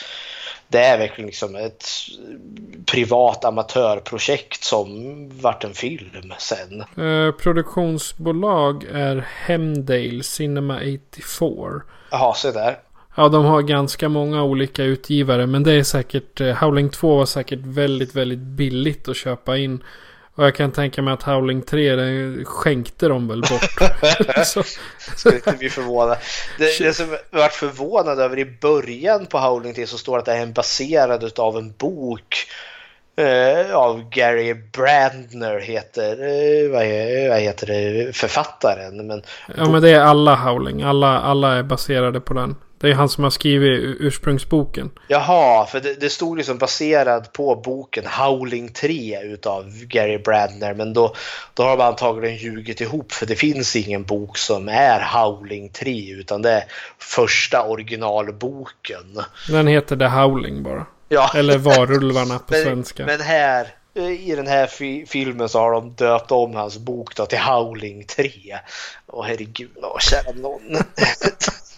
det 0.71 0.79
är 0.79 0.97
verkligen 0.97 1.25
liksom 1.25 1.55
ett 1.55 1.85
privat 2.85 3.45
amatörprojekt 3.45 4.63
som 4.63 5.29
vart 5.41 5.63
en 5.63 5.73
film 5.73 6.33
sen. 6.37 6.81
Eh, 6.81 7.31
produktionsbolag 7.31 8.83
är 8.83 9.27
Hemdale 9.45 10.23
Cinema 10.23 10.77
84. 10.77 11.81
Jaha, 12.11 12.33
se 12.33 12.51
där. 12.51 12.79
Ja, 13.15 13.29
de 13.29 13.45
har 13.45 13.61
ganska 13.61 14.09
många 14.09 14.43
olika 14.43 14.83
utgivare. 14.83 15.47
Men 15.47 15.63
det 15.63 15.73
är 15.73 15.83
säkert, 15.83 16.41
eh, 16.41 16.55
Howling 16.55 16.89
2 16.89 17.15
var 17.15 17.25
säkert 17.25 17.59
väldigt, 17.59 18.15
väldigt 18.15 18.39
billigt 18.39 19.07
att 19.07 19.17
köpa 19.17 19.57
in. 19.57 19.83
Och 20.35 20.45
jag 20.45 20.55
kan 20.55 20.71
tänka 20.71 21.01
mig 21.01 21.13
att 21.13 21.23
Howling 21.23 21.61
3, 21.61 21.95
den 21.95 22.45
skänkte 22.45 23.07
de 23.07 23.27
väl 23.27 23.41
bort. 23.41 24.45
så. 24.45 24.63
Skulle 25.15 25.35
inte 25.35 25.51
bli 25.51 25.69
förvånad. 25.69 26.17
Det, 26.57 26.79
det 26.79 26.93
som 26.93 27.17
jag 27.31 27.39
varit 27.39 27.53
förvånad 27.53 28.19
över 28.19 28.39
i 28.39 28.45
början 28.45 29.25
på 29.25 29.37
Howling 29.37 29.73
3 29.73 29.87
så 29.87 29.97
står 29.97 30.13
det 30.13 30.19
att 30.19 30.25
det 30.25 30.33
är 30.33 30.45
baserad 30.45 31.39
av 31.39 31.57
en 31.57 31.73
bok 31.77 32.47
eh, 33.19 33.75
av 33.75 34.09
Gary 34.09 34.53
Brandner 34.53 35.59
heter, 35.59 36.11
eh, 36.11 36.71
vad, 36.71 36.83
är, 36.83 37.29
vad 37.29 37.39
heter 37.39 37.67
det, 37.67 38.15
författaren. 38.15 39.07
Men, 39.07 39.21
ja 39.57 39.69
men 39.69 39.81
det 39.81 39.89
är 39.89 39.99
alla 39.99 40.35
Howling, 40.35 40.81
alla, 40.81 41.19
alla 41.19 41.55
är 41.55 41.63
baserade 41.63 42.19
på 42.19 42.33
den. 42.33 42.55
Det 42.81 42.89
är 42.89 42.93
han 42.93 43.09
som 43.09 43.23
har 43.23 43.31
skrivit 43.31 43.97
ursprungsboken. 43.99 44.91
Jaha, 45.07 45.65
för 45.65 45.79
det, 45.79 46.01
det 46.01 46.09
stod 46.09 46.37
liksom 46.37 46.57
baserad 46.57 47.33
på 47.33 47.55
boken 47.55 48.05
Howling 48.05 48.69
3 48.69 49.19
utav 49.23 49.85
Gary 49.85 50.17
Brandner. 50.17 50.73
Men 50.73 50.93
då, 50.93 51.15
då 51.53 51.63
har 51.63 51.77
man 51.77 51.87
antagligen 51.87 52.37
ljugit 52.37 52.81
ihop 52.81 53.11
för 53.11 53.25
det 53.25 53.35
finns 53.35 53.75
ingen 53.75 54.03
bok 54.03 54.37
som 54.37 54.69
är 54.69 54.99
Howling 54.99 55.69
3 55.69 56.11
utan 56.11 56.41
det 56.41 56.51
är 56.51 56.63
första 56.97 57.63
originalboken. 57.63 59.21
Den 59.49 59.67
heter 59.67 59.95
The 59.97 60.05
Howling 60.05 60.63
bara. 60.63 60.85
Ja. 61.09 61.31
Eller 61.35 61.57
Varulvarna 61.57 62.39
på 62.39 62.45
men, 62.53 62.63
svenska. 62.63 63.05
Men 63.05 63.21
här 63.21 63.67
i 64.19 64.35
den 64.35 64.47
här 64.47 64.67
fi 64.67 65.05
filmen 65.07 65.49
så 65.49 65.59
har 65.59 65.71
de 65.71 65.93
döpt 65.93 66.31
om 66.31 66.55
hans 66.55 66.77
bok 66.77 67.15
då 67.15 67.25
till 67.25 67.39
Howling 67.39 68.05
3. 68.05 68.31
Åh 69.07 69.25
herregud, 69.25 69.69
åh 69.75 69.99
kära 69.99 70.31
någon. 70.35 70.61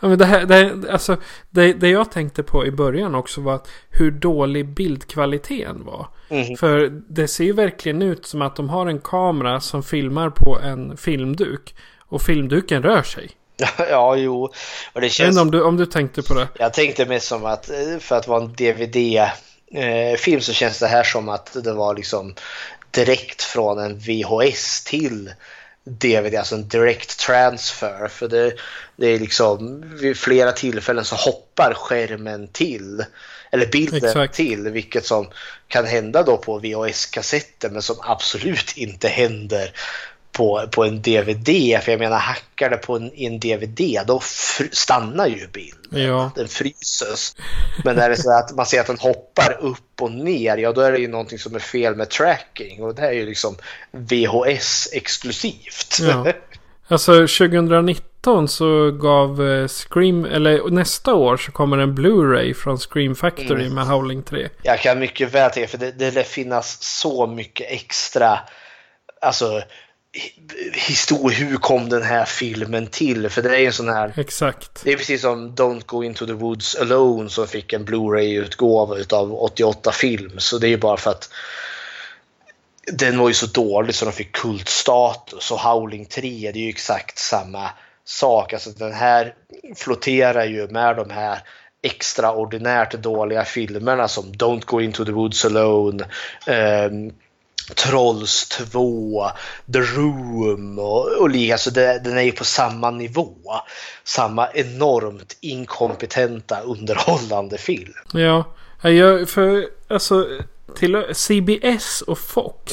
Ja, 0.00 0.08
men 0.08 0.18
det, 0.18 0.24
här, 0.24 0.46
det, 0.46 0.92
alltså, 0.92 1.16
det, 1.50 1.72
det 1.72 1.88
jag 1.88 2.10
tänkte 2.10 2.42
på 2.42 2.66
i 2.66 2.70
början 2.70 3.14
också 3.14 3.40
var 3.40 3.54
att 3.54 3.68
hur 3.90 4.10
dålig 4.10 4.68
bildkvaliteten 4.68 5.84
var. 5.84 6.08
Mm. 6.28 6.56
För 6.56 7.02
det 7.08 7.28
ser 7.28 7.44
ju 7.44 7.52
verkligen 7.52 8.02
ut 8.02 8.26
som 8.26 8.42
att 8.42 8.56
de 8.56 8.68
har 8.68 8.86
en 8.86 9.00
kamera 9.00 9.60
som 9.60 9.82
filmar 9.82 10.30
på 10.30 10.58
en 10.60 10.96
filmduk. 10.96 11.74
Och 12.08 12.22
filmduken 12.22 12.82
rör 12.82 13.02
sig. 13.02 13.30
Ja, 13.78 14.16
jo. 14.16 14.52
Och 14.92 15.00
det 15.00 15.08
känns... 15.08 15.38
om, 15.38 15.50
du, 15.50 15.62
om 15.62 15.76
du 15.76 15.86
tänkte 15.86 16.22
på 16.22 16.34
det. 16.34 16.48
Jag 16.58 16.74
tänkte 16.74 17.06
mest 17.06 17.28
som 17.28 17.44
att 17.44 17.70
eh, 17.70 17.98
för 18.00 18.16
att 18.16 18.28
vara 18.28 18.42
en 18.42 18.52
DVD-film 18.52 20.36
eh, 20.36 20.40
så 20.40 20.52
känns 20.52 20.78
det 20.78 20.86
här 20.86 21.02
som 21.02 21.28
att 21.28 21.56
det 21.64 21.72
var 21.72 21.94
liksom 21.94 22.34
direkt 22.90 23.42
från 23.42 23.78
en 23.78 23.98
VHS 23.98 24.84
till 24.84 25.30
DVD, 25.86 26.34
alltså 26.34 26.54
en 26.54 26.68
direct 26.68 27.18
transfer. 27.18 28.08
För 28.08 28.28
det, 28.28 28.52
det 28.96 29.06
är 29.06 29.18
liksom 29.18 29.84
vid 30.00 30.16
flera 30.16 30.52
tillfällen 30.52 31.04
så 31.04 31.16
hoppar 31.16 31.74
skärmen 31.74 32.48
till. 32.48 33.04
Eller 33.52 33.66
bilden 33.66 34.04
Exakt. 34.04 34.34
till, 34.34 34.68
vilket 34.68 35.06
som 35.06 35.28
kan 35.68 35.84
hända 35.84 36.22
då 36.22 36.36
på 36.36 36.58
VHS-kassetter 36.58 37.70
men 37.70 37.82
som 37.82 37.96
absolut 38.00 38.76
inte 38.76 39.08
händer 39.08 39.72
på, 40.36 40.68
på 40.70 40.84
en 40.84 41.02
DVD. 41.02 41.80
För 41.82 41.90
jag 41.92 41.98
menar, 41.98 42.18
hackar 42.18 42.70
det 42.70 42.76
på 42.76 42.96
en, 42.96 43.12
i 43.14 43.26
en 43.26 43.40
DVD 43.40 44.00
då 44.06 44.20
stannar 44.72 45.26
ju 45.26 45.46
bilden. 45.52 46.08
Ja. 46.08 46.30
Den 46.34 46.48
fryses. 46.48 47.36
Men 47.84 47.96
när 47.96 48.08
det 48.08 48.14
är 48.14 48.22
så 48.22 48.38
att 48.38 48.56
man 48.56 48.66
ser 48.66 48.80
att 48.80 48.86
den 48.86 48.98
hoppar 48.98 49.56
upp 49.60 50.00
och 50.00 50.12
ner, 50.12 50.56
ja 50.56 50.72
då 50.72 50.80
är 50.80 50.92
det 50.92 50.98
ju 50.98 51.08
någonting 51.08 51.38
som 51.38 51.54
är 51.54 51.58
fel 51.58 51.96
med 51.96 52.10
tracking. 52.10 52.82
Och 52.82 52.94
det 52.94 53.02
här 53.02 53.08
är 53.08 53.12
ju 53.12 53.26
liksom 53.26 53.56
VHS 53.90 54.88
exklusivt. 54.92 55.98
Ja. 56.00 56.26
Alltså 56.88 57.12
2019 57.12 58.48
så 58.48 58.90
gav 58.90 59.48
eh, 59.48 59.68
Scream, 59.68 60.24
eller 60.24 60.70
nästa 60.70 61.14
år 61.14 61.36
så 61.36 61.52
kommer 61.52 61.78
en 61.78 61.98
Blu-ray 61.98 62.54
från 62.54 62.78
Scream 62.78 63.14
Factory 63.14 63.62
Mm. 63.62 63.74
med 63.74 63.86
Howling 63.86 64.22
3. 64.22 64.48
Jag 64.62 64.80
kan 64.80 64.98
mycket 64.98 65.34
väl 65.34 65.50
tänka, 65.50 65.68
för 65.68 65.78
det, 65.78 65.92
det 65.92 66.10
lär 66.10 66.22
finnas 66.22 66.82
så 67.00 67.26
mycket 67.26 67.66
extra, 67.70 68.38
alltså 69.20 69.62
historia, 70.72 71.38
hur 71.38 71.56
kom 71.56 71.88
den 71.88 72.02
här 72.02 72.24
filmen 72.24 72.86
till? 72.86 73.28
För 73.28 73.42
det 73.42 73.56
är 73.56 73.66
en 73.66 73.72
sån 73.72 73.88
här, 73.88 74.12
Exakt. 74.16 74.84
det 74.84 74.92
är 74.92 74.96
precis 74.96 75.20
som 75.20 75.54
Don't 75.54 75.82
Go 75.86 76.04
Into 76.04 76.26
the 76.26 76.32
Woods 76.32 76.76
Alone 76.76 77.30
som 77.30 77.46
fick 77.46 77.72
en 77.72 77.84
Blu-ray-utgåva 77.84 78.96
utav 78.96 79.34
88 79.34 79.92
film. 79.92 80.32
Så 80.38 80.58
det 80.58 80.66
är 80.66 80.70
ju 80.70 80.76
bara 80.76 80.96
för 80.96 81.10
att 81.10 81.30
den 82.92 83.18
var 83.18 83.28
ju 83.28 83.34
så 83.34 83.46
dålig 83.46 83.94
så 83.94 84.04
de 84.04 84.12
fick 84.12 84.32
kultstatus 84.32 85.50
och 85.50 85.60
Howling 85.60 86.06
3 86.06 86.50
det 86.54 86.58
är 86.58 86.62
ju 86.62 86.68
exakt 86.68 87.18
samma 87.18 87.70
sak. 88.04 88.52
Alltså 88.52 88.70
den 88.70 88.92
här 88.92 89.34
flotterar 89.76 90.44
ju 90.44 90.68
med 90.68 90.96
de 90.96 91.10
här 91.10 91.38
extraordinärt 91.82 92.92
dåliga 92.92 93.44
filmerna 93.44 94.08
som 94.08 94.24
Don't 94.24 94.64
Go 94.66 94.80
Into 94.80 95.04
the 95.04 95.12
Woods 95.12 95.44
Alone, 95.44 96.04
ehm, 96.46 97.12
Trolls 97.74 98.48
2, 98.48 99.30
The 99.72 99.78
Room 99.78 100.78
och, 100.78 101.12
och 101.20 101.30
lika. 101.30 101.54
Alltså 101.54 101.70
det, 101.70 102.00
den 102.04 102.18
är 102.18 102.22
ju 102.22 102.32
på 102.32 102.44
samma 102.44 102.90
nivå. 102.90 103.36
Samma 104.04 104.48
enormt 104.54 105.36
inkompetenta 105.40 106.60
underhållande 106.60 107.58
film. 107.58 107.92
Ja, 108.12 108.44
Ja, 108.82 108.90
jag, 108.90 109.28
för 109.28 109.66
alltså 109.88 110.28
till 110.76 111.04
CBS 111.12 112.02
och 112.06 112.18
Fox. 112.18 112.72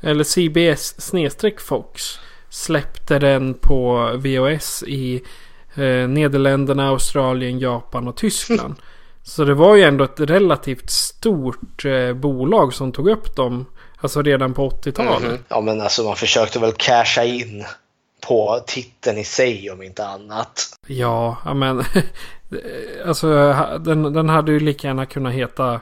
Eller 0.00 0.24
CBS 0.24 1.00
snedstreck 1.00 1.60
Fox. 1.60 2.18
Släppte 2.48 3.18
den 3.18 3.54
på 3.54 4.10
VHS 4.16 4.82
i 4.86 5.22
eh, 5.74 6.08
Nederländerna, 6.08 6.88
Australien, 6.88 7.58
Japan 7.58 8.08
och 8.08 8.16
Tyskland. 8.16 8.74
Så 9.22 9.44
det 9.44 9.54
var 9.54 9.76
ju 9.76 9.82
ändå 9.82 10.04
ett 10.04 10.20
relativt 10.20 10.90
stort 10.90 11.84
eh, 11.84 12.12
bolag 12.12 12.74
som 12.74 12.92
tog 12.92 13.08
upp 13.08 13.36
dem. 13.36 13.66
Alltså 14.04 14.22
redan 14.22 14.54
på 14.54 14.70
80-talet. 14.70 15.40
Ja 15.48 15.60
men 15.60 15.80
alltså 15.80 16.02
man 16.02 16.16
försökte 16.16 16.58
väl 16.58 16.72
casha 16.76 17.24
in 17.24 17.64
på 18.26 18.60
titeln 18.66 19.18
i 19.18 19.24
sig 19.24 19.70
om 19.70 19.82
inte 19.82 20.06
annat. 20.06 20.78
Ja, 20.86 21.54
men 21.54 21.84
alltså 23.06 23.56
den, 23.80 24.12
den 24.12 24.28
hade 24.28 24.52
ju 24.52 24.60
lika 24.60 24.86
gärna 24.86 25.06
kunnat 25.06 25.32
heta 25.32 25.80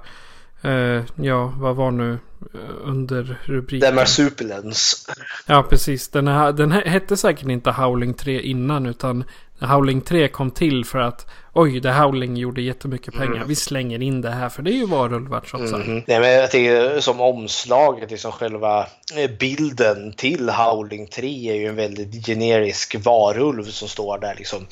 eh, 0.63 1.03
ja, 1.17 1.53
vad 1.57 1.77
var 1.77 1.91
nu 1.91 2.13
eh, 2.55 2.61
under 2.85 3.41
rubriken? 3.45 3.89
The 3.91 3.95
Marsupilans. 3.95 5.07
Ja, 5.47 5.63
precis. 5.63 6.09
Den, 6.09 6.29
här, 6.29 6.53
den 6.53 6.73
här 6.73 6.85
hette 6.85 7.17
säkert 7.17 7.49
inte 7.49 7.71
Howling 7.71 8.15
3 8.15 8.41
innan 8.41 8.87
utan 8.87 9.25
Howling 9.67 10.01
3 10.01 10.29
kom 10.29 10.51
till 10.51 10.85
för 10.85 10.99
att 10.99 11.27
oj, 11.53 11.83
The 11.83 11.89
Howling 11.89 12.37
gjorde 12.37 12.63
jättemycket 12.63 13.15
pengar. 13.15 13.45
Vi 13.47 13.55
slänger 13.55 14.03
in 14.03 14.21
det 14.21 14.31
här 14.31 14.49
för 14.49 14.63
det 14.63 14.71
är 14.71 14.77
ju 14.77 14.87
varulvar 14.87 15.41
trots 15.41 15.73
allt. 15.73 15.87
Nej, 15.87 16.05
men 16.07 16.31
jag 16.31 16.51
tänker 16.51 17.01
som 17.01 17.21
omslaget, 17.21 18.11
liksom 18.11 18.33
själva 18.33 18.87
eh, 19.17 19.31
bilden 19.39 20.13
till 20.13 20.49
Howling 20.49 21.07
3 21.07 21.51
är 21.51 21.55
ju 21.55 21.67
en 21.67 21.77
väldigt 21.77 22.27
generisk 22.27 22.97
varulv 23.05 23.65
som 23.65 23.89
står 23.89 24.19
där 24.19 24.35
liksom 24.35 24.67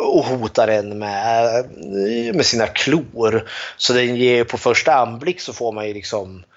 och 0.00 0.24
hotar 0.24 0.68
en 0.68 0.98
med, 0.98 1.64
med 2.34 2.46
sina 2.46 2.66
klor. 2.66 3.48
Så 3.76 3.92
den 3.92 4.16
ger 4.16 4.44
på 4.44 4.58
första 4.58 4.94
anblick 4.94 5.40
så 5.40 5.52
får 5.52 5.72
man 5.72 5.88
ju 5.88 5.94
liksom 5.94 6.36
eh, 6.36 6.49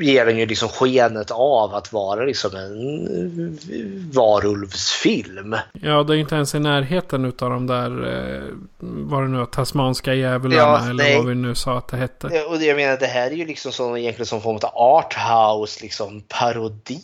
ger 0.00 0.26
den 0.26 0.38
ju 0.38 0.46
liksom 0.46 0.68
skenet 0.68 1.30
av 1.30 1.74
att 1.74 1.92
vara 1.92 2.24
liksom 2.24 2.56
en 2.56 3.06
eh, 3.06 4.14
varulvsfilm. 4.16 5.56
Ja, 5.72 6.02
det 6.02 6.14
är 6.14 6.16
inte 6.16 6.34
ens 6.34 6.54
i 6.54 6.58
närheten 6.58 7.24
utav 7.24 7.50
de 7.50 7.66
där, 7.66 7.90
eh, 8.06 8.42
vad 8.78 9.22
det 9.22 9.28
nu 9.28 9.46
tasmanska 9.46 10.14
djävularna 10.14 10.62
Ja, 10.62 10.90
eller 10.90 11.04
nej. 11.04 11.16
vad 11.16 11.26
vi 11.26 11.34
nu 11.34 11.54
sa 11.54 11.78
att 11.78 11.88
det 11.88 11.96
hette. 11.96 12.30
Ja, 12.32 12.46
Och 12.46 12.62
jag 12.62 12.76
menar 12.76 12.96
det 12.96 13.06
här 13.06 13.30
är 13.30 13.34
ju 13.34 13.46
liksom 13.46 13.72
som 13.72 13.96
egentligen 13.96 14.26
som 14.26 14.42
form 14.42 14.56
av 14.56 14.70
arthouse, 14.74 15.82
liksom 15.82 16.22
parodi. 16.28 17.00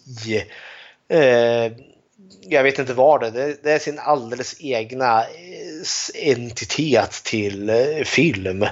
Eh, 1.08 1.72
jag 2.48 2.62
vet 2.62 2.78
inte 2.78 2.94
vad 2.94 3.20
det 3.20 3.26
är. 3.26 3.56
Det, 3.62 3.72
är 3.72 3.78
sin 3.78 3.98
alldeles 3.98 4.56
egna 4.60 5.20
eh, 5.20 6.32
entitet 6.32 7.10
till 7.24 7.70
eh, 7.70 8.04
film. 8.04 8.66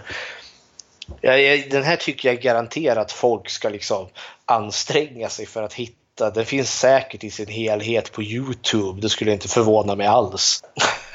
Den 1.71 1.83
här 1.83 1.97
tycker 1.97 2.29
jag 2.29 2.41
garanterat 2.41 2.99
att 2.99 3.13
folk 3.13 3.49
ska 3.49 3.69
liksom 3.69 4.07
anstränga 4.45 5.29
sig 5.29 5.47
för 5.47 5.63
att 5.63 5.75
hitta. 5.75 6.31
Den 6.35 6.45
finns 6.45 6.79
säkert 6.79 7.25
i 7.25 7.31
sin 7.31 7.49
helhet 7.49 8.13
på 8.13 8.23
Youtube. 8.23 9.01
Det 9.01 9.09
skulle 9.09 9.33
inte 9.33 9.49
förvåna 9.49 9.95
mig 9.95 10.07
alls. 10.07 10.63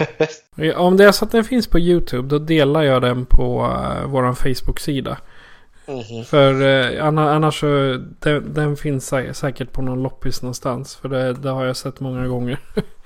Om 0.75 0.97
det 0.97 1.05
är 1.05 1.11
så 1.11 1.25
att 1.25 1.31
den 1.31 1.43
finns 1.43 1.67
på 1.67 1.79
YouTube 1.79 2.27
då 2.27 2.39
delar 2.39 2.83
jag 2.83 3.01
den 3.01 3.25
på 3.25 3.61
uh, 3.65 4.05
vår 4.07 4.33
Facebook-sida. 4.33 5.17
Mhm. 5.87 6.25
För 6.25 6.61
eh, 6.61 7.05
anna- 7.05 7.31
annars 7.33 7.59
så 7.59 7.97
den, 8.19 8.53
den 8.53 8.77
finns 8.77 9.13
sä- 9.13 9.33
säkert 9.33 9.71
på 9.71 9.81
någon 9.81 10.03
loppis 10.03 10.41
någonstans. 10.41 10.95
För 10.95 11.09
det, 11.09 11.33
det 11.33 11.49
har 11.49 11.65
jag 11.65 11.77
sett 11.77 11.99
många 11.99 12.27
gånger. 12.27 12.59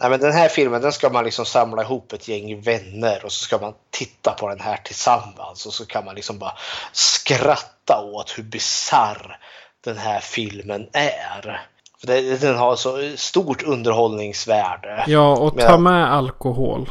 Nej, 0.00 0.10
men 0.10 0.20
den 0.20 0.32
här 0.32 0.48
filmen 0.48 0.82
den 0.82 0.92
ska 0.92 1.10
man 1.10 1.24
liksom 1.24 1.44
samla 1.44 1.82
ihop 1.82 2.12
ett 2.12 2.28
gäng 2.28 2.60
vänner 2.60 3.24
och 3.24 3.32
så 3.32 3.44
ska 3.44 3.58
man 3.58 3.74
titta 3.90 4.32
på 4.32 4.48
den 4.48 4.60
här 4.60 4.76
tillsammans 4.76 5.66
och 5.66 5.72
så 5.72 5.86
kan 5.86 6.04
man 6.04 6.14
liksom 6.14 6.38
bara 6.38 6.52
skratta 6.92 8.00
åt 8.00 8.38
hur 8.38 8.42
bizarr 8.42 9.38
den 9.84 9.98
här 9.98 10.20
filmen 10.20 10.88
är. 10.92 11.66
För 12.00 12.38
den 12.40 12.56
har 12.56 12.76
så 12.76 13.12
stort 13.16 13.62
underhållningsvärde. 13.62 15.04
ja, 15.06 15.36
och 15.36 15.58
ta 15.58 15.78
med 15.78 16.12
alkohol. 16.12 16.90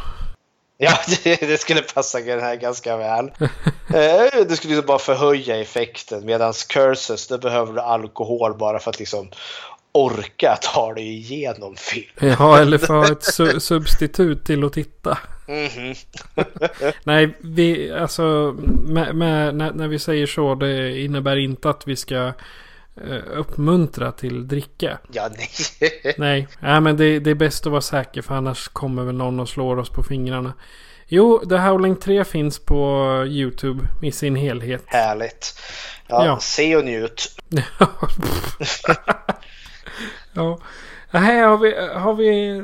Ja, 0.77 0.94
det, 1.23 1.36
det 1.36 1.57
skulle 1.57 1.81
passa 1.81 2.19
den 2.19 2.40
här 2.40 2.56
ganska 2.56 2.98
väl. 2.98 3.31
Eh, 3.94 4.45
det 4.48 4.56
skulle 4.56 4.76
liksom 4.76 4.86
bara 4.86 4.99
förhöja 4.99 5.61
effekten 5.61 6.26
medan 6.26 6.53
Curses, 6.53 7.27
det 7.27 7.38
behöver 7.38 7.73
du 7.73 7.80
alkohol 7.80 8.57
bara 8.57 8.80
för 8.80 8.90
att 8.90 8.99
liksom 8.99 9.30
orka 9.91 10.57
ta 10.73 10.93
dig 10.93 11.17
igenom 11.17 11.75
film. 11.75 12.35
Ja, 12.39 12.59
eller 12.59 12.77
för 12.77 13.11
ett 13.11 13.21
su- 13.23 13.59
substitut 13.59 14.45
till 14.45 14.63
att 14.63 14.73
titta. 14.73 15.17
Mhm. 15.47 15.95
Nej, 17.03 17.37
vi, 17.39 17.91
alltså 17.91 18.55
med, 18.87 19.15
med, 19.15 19.55
när, 19.55 19.71
när 19.73 19.87
vi 19.87 19.99
säger 19.99 20.27
så, 20.27 20.55
det 20.55 20.99
innebär 20.99 21.35
inte 21.35 21.69
att 21.69 21.87
vi 21.87 21.95
ska 21.95 22.17
eh, 23.07 23.21
uppmuntra 23.35 24.11
till 24.11 24.47
dricka. 24.47 24.97
Ja, 25.11 25.29
nej. 25.37 25.49
Nej, 26.17 26.47
nej 26.59 26.81
men 26.81 26.97
det, 26.97 27.19
det 27.19 27.29
är 27.29 27.35
bäst 27.35 27.65
att 27.65 27.71
vara 27.71 27.81
säker 27.81 28.21
för 28.21 28.35
annars 28.35 28.67
kommer 28.67 29.03
väl 29.03 29.15
någon 29.15 29.39
och 29.39 29.49
slår 29.49 29.79
oss 29.79 29.89
på 29.89 30.03
fingrarna. 30.03 30.53
Jo, 31.07 31.45
The 31.49 31.57
Howling 31.57 31.95
3 31.95 32.23
finns 32.23 32.59
på 32.59 33.05
YouTube 33.27 33.83
i 34.03 34.11
sin 34.11 34.35
helhet. 34.35 34.83
Härligt. 34.85 35.59
Ja, 36.07 36.25
Ja. 36.25 36.39
Se 36.39 36.75
och 36.75 36.85
njut. 36.85 37.35
ja. 40.34 40.60
Här 41.11 41.43
har 41.43 41.57
vi, 41.57 41.76
har 41.99 42.14
vi... 42.14 42.61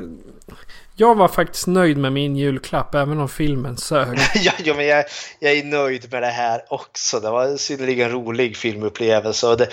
Jag 0.98 1.14
var 1.14 1.28
faktiskt 1.28 1.66
nöjd 1.66 1.98
med 1.98 2.12
min 2.12 2.36
julklapp 2.36 2.94
även 2.94 3.18
om 3.18 3.28
filmen 3.28 3.76
sög. 3.76 4.18
ja, 4.34 4.52
ja, 4.64 4.74
men 4.74 4.86
jag, 4.86 5.04
jag 5.38 5.52
är 5.52 5.64
nöjd 5.64 6.12
med 6.12 6.22
det 6.22 6.26
här 6.26 6.62
också. 6.68 7.20
Det 7.20 7.30
var 7.30 7.44
en 7.44 7.58
synnerligen 7.58 8.10
rolig 8.10 8.56
filmupplevelse. 8.56 9.46
Och 9.46 9.56
det, 9.56 9.68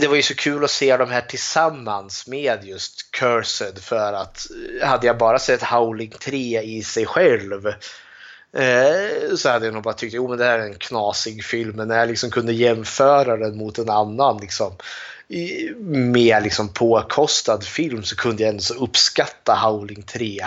det, 0.00 0.08
var 0.08 0.16
ju 0.16 0.22
så 0.22 0.34
kul 0.34 0.64
att 0.64 0.70
se 0.70 0.96
de 0.96 1.10
här 1.10 1.20
tillsammans 1.20 2.26
med 2.26 2.64
just 2.64 3.10
Cursed 3.12 3.78
för 3.78 4.12
att 4.12 4.46
hade 4.82 5.06
jag 5.06 5.18
bara 5.18 5.38
sett 5.38 5.62
Howling 5.62 6.10
3 6.10 6.62
i 6.62 6.82
sig 6.82 7.06
själv 7.06 7.66
eh, 8.56 9.34
så 9.36 9.48
hade 9.48 9.64
jag 9.64 9.74
nog 9.74 9.82
bara 9.82 9.94
tyckt 9.94 10.18
att 10.18 10.38
det 10.38 10.44
här 10.44 10.58
är 10.58 10.66
en 10.66 10.78
knasig 10.78 11.44
film. 11.44 11.76
Men 11.76 11.88
när 11.88 11.98
jag 11.98 12.08
liksom 12.08 12.30
kunde 12.30 12.52
jämföra 12.52 13.36
den 13.36 13.56
mot 13.56 13.78
en 13.78 13.90
annan 13.90 14.38
liksom, 14.40 14.72
mer 15.78 16.40
liksom 16.40 16.68
påkostad 16.68 17.64
film 17.64 18.02
så 18.02 18.16
kunde 18.16 18.42
jag 18.42 18.50
ändå 18.50 18.62
så 18.62 18.74
uppskatta 18.74 19.54
Howling 19.54 20.02
3 20.02 20.40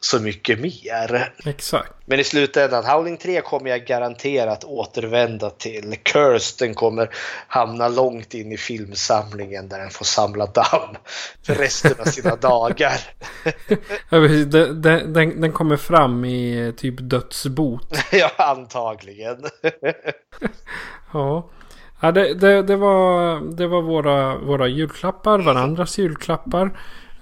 så 0.00 0.20
mycket 0.20 0.60
mer. 0.60 1.32
Exakt. 1.44 1.92
Men 2.06 2.20
i 2.20 2.24
slutändan, 2.24 2.84
Howling 2.84 3.16
3 3.16 3.40
kommer 3.40 3.70
jag 3.70 3.86
garanterat 3.86 4.64
återvända 4.64 5.50
till. 5.50 5.96
Cursed 6.02 6.66
den 6.66 6.74
kommer 6.74 7.10
hamna 7.48 7.88
långt 7.88 8.34
in 8.34 8.52
i 8.52 8.56
filmsamlingen 8.56 9.68
där 9.68 9.78
den 9.78 9.90
får 9.90 10.04
samla 10.04 10.46
damm 10.46 10.96
för 11.46 11.54
resten 11.54 11.94
av 12.00 12.04
sina 12.04 12.36
dagar. 12.40 13.00
Den, 14.50 14.82
den, 15.12 15.40
den 15.40 15.52
kommer 15.52 15.76
fram 15.76 16.24
i 16.24 16.66
eh, 16.66 16.74
typ 16.74 16.94
dödsbot. 16.98 17.94
ja, 18.12 18.30
antagligen. 18.36 19.44
Ja. 21.12 21.50
Ja, 22.00 22.12
det, 22.12 22.34
det, 22.34 22.62
det, 22.62 22.76
var, 22.76 23.40
det 23.56 23.66
var 23.66 23.82
våra, 23.82 24.36
våra 24.36 24.68
julklappar, 24.68 25.38
varandras 25.38 25.98
julklappar. 25.98 26.70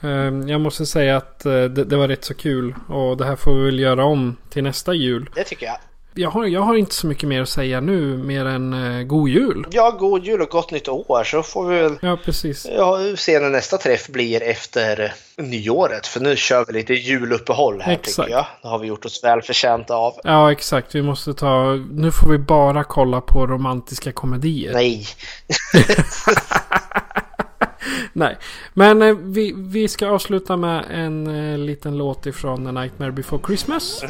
Ehm, 0.01 0.49
jag 0.49 0.61
måste 0.61 0.87
säga 0.87 1.17
att 1.17 1.47
eh, 1.47 1.53
det, 1.53 1.85
det 1.85 1.97
var 1.97 2.09
rätt 2.09 2.25
så 2.25 2.35
kul. 2.35 2.75
Och 2.89 3.17
det 3.17 3.25
här 3.25 3.37
får 3.37 3.55
vi 3.55 3.65
väl 3.65 3.79
göra 3.79 4.05
om 4.05 4.37
till 4.51 4.63
nästa 4.63 4.95
jul. 4.95 5.31
Det 5.35 5.45
tycker 5.45 5.67
jag. 5.67 5.77
Jag 6.19 6.31
har, 6.31 6.47
jag 6.47 6.61
har 6.61 6.75
inte 6.75 6.95
så 6.95 7.07
mycket 7.07 7.29
mer 7.29 7.43
att 7.43 7.49
säga 7.49 7.81
nu, 7.81 8.17
mer 8.19 8.45
än 8.45 8.73
eh, 8.73 9.03
god 9.03 9.29
jul. 9.29 9.67
Ja, 9.71 9.91
god 9.91 10.25
jul 10.25 10.41
och 10.43 10.49
gott 10.49 10.71
nytt 10.71 10.89
år 10.89 11.25
så 11.25 11.43
får 11.43 11.67
vi 11.69 11.81
väl 11.81 11.99
Ja, 12.03 12.19
precis. 12.25 12.67
ja, 12.77 12.99
se 13.17 13.41
när 13.41 13.51
nästa 13.51 13.79
träff 13.79 14.09
blir 14.09 14.43
efter 14.43 15.15
nyåret. 15.37 16.07
För 16.07 16.21
nu 16.21 16.37
kör 16.37 16.65
vi 16.69 16.73
lite 16.73 16.95
juluppehåll 16.95 17.81
här 17.81 17.93
Exakt. 17.93 18.17
tycker 18.17 18.31
jag. 18.31 18.47
Det 18.63 18.69
har 18.69 18.79
vi 18.79 18.87
gjort 18.87 19.05
oss 19.05 19.25
väl 19.25 19.43
förtjänta 19.43 19.95
av. 19.95 20.15
Ja, 20.25 20.53
exakt. 20.53 20.95
Vi 20.95 21.03
måste 21.03 21.35
ta... 21.35 21.73
Nu 21.91 22.13
får 22.13 22.31
vi 22.31 22.39
bara 22.39 22.85
kolla 22.85 23.21
på 23.21 23.47
romantiska 23.47 24.13
komedier. 24.13 24.73
Nej. 24.73 25.07
Nej. 28.13 28.37
Men 28.75 29.03
eh, 29.03 29.17
vi, 29.21 29.55
vi 29.57 29.89
ska 29.89 30.09
avsluta 30.09 30.57
med 30.57 30.85
en 30.91 31.27
eh, 31.53 31.59
liten 31.59 31.99
låt 31.99 32.27
ifrån 32.27 32.67
A 32.67 32.73
Nightmare 32.73 33.13
Before 33.13 33.43
Christmas. 33.47 34.05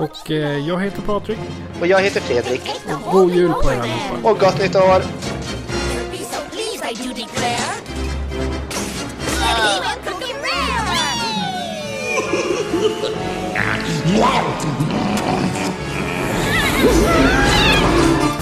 Och 0.00 0.30
eh, 0.30 0.58
jag 0.58 0.80
heter 0.80 1.02
Patrik. 1.02 1.38
Och 1.80 1.86
jag 1.86 2.02
heter 2.02 2.20
Fredrik. 2.20 2.60
Och 3.06 3.12
god 3.12 3.34
jul 3.34 3.52
på 3.52 3.72
er 3.72 3.80
allihopa. 3.80 4.30
Och 4.30 4.38
gott 4.38 4.58
nytt 4.58 4.76
år! 4.76 5.02
Be 6.10 6.16
so 6.16 6.40
pleased, 6.50 6.84
I 6.84 6.94
do 6.94 7.08
declare. 7.14 7.74
Let 9.40 9.56
him 9.56 10.02
cookie 10.04 10.34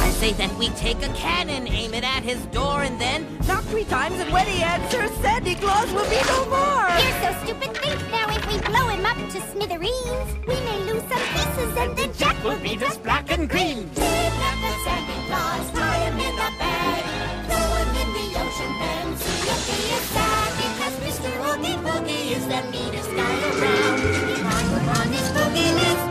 I 0.07 0.11
say 0.11 0.33
that 0.33 0.51
we 0.59 0.69
take 0.69 1.03
a 1.03 1.13
cannon, 1.15 1.69
aim 1.69 1.95
it 1.95 2.05
at 2.05 2.23
his 2.23 2.39
door, 2.53 2.83
and 2.83 3.01
then 3.01 3.27
knock 3.47 3.65
three 3.65 3.85
times, 3.85 4.21
and 4.21 4.33
when 4.33 4.47
he 4.47 4.63
answers, 4.63 5.11
Santa 5.23 5.55
Claus 5.55 5.93
will 5.93 6.09
be 6.09 6.21
no 6.27 6.45
more. 6.47 6.89
You're 7.03 7.21
so 7.23 7.33
stupid, 7.45 7.75
think 7.75 7.85
now 7.85 7.93
if 7.95 8.18
blow 8.67 8.89
him 8.89 9.05
up 9.07 9.17
to 9.33 9.41
smithereens, 9.53 10.31
we 10.47 10.55
may 10.55 10.79
lose 10.85 11.03
some 11.11 11.25
pieces 11.35 11.77
and 11.77 11.97
then 11.97 12.13
Jack 12.15 12.43
will 12.45 12.59
be 12.59 12.77
just 12.77 13.03
black 13.03 13.31
and 13.31 13.49
green. 13.49 13.89
Kidnap 13.95 14.57
the 14.65 14.73
Santa 14.85 15.17
Claus, 15.29 15.71
tie 15.73 15.99
him 16.07 16.19
in 16.19 16.35
a 16.35 16.51
bag, 16.59 17.03
throw 17.49 17.69
him 17.81 17.91
in 18.03 18.09
the 18.19 18.27
ocean, 18.43 18.73
then 18.81 19.17
see 19.17 19.51
if 19.55 19.61
he 19.69 19.81
is 19.97 20.05
sad 20.15 20.51
because 20.65 20.95
Mr. 21.07 21.31
Oogie 21.49 21.79
Boogie 21.85 22.37
is 22.37 22.45
the 22.47 22.63
meanest 22.73 23.11
guy 23.15 23.35
around. 23.51 23.99
If 24.33 24.47
I 24.47 25.01
on 25.01 25.09
his 25.13 25.29
boogie 25.37 25.75
list, 25.75 26.09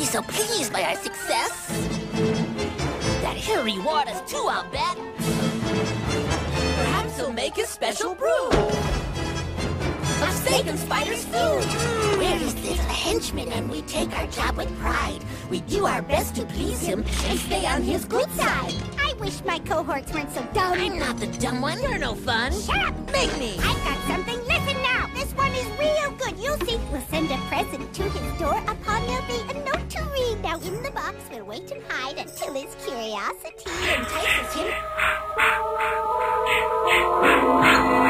be 0.00 0.06
so 0.06 0.22
pleased 0.22 0.72
by 0.72 0.82
our 0.82 0.94
success 0.96 1.68
that 3.22 3.36
he'll 3.36 3.64
reward 3.64 4.08
us 4.08 4.30
too, 4.30 4.46
I'll 4.48 4.64
bet. 4.70 5.19
This'll 7.20 7.34
make 7.34 7.58
a 7.58 7.66
special 7.66 8.14
brew 8.14 9.19
of 10.22 10.32
steak 10.34 10.66
and 10.66 10.78
spider's 10.78 11.24
food. 11.24 11.64
We're 12.18 12.36
his 12.36 12.54
little 12.62 12.84
henchmen 12.84 13.50
and 13.52 13.70
we 13.70 13.82
take 13.82 14.16
our 14.18 14.26
job 14.26 14.56
with 14.56 14.76
pride. 14.78 15.20
We 15.48 15.60
do 15.60 15.86
our 15.86 16.02
best 16.02 16.34
to 16.36 16.44
please 16.44 16.80
him 16.80 17.04
and 17.24 17.38
stay 17.38 17.66
on 17.66 17.82
his 17.82 18.04
good 18.04 18.30
side. 18.32 18.74
I 18.98 19.14
wish 19.14 19.42
my 19.44 19.58
cohorts 19.60 20.12
weren't 20.12 20.32
so 20.32 20.42
dumb. 20.52 20.78
I'm 20.78 20.98
not 20.98 21.18
the 21.18 21.26
dumb 21.26 21.60
one. 21.60 21.80
You're 21.82 21.98
no 21.98 22.14
fun. 22.14 22.52
Shut 22.52 22.76
up! 22.76 22.94
Make 23.12 23.36
me. 23.38 23.56
I've 23.58 23.84
got 23.84 23.98
something. 24.08 24.38
Listen 24.46 24.82
now. 24.82 25.08
This 25.14 25.32
one 25.34 25.52
is 25.52 25.66
real 25.78 26.10
good. 26.18 26.38
You'll 26.38 26.58
see. 26.66 26.78
We'll 26.92 27.02
send 27.02 27.30
a 27.30 27.36
present 27.48 27.92
to 27.94 28.02
his 28.02 28.38
door. 28.38 28.56
Upon 28.66 29.06
there'll 29.06 29.26
be 29.26 29.40
a 29.50 29.54
note 29.64 29.88
to 29.90 30.02
read. 30.12 30.42
Now 30.42 30.60
in 30.60 30.82
the 30.82 30.90
box, 30.90 31.16
we'll 31.30 31.44
wait 31.44 31.70
and 31.70 31.82
hide 31.88 32.18
until 32.18 32.54
his 32.54 32.74
curiosity 32.84 33.64
entices 33.66 34.54
him. 34.54 34.72